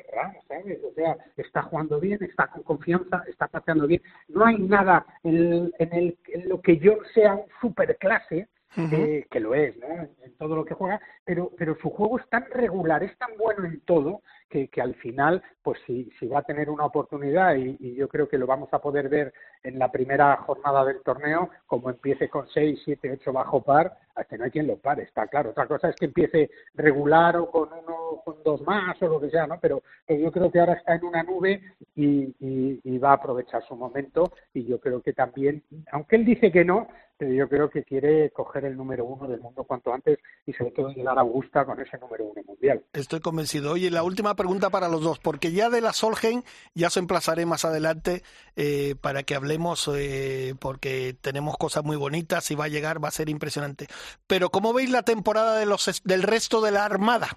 ¿sabes? 0.47 0.80
O 0.84 0.93
sea, 0.93 1.18
está 1.36 1.62
jugando 1.64 1.99
bien, 1.99 2.24
está 2.24 2.47
con 2.47 2.64
confianza, 2.64 3.24
está 3.28 3.47
pateando 3.47 3.86
bien. 3.88 4.01
No 4.28 4.45
hay 4.45 4.58
nada 4.58 5.05
en, 5.24 5.72
en, 5.78 5.93
el, 5.93 6.18
en 6.28 6.49
lo 6.49 6.62
que 6.62 6.80
John 6.82 6.99
sea 7.14 7.36
un 7.36 7.45
superclase, 7.62 8.47
eh, 8.76 9.26
que 9.30 9.39
lo 9.39 9.55
es, 9.55 9.78
¿no? 9.78 9.88
En 9.88 10.34
todo 10.38 10.55
lo 10.55 10.65
que 10.65 10.74
juega, 10.74 10.99
pero, 11.24 11.51
pero 11.57 11.78
su 11.80 11.89
juego 11.89 12.20
es 12.20 12.28
tan 12.30 12.45
regular, 12.51 13.03
es 13.03 13.18
tan 13.18 13.38
bueno 13.38 13.65
en 13.65 13.80
todo, 13.82 14.22
que, 14.50 14.68
que 14.68 14.82
al 14.82 14.95
final, 14.95 15.41
pues 15.62 15.80
si, 15.86 16.10
si 16.20 16.28
va 16.28 16.39
a 16.39 16.43
tener 16.43 16.70
una 16.70 16.86
oportunidad, 16.86 17.56
y, 17.56 17.95
yo 17.95 18.08
creo 18.08 18.28
que 18.28 18.38
lo 18.38 18.48
vamos 18.48 18.70
a 18.72 18.80
poder 18.80 19.10
ver 19.10 19.34
en 19.64 19.80
la 19.80 19.91
primera 19.91 20.38
jornada 20.38 20.86
del 20.86 21.02
torneo, 21.02 21.50
como 21.66 21.89
empiece 21.89 22.30
con 22.30 22.48
6, 22.48 22.80
7, 22.86 23.18
8 23.20 23.34
bajo 23.34 23.62
par, 23.62 23.98
hasta 24.16 24.38
no 24.38 24.45
hay 24.45 24.52
quien 24.52 24.68
lo 24.68 24.78
pare, 24.78 25.04
está 25.04 25.28
claro. 25.28 25.52
Otra 25.52 25.68
cosa 25.68 25.89
es 25.89 25.95
que 25.95 26.06
empiece 26.06 26.50
regular 26.74 27.38
o 27.38 27.50
con 27.50 27.70
uno, 27.72 28.22
con 28.24 28.41
dos 28.43 28.62
más 28.62 29.02
o 29.02 29.08
lo 29.08 29.20
que 29.20 29.30
sea, 29.30 29.48
¿no? 29.48 29.60
Pero, 29.60 29.84
pero 30.06 30.20
yo 30.20 30.32
creo 30.32 30.52
que 30.52 30.60
ahora 30.60 30.74
está 30.74 30.95
en 30.95 31.06
una 31.06 31.24
nube 31.24 31.62
y, 31.95 32.36
y, 32.39 32.80
y 32.84 32.98
va 32.98 33.12
a 33.12 33.14
aprovechar 33.14 33.64
su 33.68 33.76
momento, 33.76 34.32
y 34.54 34.66
yo 34.66 34.80
creo 34.80 35.02
que 35.02 35.14
también, 35.14 35.64
aunque 35.91 36.16
él 36.16 36.26
dice 36.26 36.52
que 36.52 36.66
no, 36.66 36.88
pero 37.18 37.34
yo 37.34 37.50
creo 37.50 37.70
que 37.70 37.84
quiere 37.84 38.30
coger 38.30 38.66
el 38.66 38.78
número 38.78 39.06
uno 39.06 39.28
del 39.28 39.41
mundo 39.41 39.64
cuanto 39.64 39.93
antes 39.93 40.20
y 40.45 40.54
sobre 40.54 40.72
todo 40.72 40.89
llegar 40.89 41.18
a 41.18 41.22
Augusta 41.22 41.66
con 41.66 41.80
ese 41.80 41.98
número 41.98 42.26
uno 42.26 42.43
mundial. 42.43 42.84
Estoy 42.93 43.20
convencido. 43.20 43.72
Oye, 43.74 43.89
la 43.89 44.04
última 44.04 44.36
pregunta 44.38 44.70
para 44.70 44.88
los 44.88 45.02
dos, 45.02 45.20
porque 45.20 45.52
ya 45.52 45.70
de 45.70 45.82
la 45.82 45.92
Solgen 45.92 46.46
ya 46.74 46.90
se 46.90 47.02
emplazaré 47.02 47.46
más 47.46 47.66
adelante 47.66 48.24
eh, 48.56 48.96
para 49.02 49.24
que 49.24 49.36
hablemos, 49.36 49.90
eh, 49.94 50.56
porque 50.62 51.14
tenemos 51.20 51.58
cosas 51.58 51.84
muy 51.84 51.98
bonitas 51.98 52.50
y 52.52 52.56
va 52.56 52.66
a 52.66 52.70
llegar, 52.70 53.04
va 53.04 53.10
a 53.10 53.12
ser 53.12 53.28
impresionante. 53.28 53.88
Pero 54.28 54.50
¿cómo 54.50 54.72
veis 54.72 54.90
la 54.90 55.04
temporada 55.04 55.58
de 55.58 55.66
los, 55.66 56.02
del 56.06 56.24
resto 56.24 56.62
de 56.62 56.72
la 56.72 56.86
Armada? 56.86 57.28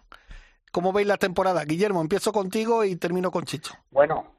¿Cómo 0.71 0.93
veis 0.93 1.09
la 1.09 1.17
temporada? 1.17 1.65
Guillermo, 1.65 2.01
empiezo 2.01 2.31
contigo 2.31 2.85
y 2.85 2.95
termino 2.95 3.33
con 3.33 3.43
Chicho. 3.43 3.75
Bueno, 3.91 4.37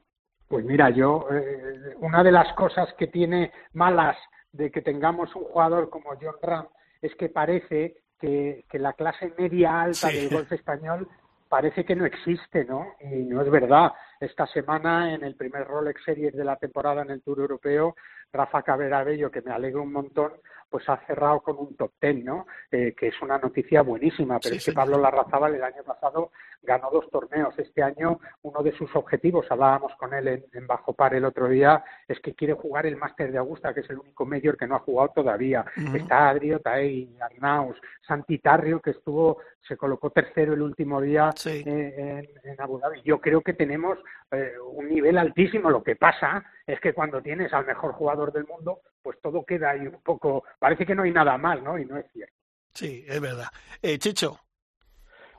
pues 0.48 0.64
mira, 0.64 0.88
yo, 0.90 1.26
eh, 1.30 1.94
una 1.98 2.22
de 2.22 2.32
las 2.32 2.54
cosas 2.54 2.88
que 2.98 3.08
tiene 3.08 3.52
malas 3.74 4.16
de 4.52 4.70
que 4.70 4.80
tengamos 4.80 5.34
un 5.34 5.44
jugador 5.44 5.90
como 5.90 6.10
John 6.20 6.36
Ram 6.42 6.68
es 7.02 7.14
que 7.16 7.28
parece 7.28 7.96
que, 8.20 8.64
la 8.72 8.92
clase 8.92 9.32
media 9.36 9.82
alta 9.82 10.08
del 10.08 10.28
golf 10.28 10.50
español 10.52 11.08
parece 11.52 11.84
que 11.84 11.94
no 11.94 12.06
existe, 12.06 12.64
¿no? 12.64 12.94
Y 12.98 13.24
no 13.24 13.42
es 13.42 13.50
verdad. 13.50 13.92
Esta 14.22 14.46
semana, 14.46 15.12
en 15.12 15.24
el 15.24 15.34
primer 15.34 15.66
Rolex 15.66 16.04
Series 16.04 16.32
de 16.32 16.44
la 16.44 16.54
temporada 16.54 17.02
en 17.02 17.10
el 17.10 17.22
Tour 17.22 17.40
Europeo, 17.40 17.96
Rafa 18.32 18.62
Cabrera 18.62 19.02
Bello, 19.02 19.32
que 19.32 19.42
me 19.42 19.50
alegro 19.50 19.82
un 19.82 19.92
montón, 19.92 20.34
pues 20.72 20.88
ha 20.88 20.96
cerrado 21.06 21.40
con 21.40 21.58
un 21.58 21.76
top 21.76 21.92
ten, 21.98 22.24
¿no? 22.24 22.46
Eh, 22.70 22.94
que 22.96 23.08
es 23.08 23.20
una 23.20 23.36
noticia 23.38 23.82
buenísima, 23.82 24.40
pero 24.40 24.54
es 24.54 24.64
que 24.64 24.72
Pablo 24.72 24.96
Larrazábal 24.98 25.56
el 25.56 25.62
año 25.62 25.82
pasado 25.84 26.30
ganó 26.62 26.90
dos 26.90 27.10
torneos. 27.10 27.52
Este 27.58 27.82
año 27.82 28.20
uno 28.42 28.62
de 28.62 28.72
sus 28.72 28.94
objetivos, 28.96 29.44
hablábamos 29.50 29.92
con 29.96 30.14
él 30.14 30.28
en, 30.50 30.66
Bajo 30.66 30.94
Par 30.94 31.14
el 31.14 31.26
otro 31.26 31.48
día, 31.48 31.84
es 32.08 32.18
que 32.20 32.34
quiere 32.34 32.54
jugar 32.54 32.86
el 32.86 32.96
Máster 32.96 33.30
de 33.30 33.38
Augusta, 33.38 33.74
que 33.74 33.80
es 33.80 33.90
el 33.90 33.98
único 33.98 34.24
mayor 34.24 34.56
que 34.56 34.66
no 34.66 34.76
ha 34.76 34.80
jugado 34.80 35.10
todavía. 35.14 35.64
Está 35.94 36.30
Adrio 36.30 36.60
Taey, 36.60 37.16
Arnaus, 37.20 37.76
Santitarrio, 38.06 38.80
que 38.80 38.92
estuvo, 38.92 39.38
se 39.66 39.76
colocó 39.76 40.10
tercero 40.10 40.54
el 40.54 40.62
último 40.62 41.00
día 41.02 41.30
eh, 41.44 42.28
en, 42.44 42.60
Abu 42.60 42.78
Dhabi. 42.78 43.02
Yo 43.02 43.20
creo 43.20 43.42
que 43.42 43.52
tenemos 43.52 43.98
eh, 44.30 44.52
un 44.58 44.88
nivel 44.88 45.18
altísimo. 45.18 45.70
Lo 45.70 45.82
que 45.82 45.96
pasa 45.96 46.44
es 46.66 46.80
que 46.80 46.92
cuando 46.92 47.20
tienes 47.20 47.52
al 47.52 47.66
mejor 47.66 47.92
jugador 47.92 48.32
del 48.32 48.46
mundo, 48.46 48.80
pues 49.02 49.20
todo 49.20 49.44
queda 49.44 49.70
ahí 49.70 49.86
un 49.86 50.00
poco, 50.02 50.44
parece 50.58 50.86
que 50.86 50.94
no 50.94 51.02
hay 51.02 51.10
nada 51.10 51.36
mal, 51.38 51.62
¿no? 51.62 51.78
Y 51.78 51.84
no 51.84 51.96
es 51.96 52.06
cierto. 52.12 52.34
Sí, 52.72 53.04
es 53.06 53.20
verdad. 53.20 53.48
Eh, 53.82 53.98
Chicho. 53.98 54.38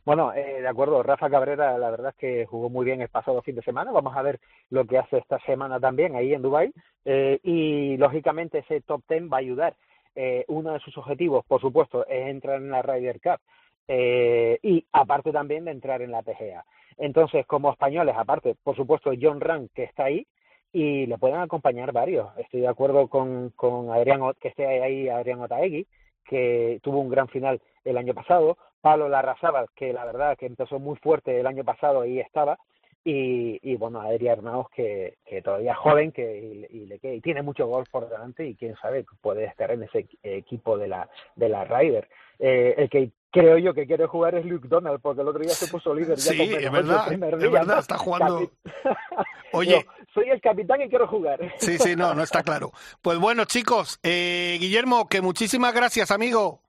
Bueno, 0.05 0.33
eh, 0.33 0.61
de 0.61 0.67
acuerdo, 0.67 1.01
Rafa 1.01 1.29
Cabrera 1.29 1.77
la 1.77 1.89
verdad 1.89 2.09
es 2.09 2.17
que 2.17 2.45
jugó 2.45 2.69
muy 2.69 2.83
bien 2.85 2.99
el 2.99 3.07
pasado 3.07 3.41
fin 3.41 3.55
de 3.55 3.61
semana, 3.61 3.91
vamos 3.91 4.15
a 4.17 4.21
ver 4.21 4.39
lo 4.69 4.85
que 4.85 4.97
hace 4.97 5.17
esta 5.17 5.39
semana 5.45 5.79
también 5.79 6.15
ahí 6.15 6.33
en 6.33 6.41
Dubai 6.41 6.73
eh, 7.05 7.39
y 7.41 7.95
lógicamente 7.95 8.59
ese 8.59 8.81
top 8.81 9.01
ten 9.07 9.29
va 9.31 9.37
a 9.37 9.39
ayudar. 9.39 9.77
Eh, 10.15 10.43
uno 10.49 10.73
de 10.73 10.79
sus 10.79 10.97
objetivos, 10.97 11.45
por 11.45 11.61
supuesto, 11.61 12.05
es 12.05 12.27
entrar 12.27 12.57
en 12.57 12.69
la 12.69 12.81
Ryder 12.81 13.21
Cup 13.21 13.39
eh, 13.87 14.59
y 14.61 14.85
aparte 14.91 15.31
también 15.31 15.65
de 15.65 15.71
entrar 15.71 16.01
en 16.01 16.11
la 16.11 16.21
PGA. 16.21 16.65
Entonces, 16.97 17.45
como 17.45 17.71
españoles, 17.71 18.15
aparte, 18.17 18.55
por 18.63 18.75
supuesto, 18.75 19.11
John 19.19 19.41
Rand, 19.41 19.69
que 19.73 19.83
está 19.83 20.05
ahí, 20.05 20.25
y 20.71 21.05
le 21.05 21.17
pueden 21.17 21.37
acompañar 21.39 21.91
varios. 21.91 22.29
Estoy 22.37 22.61
de 22.61 22.67
acuerdo 22.67 23.07
con, 23.07 23.51
con 23.51 23.91
Adrián, 23.91 24.21
que 24.39 24.49
esté 24.49 24.65
ahí 24.81 25.07
Adrián 25.07 25.41
Otaegui, 25.41 25.85
que 26.25 26.79
tuvo 26.81 26.99
un 26.99 27.09
gran 27.09 27.27
final 27.27 27.61
el 27.83 27.97
año 27.97 28.13
pasado, 28.13 28.57
Pablo 28.81 29.07
Larrazábal, 29.07 29.67
que 29.75 29.93
la 29.93 30.05
verdad 30.05 30.37
que 30.37 30.45
empezó 30.45 30.79
muy 30.79 30.95
fuerte 30.97 31.39
el 31.39 31.47
año 31.47 31.63
pasado 31.63 32.05
y 32.05 32.19
estaba, 32.19 32.57
y, 33.05 33.59
y 33.61 33.75
bueno, 33.75 34.01
Adrián 34.01 34.39
Arnaus, 34.39 34.69
que, 34.69 35.17
que 35.25 35.41
todavía 35.41 35.73
es 35.73 35.77
joven 35.77 36.11
que, 36.11 36.67
y, 36.69 36.85
le, 36.85 36.99
y 37.01 37.21
tiene 37.21 37.41
mucho 37.41 37.67
gol 37.67 37.83
por 37.91 38.09
delante 38.09 38.47
y 38.47 38.55
quién 38.55 38.75
sabe, 38.77 39.05
puede 39.21 39.45
estar 39.45 39.71
en 39.71 39.83
ese 39.83 40.07
equipo 40.23 40.77
de 40.77 40.87
la, 40.87 41.09
de 41.35 41.49
la 41.49 41.65
Ryder. 41.65 42.07
Eh, 42.39 42.75
el 42.77 42.89
que 42.89 43.11
creo 43.33 43.57
yo 43.57 43.73
que 43.73 43.87
quiere 43.87 44.05
jugar 44.05 44.35
es 44.35 44.45
Luke 44.45 44.67
Donald, 44.67 45.01
porque 45.01 45.21
el 45.21 45.27
otro 45.27 45.41
día 45.41 45.53
se 45.53 45.67
puso 45.67 45.93
líder. 45.93 46.17
Ya 46.17 46.31
sí, 46.31 46.53
es 46.53 46.71
verdad, 46.71 47.11
es 47.11 47.51
verdad, 47.51 47.79
está 47.79 47.97
jugando. 47.97 48.49
Oye, 49.53 49.85
soy 50.13 50.29
el 50.29 50.39
capitán 50.39 50.81
y 50.81 50.89
quiero 50.89 51.07
jugar. 51.07 51.39
Sí, 51.57 51.77
sí, 51.79 51.95
no, 51.95 52.13
no 52.13 52.23
está 52.23 52.43
claro. 52.43 52.71
Pues 53.01 53.17
bueno, 53.17 53.45
chicos, 53.45 53.99
eh, 54.03 54.57
Guillermo, 54.59 55.09
que 55.09 55.21
muchísimas 55.21 55.73
gracias, 55.73 56.11
amigo. 56.11 56.61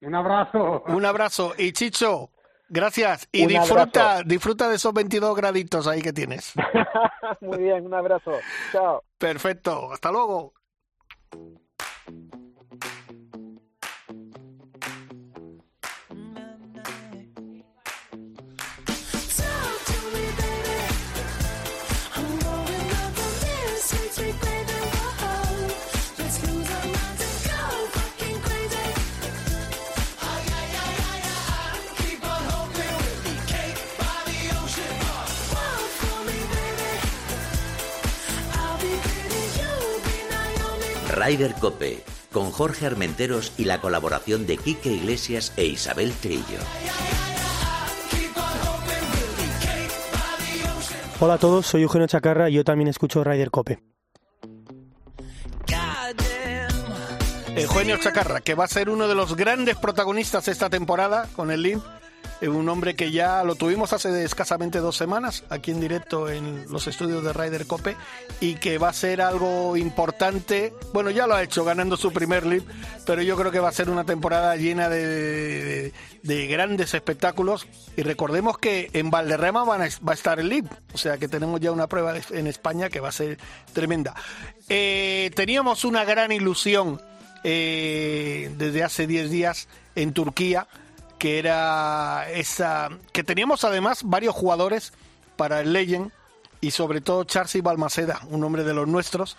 Un 0.00 0.14
abrazo. 0.14 0.82
Un 0.86 1.04
abrazo. 1.04 1.52
Y 1.58 1.72
Chicho, 1.72 2.30
gracias. 2.70 3.28
Y 3.30 3.46
disfruta, 3.46 4.22
disfruta 4.24 4.68
de 4.68 4.76
esos 4.76 4.94
22 4.94 5.36
graditos 5.36 5.86
ahí 5.86 6.00
que 6.00 6.14
tienes. 6.14 6.54
Muy 7.42 7.58
bien, 7.58 7.84
un 7.84 7.92
abrazo. 7.92 8.32
Chao. 8.72 9.04
Perfecto. 9.18 9.92
Hasta 9.92 10.10
luego. 10.10 10.54
Ryder 41.30 41.54
Cope, 41.60 42.02
con 42.32 42.50
Jorge 42.50 42.86
Armenteros 42.86 43.52
y 43.56 43.64
la 43.64 43.80
colaboración 43.80 44.48
de 44.48 44.56
Quique 44.56 44.90
Iglesias 44.90 45.52
e 45.56 45.64
Isabel 45.64 46.12
Trillo. 46.14 46.58
Hola 51.20 51.34
a 51.34 51.38
todos, 51.38 51.66
soy 51.66 51.82
Eugenio 51.82 52.08
Chacarra 52.08 52.50
y 52.50 52.54
yo 52.54 52.64
también 52.64 52.88
escucho 52.88 53.22
Ryder 53.22 53.52
Cope. 53.52 53.80
Eugenio 57.54 57.96
Chacarra, 57.98 58.40
que 58.40 58.56
va 58.56 58.64
a 58.64 58.68
ser 58.68 58.90
uno 58.90 59.06
de 59.06 59.14
los 59.14 59.36
grandes 59.36 59.76
protagonistas 59.76 60.48
esta 60.48 60.68
temporada 60.68 61.28
con 61.36 61.52
el 61.52 61.62
Link 61.62 61.84
un 62.48 62.68
hombre 62.68 62.94
que 62.94 63.10
ya 63.10 63.44
lo 63.44 63.54
tuvimos 63.54 63.92
hace 63.92 64.24
escasamente 64.24 64.78
dos 64.78 64.96
semanas 64.96 65.44
aquí 65.50 65.70
en 65.72 65.80
directo 65.80 66.28
en 66.30 66.64
los 66.70 66.86
estudios 66.86 67.22
de 67.22 67.32
Ryder 67.32 67.66
Cope 67.66 67.96
y 68.40 68.54
que 68.54 68.78
va 68.78 68.88
a 68.88 68.92
ser 68.92 69.20
algo 69.20 69.76
importante. 69.76 70.72
Bueno, 70.92 71.10
ya 71.10 71.26
lo 71.26 71.34
ha 71.34 71.42
hecho 71.42 71.64
ganando 71.64 71.96
su 71.96 72.12
primer 72.12 72.46
lead, 72.46 72.62
pero 73.04 73.20
yo 73.22 73.36
creo 73.36 73.52
que 73.52 73.60
va 73.60 73.68
a 73.68 73.72
ser 73.72 73.90
una 73.90 74.04
temporada 74.04 74.56
llena 74.56 74.88
de, 74.88 75.92
grandes 76.22 76.94
espectáculos. 76.94 77.66
Y 77.96 78.02
recordemos 78.02 78.56
que 78.58 78.90
en 78.94 79.10
Valderrama 79.10 79.64
va 79.64 79.76
a 79.84 80.14
estar 80.14 80.40
el 80.40 80.48
lead, 80.48 80.64
o 80.94 80.98
sea 80.98 81.18
que 81.18 81.28
tenemos 81.28 81.60
ya 81.60 81.72
una 81.72 81.88
prueba 81.88 82.14
en 82.30 82.46
España 82.46 82.88
que 82.88 83.00
va 83.00 83.10
a 83.10 83.12
ser 83.12 83.38
tremenda. 83.72 84.14
Eh, 84.68 85.30
teníamos 85.34 85.84
una 85.84 86.04
gran 86.04 86.32
ilusión 86.32 87.00
eh, 87.44 88.50
desde 88.56 88.82
hace 88.82 89.06
10 89.06 89.30
días 89.30 89.68
en 89.94 90.12
Turquía 90.12 90.66
que 91.20 91.38
era 91.38 92.30
esa 92.30 92.88
que 93.12 93.22
teníamos 93.22 93.64
además 93.64 94.04
varios 94.04 94.34
jugadores 94.34 94.94
para 95.36 95.60
el 95.60 95.74
Legend 95.74 96.10
y 96.62 96.70
sobre 96.70 97.02
todo 97.02 97.24
Charcy 97.24 97.60
Balmaceda, 97.60 98.22
un 98.30 98.42
hombre 98.42 98.64
de 98.64 98.72
los 98.72 98.88
nuestros 98.88 99.36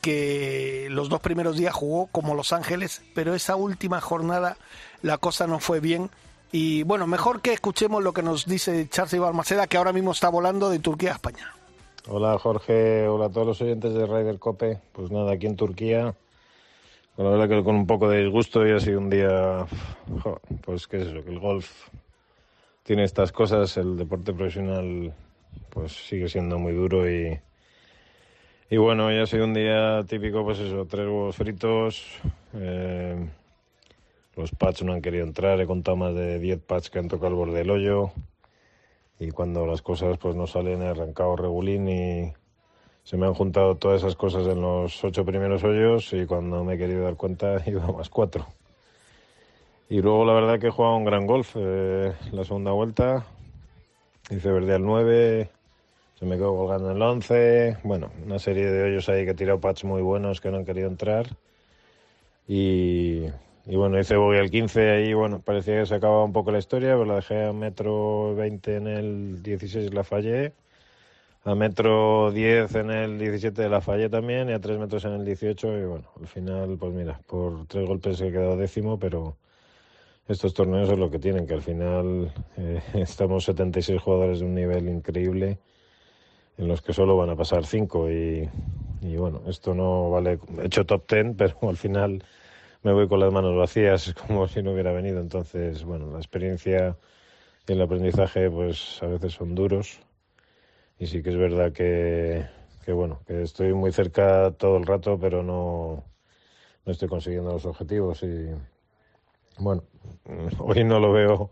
que 0.00 0.86
los 0.90 1.08
dos 1.08 1.20
primeros 1.20 1.56
días 1.56 1.74
jugó 1.74 2.06
como 2.06 2.34
Los 2.34 2.52
Ángeles, 2.52 3.02
pero 3.14 3.34
esa 3.34 3.56
última 3.56 4.00
jornada 4.00 4.58
la 5.02 5.18
cosa 5.18 5.48
no 5.48 5.58
fue 5.58 5.80
bien. 5.80 6.08
Y 6.52 6.84
bueno, 6.84 7.08
mejor 7.08 7.40
que 7.40 7.52
escuchemos 7.52 8.04
lo 8.04 8.12
que 8.12 8.22
nos 8.22 8.46
dice 8.46 8.88
Charcy 8.88 9.18
Balmaceda, 9.18 9.66
que 9.66 9.76
ahora 9.76 9.92
mismo 9.92 10.12
está 10.12 10.28
volando 10.28 10.70
de 10.70 10.78
Turquía 10.78 11.10
a 11.10 11.14
España. 11.14 11.52
Hola 12.06 12.38
Jorge, 12.38 13.08
hola 13.08 13.26
a 13.26 13.30
todos 13.30 13.46
los 13.46 13.60
oyentes 13.60 13.92
de 13.92 14.06
Ryder 14.06 14.38
Cope. 14.38 14.78
Pues 14.92 15.10
nada, 15.10 15.32
aquí 15.32 15.46
en 15.46 15.56
Turquía 15.56 16.14
la 17.16 17.24
verdad 17.30 17.48
que 17.48 17.64
con 17.64 17.76
un 17.76 17.86
poco 17.86 18.08
de 18.08 18.24
disgusto 18.24 18.66
y 18.66 18.72
ha 18.72 18.80
sido 18.80 18.98
un 18.98 19.10
día, 19.10 19.66
pues 20.62 20.86
qué 20.86 20.98
es 20.98 21.08
eso, 21.08 21.24
que 21.24 21.30
el 21.30 21.38
golf 21.38 21.88
tiene 22.82 23.04
estas 23.04 23.32
cosas, 23.32 23.76
el 23.76 23.96
deporte 23.96 24.32
profesional 24.32 25.14
pues 25.70 25.92
sigue 25.92 26.28
siendo 26.28 26.58
muy 26.58 26.72
duro 26.72 27.08
y, 27.10 27.38
y 28.70 28.76
bueno, 28.76 29.10
ya 29.12 29.22
ha 29.22 29.26
sido 29.26 29.44
un 29.44 29.54
día 29.54 30.02
típico, 30.08 30.44
pues 30.44 30.58
eso, 30.58 30.84
tres 30.86 31.06
huevos 31.06 31.36
fritos, 31.36 32.04
eh, 32.54 33.28
los 34.36 34.50
pads 34.50 34.82
no 34.82 34.92
han 34.92 35.02
querido 35.02 35.24
entrar, 35.24 35.60
he 35.60 35.66
contado 35.66 35.96
más 35.96 36.14
de 36.14 36.38
10 36.40 36.60
pads 36.60 36.90
que 36.90 36.98
han 36.98 37.08
tocado 37.08 37.28
el 37.28 37.34
borde 37.34 37.58
del 37.58 37.70
hoyo 37.70 38.10
y 39.20 39.30
cuando 39.30 39.66
las 39.66 39.82
cosas 39.82 40.18
pues 40.18 40.34
no 40.34 40.46
salen 40.46 40.82
he 40.82 40.88
arrancado 40.88 41.36
regulín 41.36 41.88
y 41.88 42.32
se 43.04 43.18
me 43.18 43.26
han 43.26 43.34
juntado 43.34 43.76
todas 43.76 44.00
esas 44.00 44.16
cosas 44.16 44.46
en 44.46 44.62
los 44.62 45.04
ocho 45.04 45.26
primeros 45.26 45.62
hoyos 45.62 46.10
y 46.14 46.24
cuando 46.24 46.64
me 46.64 46.74
he 46.74 46.78
querido 46.78 47.04
dar 47.04 47.16
cuenta 47.16 47.62
iba 47.66 47.86
más 47.92 48.08
cuatro. 48.08 48.46
Y 49.90 50.00
luego 50.00 50.24
la 50.24 50.32
verdad 50.32 50.58
que 50.58 50.68
he 50.68 50.70
jugado 50.70 50.96
un 50.96 51.04
gran 51.04 51.26
golf 51.26 51.54
eh, 51.56 52.14
la 52.32 52.44
segunda 52.44 52.72
vuelta. 52.72 53.26
Hice 54.30 54.50
verde 54.50 54.74
al 54.74 54.82
9, 54.82 55.50
se 56.18 56.24
me 56.24 56.36
quedó 56.36 56.56
colgando 56.56 56.90
en 56.90 56.96
el 56.96 57.02
11. 57.02 57.76
Bueno, 57.84 58.10
una 58.24 58.38
serie 58.38 58.64
de 58.64 58.84
hoyos 58.84 59.06
ahí 59.10 59.26
que 59.26 59.32
he 59.32 59.34
tirado 59.34 59.60
pats 59.60 59.84
muy 59.84 60.00
buenos 60.00 60.40
que 60.40 60.50
no 60.50 60.56
han 60.56 60.64
querido 60.64 60.88
entrar. 60.88 61.26
Y, 62.48 63.26
y 63.66 63.76
bueno, 63.76 64.00
hice 64.00 64.16
bogey 64.16 64.40
al 64.40 64.50
15 64.50 64.90
ahí, 64.90 65.12
bueno, 65.12 65.40
parecía 65.40 65.80
que 65.80 65.86
se 65.86 65.94
acababa 65.94 66.24
un 66.24 66.32
poco 66.32 66.50
la 66.50 66.58
historia, 66.58 66.92
pero 66.92 67.04
la 67.04 67.16
dejé 67.16 67.44
a 67.44 67.52
metro 67.52 68.34
20 68.34 68.76
en 68.76 68.86
el 68.86 69.42
16 69.42 69.92
la 69.92 70.04
fallé 70.04 70.54
a 71.44 71.54
metro 71.54 72.32
10 72.32 72.74
en 72.74 72.90
el 72.90 73.18
17 73.18 73.60
de 73.62 73.68
la 73.68 73.82
fallé 73.82 74.08
también 74.08 74.48
y 74.48 74.52
a 74.52 74.60
3 74.60 74.78
metros 74.78 75.04
en 75.04 75.12
el 75.12 75.24
18 75.26 75.78
y 75.78 75.84
bueno, 75.84 76.08
al 76.18 76.26
final 76.26 76.76
pues 76.78 76.94
mira, 76.94 77.20
por 77.26 77.66
tres 77.66 77.86
golpes 77.86 78.20
he 78.22 78.32
quedado 78.32 78.56
décimo, 78.56 78.98
pero 78.98 79.36
estos 80.26 80.54
torneos 80.54 80.88
es 80.88 80.98
lo 80.98 81.10
que 81.10 81.18
tienen, 81.18 81.46
que 81.46 81.52
al 81.54 81.62
final 81.62 82.32
eh, 82.56 82.82
estamos 82.94 83.44
76 83.44 84.00
jugadores 84.00 84.40
de 84.40 84.46
un 84.46 84.54
nivel 84.54 84.88
increíble 84.88 85.58
en 86.56 86.68
los 86.68 86.80
que 86.80 86.94
solo 86.94 87.16
van 87.16 87.30
a 87.30 87.36
pasar 87.36 87.66
5 87.66 88.10
y, 88.10 88.48
y, 89.02 89.16
bueno, 89.16 89.42
esto 89.46 89.74
no 89.74 90.10
vale, 90.10 90.38
he 90.62 90.66
hecho 90.66 90.86
top 90.86 91.04
10, 91.10 91.34
pero 91.36 91.68
al 91.68 91.76
final 91.76 92.24
me 92.82 92.92
voy 92.92 93.06
con 93.06 93.20
las 93.20 93.32
manos 93.32 93.54
vacías 93.54 94.14
como 94.26 94.48
si 94.48 94.62
no 94.62 94.72
hubiera 94.72 94.92
venido, 94.92 95.20
entonces 95.20 95.84
bueno, 95.84 96.10
la 96.10 96.18
experiencia 96.18 96.96
y 97.68 97.72
el 97.72 97.82
aprendizaje 97.82 98.50
pues 98.50 99.02
a 99.02 99.06
veces 99.08 99.34
son 99.34 99.54
duros 99.54 100.00
y 100.98 101.06
sí 101.06 101.22
que 101.22 101.30
es 101.30 101.36
verdad 101.36 101.72
que, 101.72 102.46
que 102.84 102.92
bueno, 102.92 103.20
que 103.26 103.42
estoy 103.42 103.72
muy 103.72 103.92
cerca 103.92 104.52
todo 104.52 104.76
el 104.76 104.86
rato, 104.86 105.18
pero 105.18 105.42
no, 105.42 106.04
no 106.84 106.92
estoy 106.92 107.08
consiguiendo 107.08 107.52
los 107.52 107.66
objetivos 107.66 108.22
y 108.22 108.48
bueno, 109.58 109.84
hoy 110.58 110.84
no 110.84 111.00
lo 111.00 111.12
veo 111.12 111.50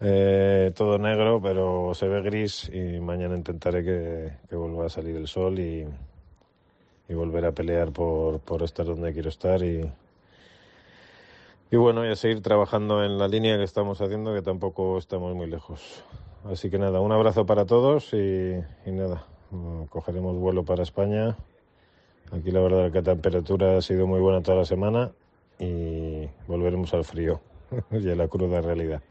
eh, 0.00 0.72
todo 0.74 0.98
negro, 0.98 1.40
pero 1.40 1.94
se 1.94 2.08
ve 2.08 2.20
gris 2.22 2.70
y 2.72 3.00
mañana 3.00 3.36
intentaré 3.36 3.84
que, 3.84 4.56
vuelva 4.56 4.86
a 4.86 4.88
salir 4.88 5.16
el 5.16 5.28
sol 5.28 5.58
y, 5.58 5.86
y 7.08 7.14
volver 7.14 7.46
a 7.46 7.52
pelear 7.52 7.92
por, 7.92 8.40
por, 8.40 8.62
estar 8.62 8.86
donde 8.86 9.12
quiero 9.12 9.28
estar 9.28 9.62
y, 9.62 9.90
y 11.70 11.76
bueno, 11.76 12.04
y 12.04 12.10
a 12.10 12.16
seguir 12.16 12.42
trabajando 12.42 13.04
en 13.04 13.18
la 13.18 13.28
línea 13.28 13.56
que 13.56 13.64
estamos 13.64 14.00
haciendo, 14.00 14.34
que 14.34 14.42
tampoco 14.42 14.98
estamos 14.98 15.34
muy 15.34 15.46
lejos. 15.46 16.04
Así 16.44 16.68
que 16.68 16.78
nada, 16.78 17.00
un 17.00 17.10
abrazo 17.10 17.46
para 17.46 17.64
todos 17.64 18.12
y, 18.12 18.60
nada, 18.86 19.26
cogeremos 19.88 20.36
vuelo 20.36 20.62
para 20.62 20.82
España. 20.82 21.38
Aquí 22.32 22.50
la 22.50 22.60
verdad 22.60 22.92
que 22.92 22.98
la 22.98 23.14
temperatura 23.14 23.78
ha 23.78 23.82
sido 23.82 24.06
muy 24.06 24.20
buena 24.20 24.42
toda 24.42 24.58
la 24.58 24.64
semana 24.66 25.12
y 25.58 26.28
volveremos 26.46 26.92
al 26.92 27.04
frío 27.04 27.40
y 27.90 28.10
a 28.10 28.14
la 28.14 28.28
cruda 28.28 28.60
realidad. 28.60 29.02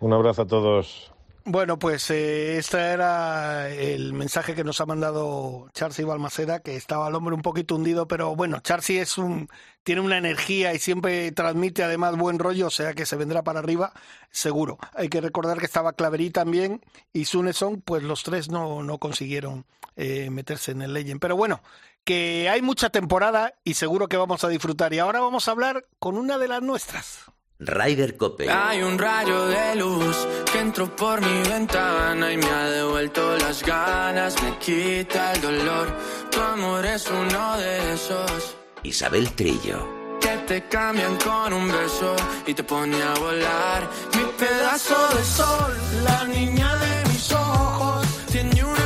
Un 0.00 0.12
abrazo 0.12 0.42
a 0.42 0.46
todos. 0.46 1.13
Bueno, 1.46 1.78
pues 1.78 2.10
eh, 2.10 2.56
este 2.56 2.78
era 2.78 3.68
el 3.68 4.14
mensaje 4.14 4.54
que 4.54 4.64
nos 4.64 4.80
ha 4.80 4.86
mandado 4.86 5.68
Charcy 5.74 6.02
Balmaceda, 6.02 6.60
que 6.60 6.74
estaba 6.74 7.06
el 7.08 7.14
hombre 7.14 7.34
un 7.34 7.42
poquito 7.42 7.74
hundido, 7.74 8.08
pero 8.08 8.34
bueno, 8.34 8.60
Charcy 8.60 8.96
es 8.96 9.18
un, 9.18 9.50
tiene 9.82 10.00
una 10.00 10.16
energía 10.16 10.72
y 10.72 10.78
siempre 10.78 11.30
transmite 11.32 11.84
además 11.84 12.16
buen 12.16 12.38
rollo, 12.38 12.68
o 12.68 12.70
sea 12.70 12.94
que 12.94 13.04
se 13.04 13.16
vendrá 13.16 13.42
para 13.44 13.58
arriba, 13.58 13.92
seguro. 14.30 14.78
Hay 14.94 15.10
que 15.10 15.20
recordar 15.20 15.58
que 15.58 15.66
estaba 15.66 15.92
Claverí 15.92 16.30
también 16.30 16.80
y 17.12 17.26
Suneson, 17.26 17.82
pues 17.82 18.02
los 18.02 18.22
tres 18.22 18.48
no, 18.48 18.82
no 18.82 18.96
consiguieron 18.96 19.66
eh, 19.96 20.30
meterse 20.30 20.72
en 20.72 20.80
el 20.80 20.94
Legend. 20.94 21.20
Pero 21.20 21.36
bueno, 21.36 21.62
que 22.04 22.48
hay 22.48 22.62
mucha 22.62 22.88
temporada 22.88 23.52
y 23.64 23.74
seguro 23.74 24.08
que 24.08 24.16
vamos 24.16 24.44
a 24.44 24.48
disfrutar. 24.48 24.94
Y 24.94 24.98
ahora 24.98 25.20
vamos 25.20 25.46
a 25.46 25.50
hablar 25.50 25.86
con 25.98 26.16
una 26.16 26.38
de 26.38 26.48
las 26.48 26.62
nuestras. 26.62 27.33
Ryder 27.66 28.16
Cope. 28.16 28.50
Hay 28.50 28.82
un 28.82 28.98
rayo 28.98 29.46
de 29.46 29.76
luz 29.76 30.16
que 30.52 30.60
entró 30.60 30.94
por 30.94 31.20
mi 31.20 31.48
ventana 31.48 32.32
y 32.32 32.36
me 32.36 32.46
ha 32.46 32.70
devuelto 32.70 33.36
las 33.38 33.62
ganas, 33.62 34.40
me 34.42 34.58
quita 34.58 35.32
el 35.32 35.40
dolor. 35.40 35.88
Tu 36.30 36.40
amor 36.40 36.84
es 36.86 37.08
uno 37.10 37.56
de 37.58 37.94
esos. 37.94 38.56
Isabel 38.82 39.30
Trillo. 39.32 40.18
Que 40.20 40.36
te 40.46 40.68
cambian 40.68 41.16
con 41.16 41.52
un 41.52 41.68
beso 41.68 42.16
y 42.46 42.54
te 42.54 42.64
pone 42.64 43.02
a 43.02 43.14
volar. 43.14 43.88
Mi 44.14 44.24
pedazo 44.38 45.16
de 45.16 45.24
sol, 45.24 45.76
la 46.04 46.24
niña 46.24 46.76
de 46.76 47.08
mis 47.10 47.32
ojos, 47.32 48.06
tiene 48.30 48.64
una 48.64 48.84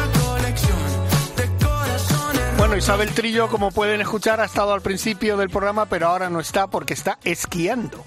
bueno, 2.58 2.76
Isabel 2.76 3.14
Trillo, 3.14 3.48
como 3.48 3.70
pueden 3.70 4.00
escuchar, 4.00 4.40
ha 4.40 4.44
estado 4.44 4.74
al 4.74 4.82
principio 4.82 5.36
del 5.36 5.48
programa, 5.48 5.86
pero 5.86 6.08
ahora 6.08 6.28
no 6.28 6.40
está 6.40 6.66
porque 6.66 6.92
está 6.92 7.18
esquiando 7.22 8.04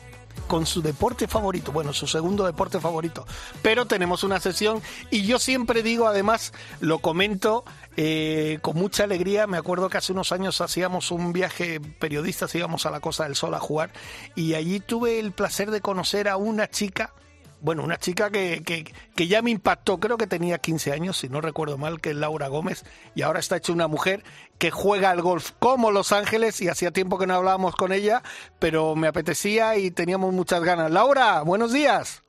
con 0.51 0.65
su 0.65 0.81
deporte 0.81 1.29
favorito, 1.29 1.71
bueno, 1.71 1.93
su 1.93 2.07
segundo 2.07 2.45
deporte 2.45 2.81
favorito. 2.81 3.25
Pero 3.61 3.85
tenemos 3.85 4.25
una 4.25 4.37
sesión 4.41 4.81
y 5.09 5.21
yo 5.21 5.39
siempre 5.39 5.81
digo, 5.81 6.09
además, 6.09 6.51
lo 6.81 6.99
comento 6.99 7.63
eh, 7.95 8.59
con 8.61 8.75
mucha 8.75 9.05
alegría. 9.05 9.47
Me 9.47 9.55
acuerdo 9.55 9.87
que 9.87 9.97
hace 9.97 10.11
unos 10.11 10.33
años 10.33 10.59
hacíamos 10.59 11.09
un 11.11 11.31
viaje 11.31 11.79
periodistas, 11.79 12.53
íbamos 12.53 12.85
a 12.85 12.91
la 12.91 12.99
Costa 12.99 13.23
del 13.23 13.37
Sol 13.37 13.53
a 13.53 13.61
jugar 13.61 13.93
y 14.35 14.55
allí 14.55 14.81
tuve 14.81 15.21
el 15.21 15.31
placer 15.31 15.71
de 15.71 15.79
conocer 15.79 16.27
a 16.27 16.35
una 16.35 16.69
chica 16.69 17.13
bueno, 17.61 17.83
una 17.83 17.97
chica 17.97 18.29
que, 18.29 18.63
que, 18.63 18.91
que, 19.15 19.27
ya 19.27 19.41
me 19.41 19.51
impactó, 19.51 19.99
creo 19.99 20.17
que 20.17 20.27
tenía 20.27 20.57
15 20.57 20.91
años, 20.91 21.17
si 21.17 21.29
no 21.29 21.41
recuerdo 21.41 21.77
mal, 21.77 22.01
que 22.01 22.09
es 22.11 22.15
Laura 22.15 22.47
Gómez, 22.47 22.83
y 23.15 23.21
ahora 23.21 23.39
está 23.39 23.57
hecha 23.57 23.71
una 23.71 23.87
mujer 23.87 24.23
que 24.57 24.71
juega 24.71 25.11
al 25.11 25.21
golf 25.21 25.51
como 25.59 25.91
Los 25.91 26.11
Ángeles, 26.11 26.61
y 26.61 26.67
hacía 26.67 26.91
tiempo 26.91 27.17
que 27.17 27.27
no 27.27 27.35
hablábamos 27.35 27.75
con 27.75 27.93
ella, 27.93 28.23
pero 28.59 28.95
me 28.95 29.07
apetecía 29.07 29.77
y 29.77 29.91
teníamos 29.91 30.33
muchas 30.33 30.63
ganas. 30.63 30.91
Laura, 30.91 31.41
buenos 31.41 31.71
días. 31.71 32.23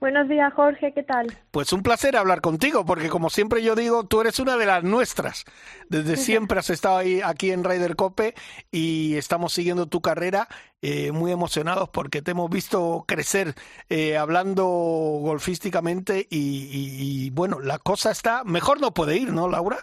Buenos 0.00 0.28
días, 0.28 0.52
Jorge, 0.54 0.92
¿qué 0.94 1.02
tal? 1.02 1.26
Pues 1.50 1.72
un 1.72 1.82
placer 1.82 2.16
hablar 2.16 2.40
contigo, 2.40 2.84
porque 2.84 3.08
como 3.08 3.30
siempre 3.30 3.64
yo 3.64 3.74
digo, 3.74 4.04
tú 4.04 4.20
eres 4.20 4.38
una 4.38 4.56
de 4.56 4.64
las 4.64 4.84
nuestras. 4.84 5.44
Desde 5.88 6.16
siempre 6.16 6.60
has 6.60 6.70
estado 6.70 6.98
ahí 6.98 7.20
aquí 7.20 7.50
en 7.50 7.64
Ryder 7.64 7.96
Cope 7.96 8.34
y 8.70 9.16
estamos 9.16 9.52
siguiendo 9.52 9.86
tu 9.86 10.00
carrera 10.00 10.46
eh, 10.82 11.10
muy 11.10 11.32
emocionados 11.32 11.88
porque 11.88 12.22
te 12.22 12.30
hemos 12.30 12.48
visto 12.48 13.04
crecer 13.08 13.54
eh, 13.88 14.16
hablando 14.16 14.64
golfísticamente 14.66 16.28
y, 16.30 16.68
y 16.70 17.30
bueno, 17.30 17.58
la 17.58 17.80
cosa 17.80 18.12
está, 18.12 18.44
mejor 18.44 18.80
no 18.80 18.94
puede 18.94 19.16
ir, 19.16 19.32
¿no, 19.32 19.48
Laura? 19.48 19.78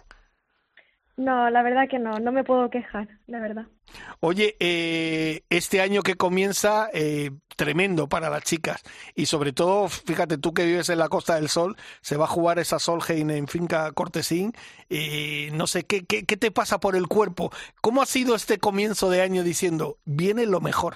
No, 1.18 1.50
la 1.50 1.64
verdad 1.64 1.88
que 1.90 1.98
no, 1.98 2.20
no 2.20 2.32
me 2.34 2.44
puedo 2.44 2.70
quejar, 2.70 3.08
la 3.28 3.40
verdad. 3.40 3.68
Oye, 4.20 4.56
eh, 4.60 5.44
este 5.50 5.80
año 5.80 6.02
que 6.02 6.16
comienza, 6.16 6.90
eh, 6.94 7.32
tremendo 7.56 8.10
para 8.10 8.30
las 8.30 8.44
chicas. 8.44 8.84
Y 9.16 9.28
sobre 9.28 9.54
todo, 9.54 9.88
fíjate 9.88 10.38
tú 10.38 10.54
que 10.54 10.66
vives 10.66 10.90
en 10.90 11.00
la 11.00 11.08
Costa 11.08 11.36
del 11.36 11.48
Sol, 11.48 11.78
se 12.02 12.18
va 12.18 12.26
a 12.26 12.30
jugar 12.30 12.60
esa 12.60 12.80
Solheim 12.80 13.30
en 13.30 13.48
Finca 13.48 13.92
Cortesín. 13.94 14.52
Eh, 14.90 15.52
no 15.54 15.68
sé, 15.68 15.86
¿qué, 15.86 16.06
¿qué, 16.06 16.26
qué 16.26 16.36
te 16.36 16.52
pasa 16.52 16.80
por 16.80 16.98
el 16.98 17.08
cuerpo? 17.08 17.50
¿Cómo 17.82 18.02
ha 18.02 18.06
sido 18.06 18.36
este 18.36 18.58
comienzo 18.58 19.10
de 19.10 19.22
año 19.22 19.44
diciendo, 19.44 19.98
viene 20.04 20.46
lo 20.46 20.60
mejor? 20.60 20.96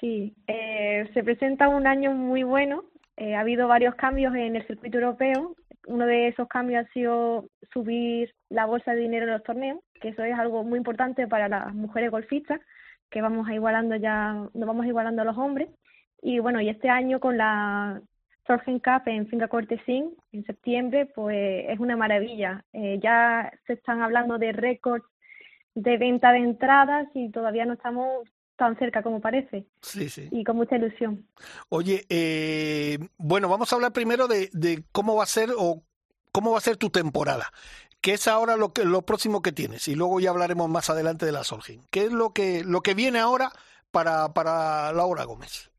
Sí, 0.00 0.34
eh, 0.46 1.10
se 1.12 1.22
presenta 1.22 1.68
un 1.68 1.86
año 1.86 2.12
muy 2.12 2.42
bueno. 2.42 2.84
Eh, 3.18 3.34
ha 3.34 3.40
habido 3.40 3.68
varios 3.68 3.94
cambios 3.96 4.34
en 4.34 4.56
el 4.56 4.66
circuito 4.66 4.96
europeo 4.96 5.54
uno 5.86 6.06
de 6.06 6.28
esos 6.28 6.48
cambios 6.48 6.86
ha 6.86 6.92
sido 6.92 7.48
subir 7.72 8.34
la 8.48 8.66
bolsa 8.66 8.94
de 8.94 9.00
dinero 9.00 9.26
en 9.26 9.32
los 9.32 9.42
torneos, 9.42 9.80
que 10.00 10.08
eso 10.08 10.22
es 10.24 10.38
algo 10.38 10.64
muy 10.64 10.78
importante 10.78 11.26
para 11.26 11.48
las 11.48 11.74
mujeres 11.74 12.10
golfistas, 12.10 12.60
que 13.10 13.22
vamos 13.22 13.48
a 13.48 13.54
igualando 13.54 13.96
ya, 13.96 14.32
nos 14.32 14.66
vamos 14.66 14.86
igualando 14.86 15.22
a 15.22 15.24
los 15.24 15.36
hombres. 15.36 15.68
Y 16.22 16.38
bueno, 16.38 16.60
y 16.60 16.68
este 16.68 16.88
año 16.88 17.18
con 17.18 17.36
la 17.36 18.00
Sorgen 18.46 18.78
Cup 18.78 19.02
en 19.06 19.26
Finca 19.28 19.48
Cortesín, 19.48 20.14
en 20.32 20.44
septiembre, 20.44 21.06
pues 21.06 21.66
es 21.68 21.78
una 21.78 21.96
maravilla. 21.96 22.64
Eh, 22.72 22.98
ya 23.02 23.52
se 23.66 23.74
están 23.74 24.02
hablando 24.02 24.38
de 24.38 24.52
récords 24.52 25.04
de 25.74 25.98
venta 25.98 26.32
de 26.32 26.38
entradas 26.38 27.08
y 27.14 27.30
todavía 27.30 27.64
no 27.64 27.74
estamos 27.74 28.28
tan 28.60 28.78
cerca 28.78 29.02
como 29.02 29.22
parece. 29.22 29.64
Sí, 29.80 30.10
sí. 30.10 30.28
Y 30.30 30.44
con 30.44 30.56
mucha 30.56 30.76
ilusión. 30.76 31.26
Oye, 31.70 32.04
eh, 32.10 32.98
bueno, 33.16 33.48
vamos 33.48 33.72
a 33.72 33.76
hablar 33.76 33.94
primero 33.94 34.28
de, 34.28 34.50
de, 34.52 34.84
cómo 34.92 35.16
va 35.16 35.22
a 35.22 35.26
ser 35.26 35.48
o 35.56 35.82
cómo 36.30 36.52
va 36.52 36.58
a 36.58 36.60
ser 36.60 36.76
tu 36.76 36.90
temporada. 36.90 37.46
¿Qué 38.02 38.12
es 38.12 38.28
ahora 38.28 38.58
lo 38.58 38.74
que 38.74 38.84
lo 38.84 39.00
próximo 39.00 39.40
que 39.40 39.52
tienes? 39.52 39.88
Y 39.88 39.94
luego 39.94 40.20
ya 40.20 40.28
hablaremos 40.28 40.68
más 40.68 40.90
adelante 40.90 41.24
de 41.24 41.32
la 41.32 41.42
Solheim. 41.42 41.80
¿Qué 41.90 42.04
es 42.04 42.12
lo 42.12 42.34
que 42.34 42.62
lo 42.62 42.82
que 42.82 42.92
viene 42.92 43.18
ahora 43.18 43.50
para 43.90 44.34
para 44.34 44.92
Laura 44.92 45.24
Gómez? 45.24 45.70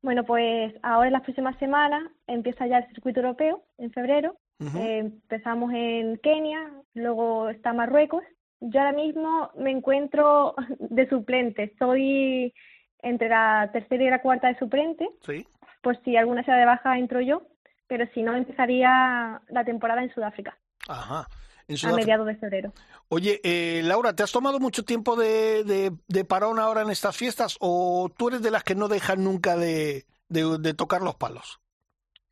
Bueno, 0.00 0.22
pues 0.22 0.72
ahora 0.84 1.08
en 1.08 1.12
las 1.12 1.22
próximas 1.22 1.58
semanas 1.58 2.04
empieza 2.28 2.68
ya 2.68 2.78
el 2.78 2.88
circuito 2.90 3.18
europeo 3.18 3.64
en 3.78 3.90
febrero. 3.90 4.36
Uh 4.60 4.64
-huh. 4.64 4.80
eh, 4.80 4.98
empezamos 4.98 5.72
en 5.74 6.18
Kenia, 6.18 6.70
luego 6.94 7.48
está 7.48 7.72
Marruecos 7.72 8.22
yo 8.60 8.80
ahora 8.80 8.92
mismo 8.92 9.50
me 9.56 9.70
encuentro 9.70 10.54
de 10.78 11.08
suplente. 11.08 11.64
Estoy 11.64 12.52
entre 13.00 13.28
la 13.28 13.70
tercera 13.72 14.04
y 14.04 14.10
la 14.10 14.22
cuarta 14.22 14.48
de 14.48 14.58
suplente. 14.58 15.08
Sí. 15.22 15.46
Por 15.82 16.02
si 16.02 16.16
alguna 16.16 16.44
sea 16.44 16.56
de 16.56 16.64
baja, 16.64 16.98
entro 16.98 17.20
yo. 17.20 17.42
Pero 17.86 18.06
si 18.14 18.22
no, 18.22 18.34
empezaría 18.34 19.40
la 19.48 19.64
temporada 19.64 20.02
en 20.02 20.12
Sudáfrica. 20.12 20.58
Ajá. 20.88 21.26
En 21.68 21.76
Sudáfrica. 21.76 22.02
A 22.02 22.04
mediados 22.04 22.26
de 22.26 22.36
febrero. 22.36 22.72
Oye, 23.08 23.40
eh, 23.44 23.82
Laura, 23.84 24.14
¿te 24.14 24.22
has 24.22 24.32
tomado 24.32 24.58
mucho 24.58 24.84
tiempo 24.84 25.14
de, 25.14 25.62
de, 25.62 25.92
de, 26.08 26.24
parón 26.24 26.58
ahora 26.58 26.82
en 26.82 26.90
estas 26.90 27.16
fiestas 27.16 27.56
o 27.60 28.10
tú 28.16 28.28
eres 28.28 28.42
de 28.42 28.50
las 28.50 28.64
que 28.64 28.74
no 28.74 28.88
dejan 28.88 29.22
nunca 29.22 29.56
de, 29.56 30.04
de, 30.28 30.58
de 30.58 30.74
tocar 30.74 31.02
los 31.02 31.14
palos? 31.14 31.60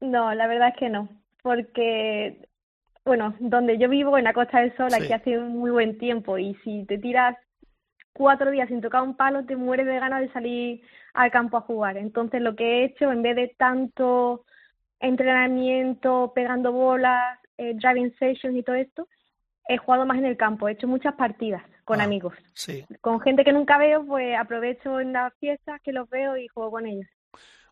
No, 0.00 0.34
la 0.34 0.46
verdad 0.48 0.70
es 0.70 0.76
que 0.76 0.88
no. 0.88 1.08
Porque 1.42 2.48
bueno, 3.04 3.34
donde 3.38 3.78
yo 3.78 3.88
vivo, 3.88 4.16
en 4.16 4.24
la 4.24 4.32
Costa 4.32 4.60
del 4.60 4.76
Sol, 4.76 4.92
aquí 4.94 5.12
hace 5.12 5.38
un 5.38 5.56
muy 5.58 5.70
buen 5.70 5.98
tiempo 5.98 6.38
y 6.38 6.54
si 6.64 6.84
te 6.84 6.98
tiras 6.98 7.36
cuatro 8.12 8.50
días 8.50 8.68
sin 8.68 8.80
tocar 8.80 9.02
un 9.02 9.16
palo, 9.16 9.44
te 9.44 9.56
mueres 9.56 9.86
de 9.86 9.98
ganas 9.98 10.20
de 10.20 10.32
salir 10.32 10.82
al 11.12 11.30
campo 11.30 11.56
a 11.56 11.62
jugar. 11.62 11.96
Entonces, 11.98 12.40
lo 12.40 12.56
que 12.56 12.64
he 12.64 12.84
hecho, 12.84 13.12
en 13.12 13.22
vez 13.22 13.36
de 13.36 13.54
tanto 13.58 14.44
entrenamiento, 15.00 16.32
pegando 16.34 16.72
bolas, 16.72 17.38
eh, 17.58 17.74
driving 17.74 18.14
sessions 18.18 18.56
y 18.56 18.62
todo 18.62 18.76
esto, 18.76 19.08
he 19.68 19.76
jugado 19.76 20.06
más 20.06 20.18
en 20.18 20.26
el 20.26 20.36
campo, 20.36 20.68
he 20.68 20.72
hecho 20.72 20.88
muchas 20.88 21.14
partidas 21.14 21.62
con 21.84 22.00
Ah, 22.00 22.04
amigos. 22.04 22.34
Sí. 22.54 22.84
Con 23.00 23.20
gente 23.20 23.44
que 23.44 23.52
nunca 23.52 23.78
veo, 23.78 24.04
pues 24.06 24.36
aprovecho 24.38 25.00
en 25.00 25.12
las 25.12 25.34
fiestas 25.34 25.80
que 25.82 25.92
los 25.92 26.08
veo 26.08 26.36
y 26.36 26.48
juego 26.48 26.70
con 26.70 26.86
ellos. 26.86 27.06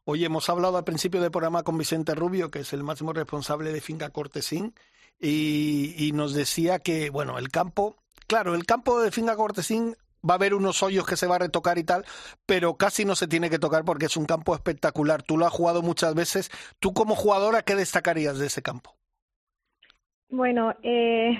Oye, 0.05 0.26
hemos 0.26 0.49
hablado 0.51 0.76
al 0.76 0.85
principio 0.85 1.20
del 1.20 1.30
programa 1.30 1.62
con 1.62 1.78
Vicente 1.78 2.14
Rubio, 2.14 2.51
que 2.51 2.61
es 2.61 2.72
el 2.72 2.83
máximo 2.83 3.12
responsable 3.12 3.72
de 3.72 3.80
Finca 3.80 4.11
Cortesín, 4.11 4.74
y, 5.22 5.94
y 5.96 6.12
nos 6.12 6.34
decía 6.34 6.80
que, 6.80 7.08
bueno, 7.08 7.38
el 7.38 7.48
campo, 7.48 7.96
claro, 8.26 8.54
el 8.54 8.66
campo 8.66 9.00
de 9.00 9.10
Finca 9.10 9.36
Cortesín 9.36 9.94
va 10.28 10.34
a 10.34 10.36
haber 10.36 10.54
unos 10.54 10.82
hoyos 10.82 11.06
que 11.06 11.16
se 11.16 11.26
va 11.26 11.36
a 11.36 11.40
retocar 11.40 11.78
y 11.78 11.84
tal, 11.84 12.04
pero 12.46 12.76
casi 12.76 13.04
no 13.04 13.14
se 13.14 13.28
tiene 13.28 13.48
que 13.50 13.58
tocar 13.58 13.84
porque 13.84 14.06
es 14.06 14.16
un 14.16 14.26
campo 14.26 14.54
espectacular. 14.54 15.22
Tú 15.22 15.38
lo 15.38 15.46
has 15.46 15.52
jugado 15.52 15.82
muchas 15.82 16.14
veces. 16.14 16.50
Tú 16.78 16.92
como 16.92 17.14
jugadora, 17.14 17.62
¿qué 17.62 17.74
destacarías 17.74 18.38
de 18.38 18.46
ese 18.46 18.62
campo? 18.62 18.94
Bueno, 20.28 20.74
eh, 20.82 21.38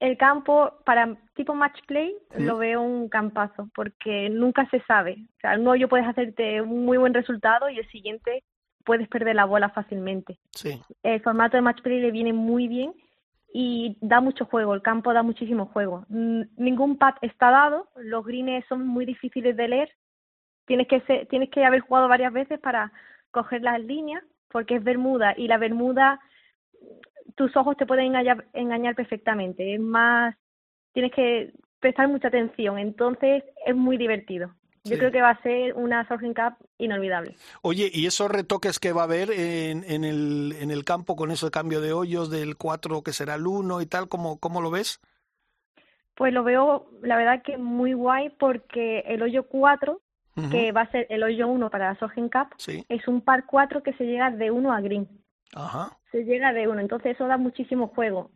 el 0.00 0.16
campo 0.16 0.72
para 0.84 1.16
tipo 1.34 1.54
match 1.54 1.78
play 1.86 2.16
lo 2.38 2.56
veo 2.56 2.80
un 2.80 3.08
campazo 3.08 3.68
porque 3.74 4.28
nunca 4.30 4.68
se 4.70 4.80
sabe. 4.84 5.18
O 5.36 5.40
sea, 5.40 5.58
un 5.58 5.68
hoyo 5.68 5.88
puedes 5.88 6.06
hacerte 6.06 6.62
un 6.62 6.84
muy 6.84 6.98
buen 6.98 7.14
resultado 7.14 7.68
y 7.68 7.78
el 7.78 7.88
siguiente 7.90 8.42
puedes 8.84 9.08
perder 9.08 9.36
la 9.36 9.44
bola 9.44 9.68
fácilmente. 9.70 10.38
Sí. 10.52 10.80
El 11.02 11.20
formato 11.20 11.56
de 11.56 11.62
match 11.62 11.82
play 11.82 12.00
le 12.00 12.10
viene 12.10 12.32
muy 12.32 12.66
bien 12.66 12.94
y 13.52 13.96
da 14.00 14.20
mucho 14.20 14.44
juego, 14.46 14.74
el 14.74 14.82
campo 14.82 15.12
da 15.12 15.22
muchísimo 15.22 15.66
juego. 15.66 16.06
Mm, 16.08 16.42
Ningún 16.56 16.98
pad 16.98 17.14
está 17.22 17.50
dado, 17.50 17.88
los 17.96 18.24
greens 18.24 18.64
son 18.68 18.86
muy 18.86 19.04
difíciles 19.06 19.56
de 19.56 19.68
leer. 19.68 19.90
Tienes 20.66 20.88
que 20.88 21.00
ser- 21.02 21.26
tienes 21.28 21.50
que 21.50 21.64
haber 21.64 21.80
jugado 21.80 22.08
varias 22.08 22.32
veces 22.32 22.60
para 22.60 22.92
coger 23.32 23.62
las 23.62 23.80
líneas 23.80 24.22
porque 24.52 24.76
es 24.76 24.84
Bermuda 24.84 25.34
y 25.36 25.48
la 25.48 25.58
Bermuda 25.58 26.20
tus 27.36 27.56
ojos 27.56 27.76
te 27.76 27.86
pueden 27.86 28.06
engañar, 28.06 28.46
engañar 28.52 28.94
perfectamente. 28.94 29.74
Es 29.74 29.80
más, 29.80 30.34
tienes 30.92 31.12
que 31.12 31.52
prestar 31.80 32.08
mucha 32.08 32.28
atención. 32.28 32.78
Entonces 32.78 33.44
es 33.66 33.76
muy 33.76 33.96
divertido. 33.96 34.54
Yo 34.82 34.92
Sí. 34.94 34.98
creo 34.98 35.12
que 35.12 35.20
va 35.20 35.30
a 35.30 35.42
ser 35.42 35.74
una 35.74 36.08
Surfing 36.08 36.32
Cup 36.32 36.54
inolvidable. 36.78 37.36
Oye, 37.62 37.90
¿y 37.92 38.06
esos 38.06 38.30
retoques 38.30 38.78
que 38.78 38.92
va 38.92 39.02
a 39.02 39.04
haber 39.04 39.30
en, 39.30 39.84
en, 39.84 40.04
el, 40.04 40.54
en 40.58 40.70
el 40.70 40.84
campo 40.84 41.16
con 41.16 41.30
ese 41.30 41.50
cambio 41.50 41.80
de 41.82 41.92
hoyos 41.92 42.30
del 42.30 42.56
4 42.56 43.02
que 43.02 43.12
será 43.12 43.34
el 43.34 43.46
1 43.46 43.82
y 43.82 43.86
tal, 43.86 44.08
¿cómo, 44.08 44.38
cómo 44.40 44.62
lo 44.62 44.70
ves? 44.70 45.00
Pues 46.14 46.32
lo 46.32 46.44
veo, 46.44 46.86
la 47.02 47.16
verdad 47.16 47.42
que 47.42 47.58
muy 47.58 47.92
guay 47.92 48.30
porque 48.30 49.00
el 49.00 49.22
hoyo 49.22 49.44
4, 49.48 50.00
Ujú. 50.36 50.50
que 50.50 50.72
va 50.72 50.82
a 50.82 50.90
ser 50.90 51.06
el 51.10 51.22
hoyo 51.24 51.46
1 51.48 51.68
para 51.70 51.92
la 51.92 51.98
Sorgen 51.98 52.28
Cup, 52.30 52.48
Sí. 52.56 52.84
es 52.88 53.06
un 53.06 53.20
par 53.20 53.44
4 53.46 53.82
que 53.82 53.92
se 53.94 54.04
llega 54.04 54.30
de 54.30 54.50
1 54.50 54.72
a 54.72 54.80
green. 54.80 55.08
Ajá. 55.54 55.98
Se 56.10 56.24
llega 56.24 56.52
de 56.54 56.68
1, 56.68 56.80
entonces 56.80 57.14
eso 57.16 57.26
da 57.26 57.36
muchísimo 57.36 57.88
juego. 57.88 58.30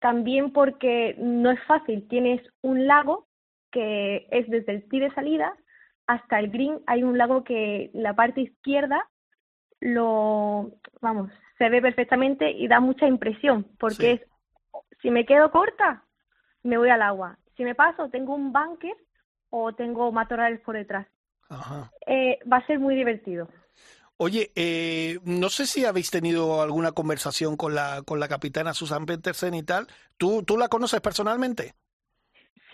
También 0.00 0.52
porque 0.52 1.14
no 1.18 1.50
es 1.50 1.62
fácil, 1.66 2.06
tienes 2.08 2.42
un 2.62 2.86
lago 2.86 3.26
que 3.74 4.28
es 4.30 4.48
desde 4.48 4.72
el 4.72 4.88
tee 4.88 5.00
de 5.00 5.12
salida 5.14 5.52
hasta 6.06 6.38
el 6.38 6.50
green, 6.50 6.80
hay 6.86 7.02
un 7.02 7.18
lago 7.18 7.42
que 7.42 7.90
la 7.92 8.14
parte 8.14 8.40
izquierda 8.42 9.08
lo, 9.80 10.70
vamos, 11.00 11.30
se 11.58 11.68
ve 11.68 11.82
perfectamente 11.82 12.50
y 12.52 12.68
da 12.68 12.78
mucha 12.80 13.06
impresión, 13.06 13.66
porque 13.78 13.96
Sí. 13.96 14.06
es, 14.12 14.20
si 15.02 15.10
me 15.10 15.26
quedo 15.26 15.50
corta, 15.50 16.04
me 16.62 16.78
voy 16.78 16.90
al 16.90 17.02
agua. 17.02 17.38
Si 17.56 17.64
me 17.64 17.74
paso, 17.74 18.08
tengo 18.10 18.34
un 18.34 18.52
bunker 18.52 18.96
o 19.50 19.74
tengo 19.74 20.10
matorrales 20.12 20.60
por 20.60 20.76
detrás. 20.76 21.06
Ajá. 21.48 21.90
Eh, 22.06 22.38
va 22.50 22.58
a 22.58 22.66
ser 22.66 22.78
muy 22.78 22.94
divertido. 22.94 23.48
Oye, 24.16 24.52
eh, 24.54 25.18
no 25.24 25.48
sé 25.48 25.66
si 25.66 25.84
habéis 25.84 26.10
tenido 26.10 26.62
alguna 26.62 26.92
conversación 26.92 27.56
con 27.56 27.74
la, 27.74 28.02
con 28.06 28.20
la 28.20 28.28
capitana 28.28 28.72
Susan 28.72 29.06
Petersen 29.06 29.54
y 29.54 29.62
tal. 29.64 29.86
¿Tú, 30.16 30.44
¿Tú 30.44 30.56
la 30.56 30.68
conoces 30.68 31.00
personalmente? 31.00 31.74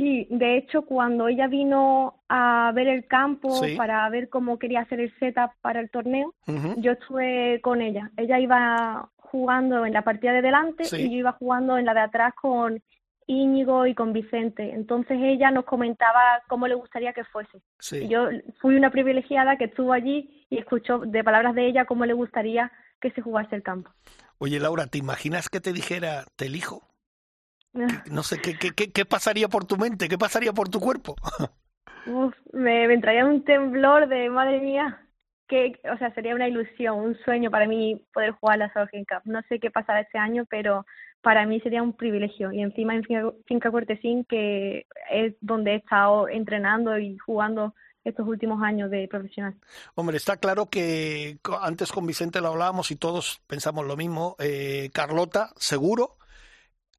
Sí, 0.01 0.27
de 0.31 0.57
hecho, 0.57 0.83
cuando 0.87 1.29
ella 1.29 1.47
vino 1.47 2.23
a 2.31 2.73
ver 2.75 2.89
el 2.89 3.07
campo 3.07 3.51
Sí. 3.63 3.77
para 3.77 4.09
ver 4.09 4.31
cómo 4.31 4.59
quería 4.59 4.81
hacer 4.81 4.99
el 4.99 5.13
setup 5.19 5.51
para 5.61 5.79
el 5.81 5.91
torneo, 5.91 6.33
yo 6.79 6.93
estuve 6.93 7.61
con 7.61 7.83
ella. 7.83 8.11
Ella 8.17 8.39
iba 8.41 9.11
jugando 9.19 9.85
en 9.85 9.93
la 9.93 10.01
partida 10.03 10.33
de 10.33 10.41
delante 10.41 10.85
Sí. 10.85 11.03
y 11.03 11.11
yo 11.11 11.17
iba 11.19 11.33
jugando 11.33 11.77
en 11.77 11.85
la 11.85 11.93
de 11.93 12.01
atrás 12.01 12.33
con 12.41 12.83
Íñigo 13.27 13.87
y 13.87 13.95
con 13.95 14.15
Vicente. 14.15 14.73
Entonces 14.73 15.19
ella 15.21 15.51
nos 15.51 15.67
comentaba 15.67 16.43
cómo 16.49 16.67
le 16.67 16.77
gustaría 16.77 17.13
que 17.13 17.25
fuese. 17.25 17.61
Sí. 17.79 17.99
Y 17.99 18.09
Yo 18.09 18.29
fui 18.63 18.77
una 18.77 18.91
privilegiada 18.91 19.59
que 19.59 19.65
estuvo 19.67 19.93
allí 19.93 20.47
y 20.49 20.57
escuchó 20.57 21.01
de 21.01 21.23
palabras 21.23 21.55
de 21.55 21.67
ella 21.67 21.85
cómo 21.85 22.07
le 22.07 22.15
gustaría 22.15 22.73
que 23.03 23.11
se 23.11 23.21
jugase 23.21 23.55
el 23.55 23.63
campo. 23.63 23.91
Oye, 24.39 24.59
Laura, 24.59 24.87
¿te 24.87 24.97
imaginas 24.97 25.51
que 25.51 25.61
te 25.61 25.75
dijera, 25.75 26.25
te 26.37 26.47
elijo? 26.47 26.89
No 28.11 28.23
sé, 28.23 28.41
¿qué, 28.41 28.57
qué, 28.59 28.71
qué, 28.73 28.91
qué 28.93 29.05
pasaría 29.05 29.49
por 29.49 29.65
tu 29.65 29.77
mente? 29.77 30.09
¿Qué 30.09 30.19
pasaría 30.19 30.53
por 30.53 30.69
tu 30.69 30.81
cuerpo? 30.81 31.17
Uf, 32.07 32.35
me, 32.53 32.89
me 32.89 32.95
entraría 32.95 33.25
un 33.25 33.45
temblor 33.45 34.09
de 34.09 34.31
madre 34.31 34.61
mía. 34.61 35.07
Que, 35.47 35.81
o 35.93 35.99
sea, 35.99 36.15
sería 36.15 36.37
una 36.37 36.47
ilusión, 36.47 36.99
un 36.99 37.17
sueño 37.25 37.51
para 37.51 37.67
mí 37.67 38.07
poder 38.15 38.31
jugar 38.33 38.59
la 38.59 38.73
Solheim 38.73 39.05
Cup. 39.05 39.23
No 39.25 39.43
sé 39.49 39.59
qué 39.59 39.71
pasará 39.71 40.01
este 40.01 40.17
año, 40.17 40.45
pero 40.49 40.87
para 41.23 41.45
mí 41.45 41.61
sería 41.61 41.83
un 41.83 41.93
privilegio. 41.93 42.53
Y 42.53 42.61
encima 42.61 42.95
en 42.95 43.03
Finca, 43.03 43.33
Finca 43.47 43.71
Cortesín, 43.71 44.25
que 44.25 44.87
es 45.11 45.35
donde 45.41 45.73
he 45.73 45.77
estado 45.77 46.29
entrenando 46.29 46.97
y 46.99 47.19
jugando 47.19 47.75
estos 48.05 48.27
últimos 48.27 48.63
años 48.63 48.91
de 48.91 49.09
profesional. 49.09 49.57
Hombre, 49.95 50.17
está 50.17 50.37
claro 50.37 50.67
que 50.71 51.39
antes 51.61 51.93
con 51.93 52.07
Vicente 52.07 52.41
lo 52.41 52.49
hablábamos 52.49 52.91
y 52.93 52.97
todos 52.97 53.43
pensamos 53.47 53.87
lo 53.87 53.97
mismo. 53.97 54.37
Eh, 54.39 54.91
Carlota, 54.93 55.51
seguro. 55.57 56.17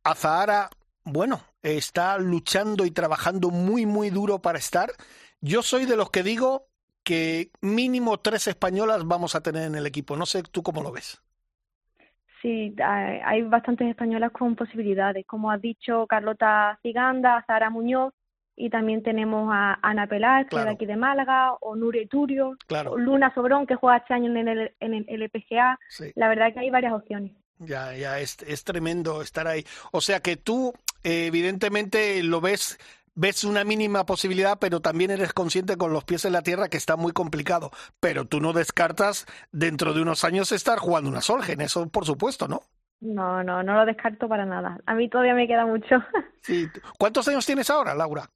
Azahara, 0.03 0.69
bueno, 1.03 1.41
está 1.61 2.17
luchando 2.17 2.85
y 2.85 2.91
trabajando 2.91 3.49
muy, 3.49 3.85
muy 3.85 4.09
duro 4.09 4.39
para 4.39 4.57
estar. 4.57 4.91
Yo 5.41 5.61
soy 5.63 5.85
de 5.85 5.95
los 5.97 6.09
que 6.09 6.23
digo 6.23 6.67
que 7.03 7.49
mínimo 7.61 8.19
tres 8.19 8.47
españolas 8.47 9.05
vamos 9.07 9.35
a 9.35 9.41
tener 9.41 9.63
en 9.63 9.75
el 9.75 9.87
equipo. 9.87 10.15
No 10.15 10.25
sé 10.25 10.43
tú 10.43 10.61
cómo 10.63 10.81
lo 10.83 10.91
ves. 10.91 11.21
Sí, 12.41 12.75
hay 12.79 13.43
bastantes 13.43 13.87
españolas 13.87 14.31
con 14.31 14.55
posibilidades. 14.55 15.25
Como 15.27 15.51
has 15.51 15.61
dicho, 15.61 16.07
Carlota 16.07 16.79
Ciganda, 16.81 17.43
Zara 17.45 17.69
Muñoz, 17.69 18.13
y 18.55 18.69
también 18.69 19.03
tenemos 19.03 19.49
a 19.53 19.79
Ana 19.81 20.07
Pelar, 20.07 20.47
que 20.47 20.55
es 20.57 20.63
de 20.65 20.71
aquí 20.71 20.85
de 20.85 20.95
Málaga, 20.95 21.53
o 21.61 21.75
Nure 21.75 22.07
Turio, 22.07 22.57
Claro. 22.67 22.91
o 22.91 22.97
Luna 22.97 23.33
Sobrón, 23.33 23.65
que 23.65 23.75
juega 23.75 23.97
este 23.97 24.13
año 24.13 24.35
en 24.35 24.47
el, 24.47 24.75
en 24.79 24.93
el 24.93 25.05
LPGA. 25.07 25.79
Sí. 25.89 26.11
La 26.15 26.27
verdad 26.29 26.53
que 26.53 26.59
hay 26.59 26.69
varias 26.69 26.93
opciones. 26.93 27.33
Ya, 27.63 27.95
ya, 27.95 28.19
es, 28.19 28.37
es 28.47 28.63
tremendo 28.63 29.21
estar 29.21 29.47
ahí. 29.47 29.65
O 29.91 30.01
sea 30.01 30.19
que 30.19 30.35
tú, 30.35 30.73
eh, 31.03 31.27
evidentemente, 31.27 32.23
lo 32.23 32.41
ves, 32.41 32.79
ves 33.13 33.43
una 33.43 33.63
mínima 33.63 34.03
posibilidad, 34.05 34.57
pero 34.59 34.79
también 34.79 35.11
eres 35.11 35.31
consciente 35.33 35.77
con 35.77 35.93
los 35.93 36.03
pies 36.03 36.25
en 36.25 36.33
la 36.33 36.41
tierra 36.41 36.69
que 36.69 36.77
está 36.77 36.95
muy 36.95 37.11
complicado. 37.11 37.69
Pero 37.99 38.25
tú 38.25 38.41
no 38.41 38.53
descartas 38.53 39.27
dentro 39.51 39.93
de 39.93 40.01
unos 40.01 40.23
años 40.23 40.51
estar 40.51 40.79
jugando 40.79 41.09
una 41.09 41.21
Solgen, 41.21 41.61
eso 41.61 41.87
por 41.89 42.05
supuesto, 42.05 42.47
¿no? 42.47 42.63
No, 42.99 43.43
no, 43.43 43.61
no 43.63 43.75
lo 43.75 43.85
descarto 43.85 44.27
para 44.27 44.45
nada. 44.45 44.79
A 44.85 44.93
mí 44.95 45.09
todavía 45.09 45.33
me 45.35 45.47
queda 45.47 45.65
mucho. 45.65 45.95
Sí. 46.43 46.67
¿Cuántos 46.97 47.27
años 47.27 47.45
tienes 47.45 47.69
ahora, 47.69 47.93
Laura? 47.93 48.27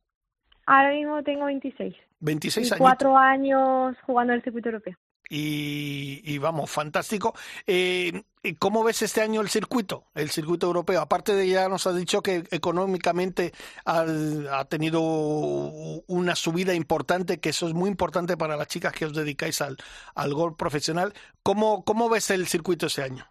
Ahora 0.68 0.92
mismo 0.92 1.24
tengo 1.24 1.46
26. 1.46 1.96
26 2.20 2.72
y 2.72 2.76
años. 2.76 2.80
cuatro 2.80 3.18
años 3.18 3.96
jugando 4.06 4.34
en 4.34 4.38
el 4.38 4.44
circuito 4.44 4.70
europeo. 4.70 4.96
Y, 5.30 6.22
y 6.24 6.38
vamos, 6.38 6.70
fantástico. 6.70 7.34
Eh, 7.66 8.24
¿Cómo 8.60 8.84
ves 8.84 9.02
este 9.02 9.22
año 9.22 9.42
el 9.42 9.50
circuito, 9.50 10.06
el 10.14 10.30
circuito 10.30 10.68
europeo? 10.68 11.02
Aparte 11.02 11.34
de 11.34 11.50
ya 11.50 11.68
nos 11.68 11.88
has 11.88 11.96
dicho 11.96 12.22
que 12.22 12.44
económicamente 12.52 13.52
ha, 13.86 14.06
ha 14.52 14.66
tenido 14.66 15.02
una 15.02 16.36
subida 16.36 16.76
importante, 16.76 17.40
que 17.40 17.50
eso 17.50 17.68
es 17.68 17.74
muy 17.74 17.90
importante 17.90 18.38
para 18.38 18.56
las 18.56 18.68
chicas 18.68 18.94
que 18.94 19.06
os 19.06 19.14
dedicáis 19.14 19.62
al, 19.62 19.78
al 20.14 20.34
golf 20.34 20.56
profesional. 20.58 21.14
¿Cómo, 21.42 21.84
¿Cómo 21.84 22.08
ves 22.08 22.30
el 22.30 22.46
circuito 22.46 22.86
ese 22.86 23.02
año? 23.02 23.26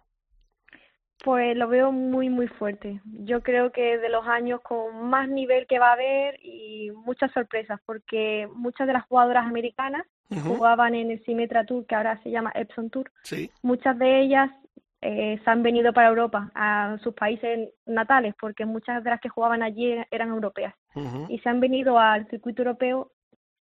Pues 1.23 1.55
lo 1.55 1.69
veo 1.69 1.91
muy, 1.91 2.29
muy 2.29 2.47
fuerte. 2.47 3.01
Yo 3.05 3.41
creo 3.41 3.71
que 3.71 3.97
de 3.97 4.09
los 4.09 4.27
años 4.27 4.59
con 4.61 5.09
más 5.09 5.29
nivel 5.29 5.65
que 5.65 5.79
va 5.79 5.89
a 5.89 5.93
haber 5.93 6.37
y 6.43 6.91
muchas 6.91 7.31
sorpresas, 7.31 7.79
porque 7.85 8.47
muchas 8.53 8.85
de 8.85 8.93
las 8.93 9.05
jugadoras 9.05 9.45
americanas 9.45 10.05
Jugaban 10.29 10.95
en 10.95 11.11
el 11.11 11.23
Symetra 11.23 11.65
Tour, 11.65 11.85
que 11.85 11.95
ahora 11.95 12.21
se 12.23 12.31
llama 12.31 12.51
Epson 12.55 12.89
Tour. 12.89 13.11
Sí. 13.23 13.51
Muchas 13.61 13.97
de 13.99 14.21
ellas 14.21 14.49
eh, 15.01 15.39
se 15.43 15.49
han 15.51 15.61
venido 15.61 15.93
para 15.93 16.09
Europa, 16.09 16.51
a 16.55 16.97
sus 17.03 17.13
países 17.13 17.69
natales, 17.85 18.33
porque 18.39 18.65
muchas 18.65 19.03
de 19.03 19.11
las 19.11 19.21
que 19.21 19.29
jugaban 19.29 19.61
allí 19.61 19.95
eran 20.09 20.29
europeas. 20.29 20.73
Y 21.29 21.39
se 21.39 21.49
han 21.49 21.59
venido 21.59 21.99
al 21.99 22.27
circuito 22.29 22.63
europeo 22.63 23.11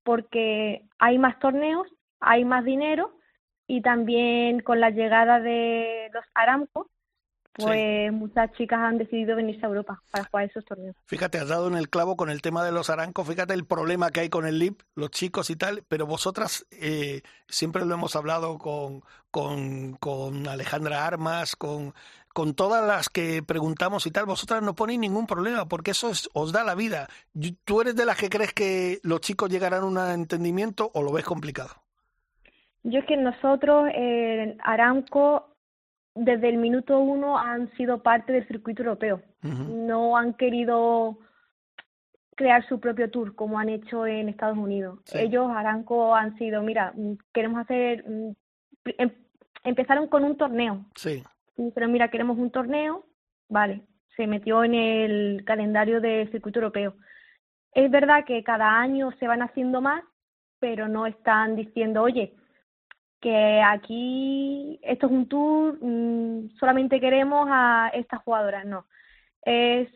porque 0.04 0.84
hay 0.98 1.18
más 1.18 1.38
torneos, 1.38 1.88
hay 2.20 2.44
más 2.44 2.64
dinero 2.64 3.16
y 3.66 3.80
también 3.80 4.60
con 4.60 4.80
la 4.80 4.90
llegada 4.90 5.40
de 5.40 6.10
los 6.12 6.24
Aramco, 6.34 6.90
Sí. 7.56 7.64
pues 7.66 8.12
muchas 8.12 8.50
chicas 8.52 8.78
han 8.78 8.96
decidido 8.96 9.36
venirse 9.36 9.66
a 9.66 9.68
Europa 9.68 10.00
para 10.10 10.24
jugar 10.24 10.46
esos 10.46 10.64
torneos. 10.64 10.96
Fíjate, 11.04 11.38
has 11.38 11.48
dado 11.48 11.68
en 11.68 11.76
el 11.76 11.90
clavo 11.90 12.16
con 12.16 12.30
el 12.30 12.40
tema 12.40 12.64
de 12.64 12.72
los 12.72 12.88
arancos, 12.88 13.28
fíjate 13.28 13.52
el 13.52 13.66
problema 13.66 14.10
que 14.10 14.20
hay 14.20 14.30
con 14.30 14.46
el 14.46 14.58
LIP, 14.58 14.80
los 14.94 15.10
chicos 15.10 15.50
y 15.50 15.56
tal, 15.56 15.84
pero 15.86 16.06
vosotras 16.06 16.66
eh, 16.70 17.20
siempre 17.48 17.84
lo 17.84 17.94
hemos 17.94 18.16
hablado 18.16 18.56
con, 18.56 19.02
con, 19.30 19.94
con 19.96 20.48
Alejandra 20.48 21.06
Armas, 21.06 21.54
con, 21.54 21.92
con 22.32 22.54
todas 22.54 22.86
las 22.86 23.10
que 23.10 23.42
preguntamos 23.42 24.06
y 24.06 24.10
tal, 24.10 24.24
vosotras 24.24 24.62
no 24.62 24.74
ponéis 24.74 25.00
ningún 25.00 25.26
problema, 25.26 25.66
porque 25.66 25.90
eso 25.90 26.10
os 26.32 26.52
da 26.52 26.64
la 26.64 26.74
vida. 26.74 27.08
¿Tú 27.64 27.82
eres 27.82 27.96
de 27.96 28.06
las 28.06 28.16
que 28.16 28.30
crees 28.30 28.54
que 28.54 28.98
los 29.02 29.20
chicos 29.20 29.50
llegarán 29.50 29.82
a 29.82 29.86
un 29.86 29.98
entendimiento 29.98 30.90
o 30.94 31.02
lo 31.02 31.12
ves 31.12 31.24
complicado? 31.24 31.82
Yo 32.84 32.98
es 32.98 33.06
que 33.06 33.16
nosotros, 33.16 33.88
en 33.94 34.58
Aramco, 34.64 35.51
desde 36.14 36.48
el 36.48 36.58
minuto 36.58 36.98
uno 36.98 37.38
han 37.38 37.70
sido 37.72 38.02
parte 38.02 38.32
del 38.32 38.46
circuito 38.46 38.82
europeo. 38.82 39.22
No 39.42 40.16
han 40.16 40.34
querido 40.34 41.18
crear 42.36 42.66
su 42.68 42.80
propio 42.80 43.10
tour 43.10 43.34
como 43.34 43.58
han 43.58 43.68
hecho 43.68 44.06
en 44.06 44.28
Estados 44.28 44.58
Unidos. 44.58 45.00
Ellos, 45.12 45.50
Aramco, 45.50 46.14
han 46.14 46.36
sido, 46.38 46.62
mira, 46.62 46.94
queremos 47.32 47.60
hacer, 47.60 48.04
mm, 48.08 48.32
em, 48.98 49.10
empezaron 49.64 50.08
con 50.08 50.24
un 50.24 50.36
torneo. 50.36 50.86
Sí 50.94 51.22
pero 51.74 51.88
mira, 51.88 52.08
queremos 52.08 52.38
un 52.38 52.50
torneo, 52.50 53.04
vale, 53.48 53.82
se 54.16 54.26
metió 54.26 54.64
en 54.64 54.74
el 54.74 55.44
calendario 55.44 56.00
del 56.00 56.30
circuito 56.30 56.58
europeo. 56.58 56.94
Es 57.72 57.90
verdad 57.90 58.24
que 58.26 58.42
cada 58.44 58.78
año 58.80 59.10
se 59.18 59.26
van 59.26 59.42
haciendo 59.42 59.80
más, 59.80 60.02
pero 60.58 60.88
no 60.88 61.06
están 61.06 61.56
diciendo, 61.56 62.02
oye, 62.02 62.34
que 63.22 63.62
aquí 63.62 64.80
esto 64.82 65.06
es 65.06 65.12
un 65.12 65.28
tour, 65.28 65.78
mm, 65.80 66.56
solamente 66.58 67.00
queremos 67.00 67.48
a 67.50 67.90
estas 67.94 68.20
jugadoras, 68.22 68.66
no. 68.66 68.86
Es 69.44 69.88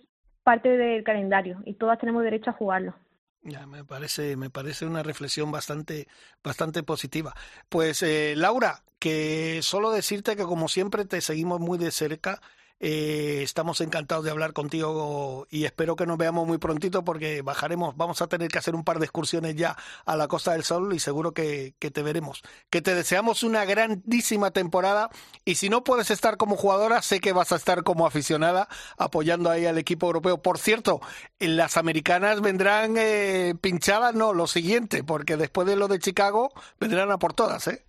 parte 0.45 0.68
del 0.77 1.03
calendario 1.03 1.61
y 1.66 1.74
todas 1.74 1.99
tenemos 1.99 2.22
derecho 2.22 2.51
a 2.51 2.55
jugarlo. 2.55 2.95
Ya, 3.43 3.66
me 3.66 3.85
parece, 3.85 4.37
me 4.37 4.49
parece 4.49 4.87
una 4.87 5.03
reflexión 5.03 5.51
bastante, 5.51 6.09
bastante 6.43 6.83
positiva. 6.83 7.35
Pues 7.68 8.03
eh, 8.03 8.35
Laura, 8.37 8.83
que 8.99 9.61
solo 9.62 9.91
decirte 9.91 10.37
que 10.37 10.45
como 10.45 10.68
siempre 10.68 11.05
te 11.05 11.20
seguimos 11.20 11.61
muy 11.61 11.79
de 11.79 11.91
cerca 11.91 12.41
eh, 12.79 13.41
estamos 13.43 13.81
encantados 13.81 14.24
de 14.24 14.31
hablar 14.31 14.53
contigo 14.53 15.47
y 15.51 15.64
espero 15.64 15.97
que 15.97 16.07
nos 16.07 16.18
veamos 16.18 16.47
muy 16.47 16.59
prontito 16.59 17.05
porque 17.05 17.41
bajaremos, 17.43 17.97
vamos 17.97 18.20
a 18.20 18.27
tener 18.27 18.49
que 18.49 18.59
hacer 18.59 18.74
un 18.74 18.85
par 18.85 18.99
de 18.99 19.07
excursiones 19.07 19.57
ya 19.57 19.77
a 20.05 20.16
la 20.16 20.29
Costa 20.29 20.53
del 20.53 20.64
Sol 20.64 20.93
y 20.93 20.99
seguro 20.99 21.33
que, 21.33 21.74
que 21.79 21.91
te 21.91 22.03
veremos. 22.03 22.43
Que 22.68 22.83
te 22.83 22.95
deseamos 22.95 23.43
una 23.43 23.64
grandísima 23.64 24.51
temporada 24.51 25.09
y 25.45 25.55
si 25.55 25.68
no 25.68 25.85
puedes 25.85 26.11
estar 26.11 26.37
como 26.37 26.57
jugadora, 26.57 27.01
sé 27.03 27.20
que 27.20 27.33
vas 27.33 27.53
a 27.53 27.57
estar 27.57 27.83
como 27.83 28.07
aficionada 28.07 28.68
apoyando 28.99 29.51
ahí 29.51 29.64
al 29.64 29.79
equipo 29.79 30.07
europeo. 30.07 30.43
Por 30.43 30.59
cierto, 30.59 31.01
las 31.39 31.77
americanas 31.77 32.41
vendrán 32.41 32.97
eh, 32.99 33.55
pinchadas, 33.61 34.14
no, 34.14 34.35
lo 34.35 34.47
siguiente, 34.47 35.03
porque 35.03 35.37
después 35.37 35.66
de 35.66 35.77
lo 35.77 35.89
de 35.89 35.99
Chicago 35.99 36.53
vendrán 36.79 37.11
a 37.11 37.18
por 37.18 37.33
todas, 37.33 37.66
¿eh? 37.68 37.87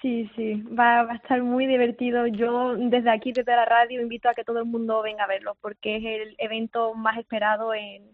Sí, 0.00 0.30
sí, 0.36 0.62
va, 0.62 1.00
a 1.00 1.14
estar 1.14 1.42
muy 1.42 1.66
divertido. 1.66 2.26
Yo 2.28 2.76
desde 2.76 3.10
aquí, 3.10 3.32
desde 3.32 3.56
la 3.56 3.64
radio, 3.64 4.00
invito 4.00 4.28
a 4.28 4.34
que 4.34 4.44
todo 4.44 4.60
el 4.60 4.64
mundo 4.64 5.02
venga 5.02 5.24
a 5.24 5.28
verlo 5.28 5.56
porque 5.60 5.96
es 5.96 6.04
el 6.04 6.36
evento 6.38 6.94
más 6.94 7.18
esperado 7.18 7.74
en, 7.74 8.08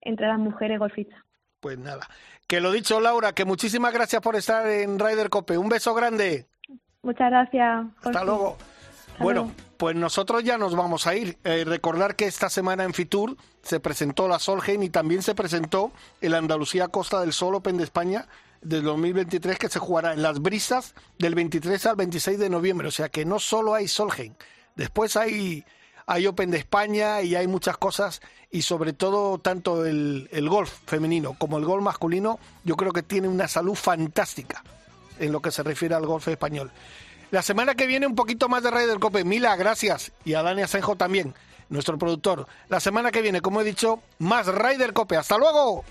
entre 0.00 0.28
las 0.28 0.38
mujeres 0.38 0.78
golfistas. 0.78 1.18
Pues 1.60 1.76
nada, 1.76 2.06
que 2.46 2.60
lo 2.60 2.70
dicho 2.70 3.00
Laura, 3.00 3.32
que 3.32 3.44
muchísimas 3.44 3.92
gracias 3.92 4.22
por 4.22 4.36
estar 4.36 4.68
en 4.68 4.98
Ryder 4.98 5.28
Cope. 5.28 5.58
Un 5.58 5.68
beso 5.68 5.92
grande. 5.92 6.46
Muchas 7.02 7.30
gracias. 7.30 7.86
Hasta 8.04 8.22
luego. 8.22 8.56
bueno, 9.18 9.50
pues 9.76 9.96
nosotros 9.96 10.44
ya 10.44 10.56
nos 10.56 10.76
vamos 10.76 11.08
a 11.08 11.16
ir. 11.16 11.36
Eh, 11.42 11.64
recordar 11.66 12.14
que 12.14 12.26
esta 12.26 12.48
semana 12.48 12.84
en 12.84 12.94
Fitur 12.94 13.36
se 13.62 13.80
presentó 13.80 14.28
la 14.28 14.38
Solheim 14.38 14.84
y 14.84 14.88
también 14.88 15.22
se 15.22 15.34
presentó 15.34 15.90
el 16.20 16.34
Andalucía 16.34 16.86
Costa 16.86 17.20
del 17.20 17.32
Sol 17.32 17.56
Open 17.56 17.76
de 17.76 17.84
España 17.84 18.26
del 18.62 18.82
2023 18.82 19.58
que 19.58 19.68
se 19.68 19.78
jugará 19.78 20.12
en 20.12 20.22
las 20.22 20.40
brisas 20.40 20.94
del 21.18 21.34
23 21.34 21.86
al 21.86 21.96
26 21.96 22.38
de 22.38 22.50
noviembre. 22.50 22.88
O 22.88 22.90
sea 22.92 23.08
que 23.08 23.24
no 23.24 23.38
solo 23.38 23.74
hay 23.74 23.88
Solheim, 23.88 24.34
después 24.76 25.16
hay, 25.16 25.64
hay 26.06 26.26
Open 26.26 26.50
de 26.50 26.58
España 26.58 27.22
y 27.22 27.34
hay 27.34 27.46
muchas 27.46 27.76
cosas 27.76 28.20
y 28.50 28.62
sobre 28.62 28.92
todo 28.92 29.38
tanto 29.38 29.84
el, 29.84 30.28
el 30.32 30.48
golf 30.48 30.72
femenino 30.86 31.34
como 31.38 31.58
el 31.58 31.64
golf 31.64 31.82
masculino 31.82 32.38
yo 32.64 32.76
creo 32.76 32.92
que 32.92 33.02
tiene 33.02 33.28
una 33.28 33.46
salud 33.46 33.74
fantástica 33.74 34.62
en 35.18 35.32
lo 35.32 35.42
que 35.42 35.50
se 35.50 35.62
refiere 35.62 35.94
al 35.94 36.06
golf 36.06 36.28
español. 36.28 36.70
La 37.30 37.42
semana 37.42 37.74
que 37.74 37.86
viene 37.86 38.06
un 38.06 38.14
poquito 38.14 38.48
más 38.48 38.62
de 38.62 38.70
del 38.70 39.00
Cope. 39.00 39.22
Mila, 39.22 39.54
gracias. 39.56 40.12
Y 40.24 40.32
a 40.34 40.42
Dani 40.42 40.62
Asenjo 40.62 40.96
también, 40.96 41.34
nuestro 41.68 41.98
productor. 41.98 42.46
La 42.68 42.80
semana 42.80 43.10
que 43.10 43.20
viene, 43.20 43.42
como 43.42 43.60
he 43.60 43.64
dicho, 43.64 44.00
más 44.18 44.46
Raider 44.46 44.94
Cope. 44.94 45.16
¡Hasta 45.16 45.36
luego! 45.36 45.84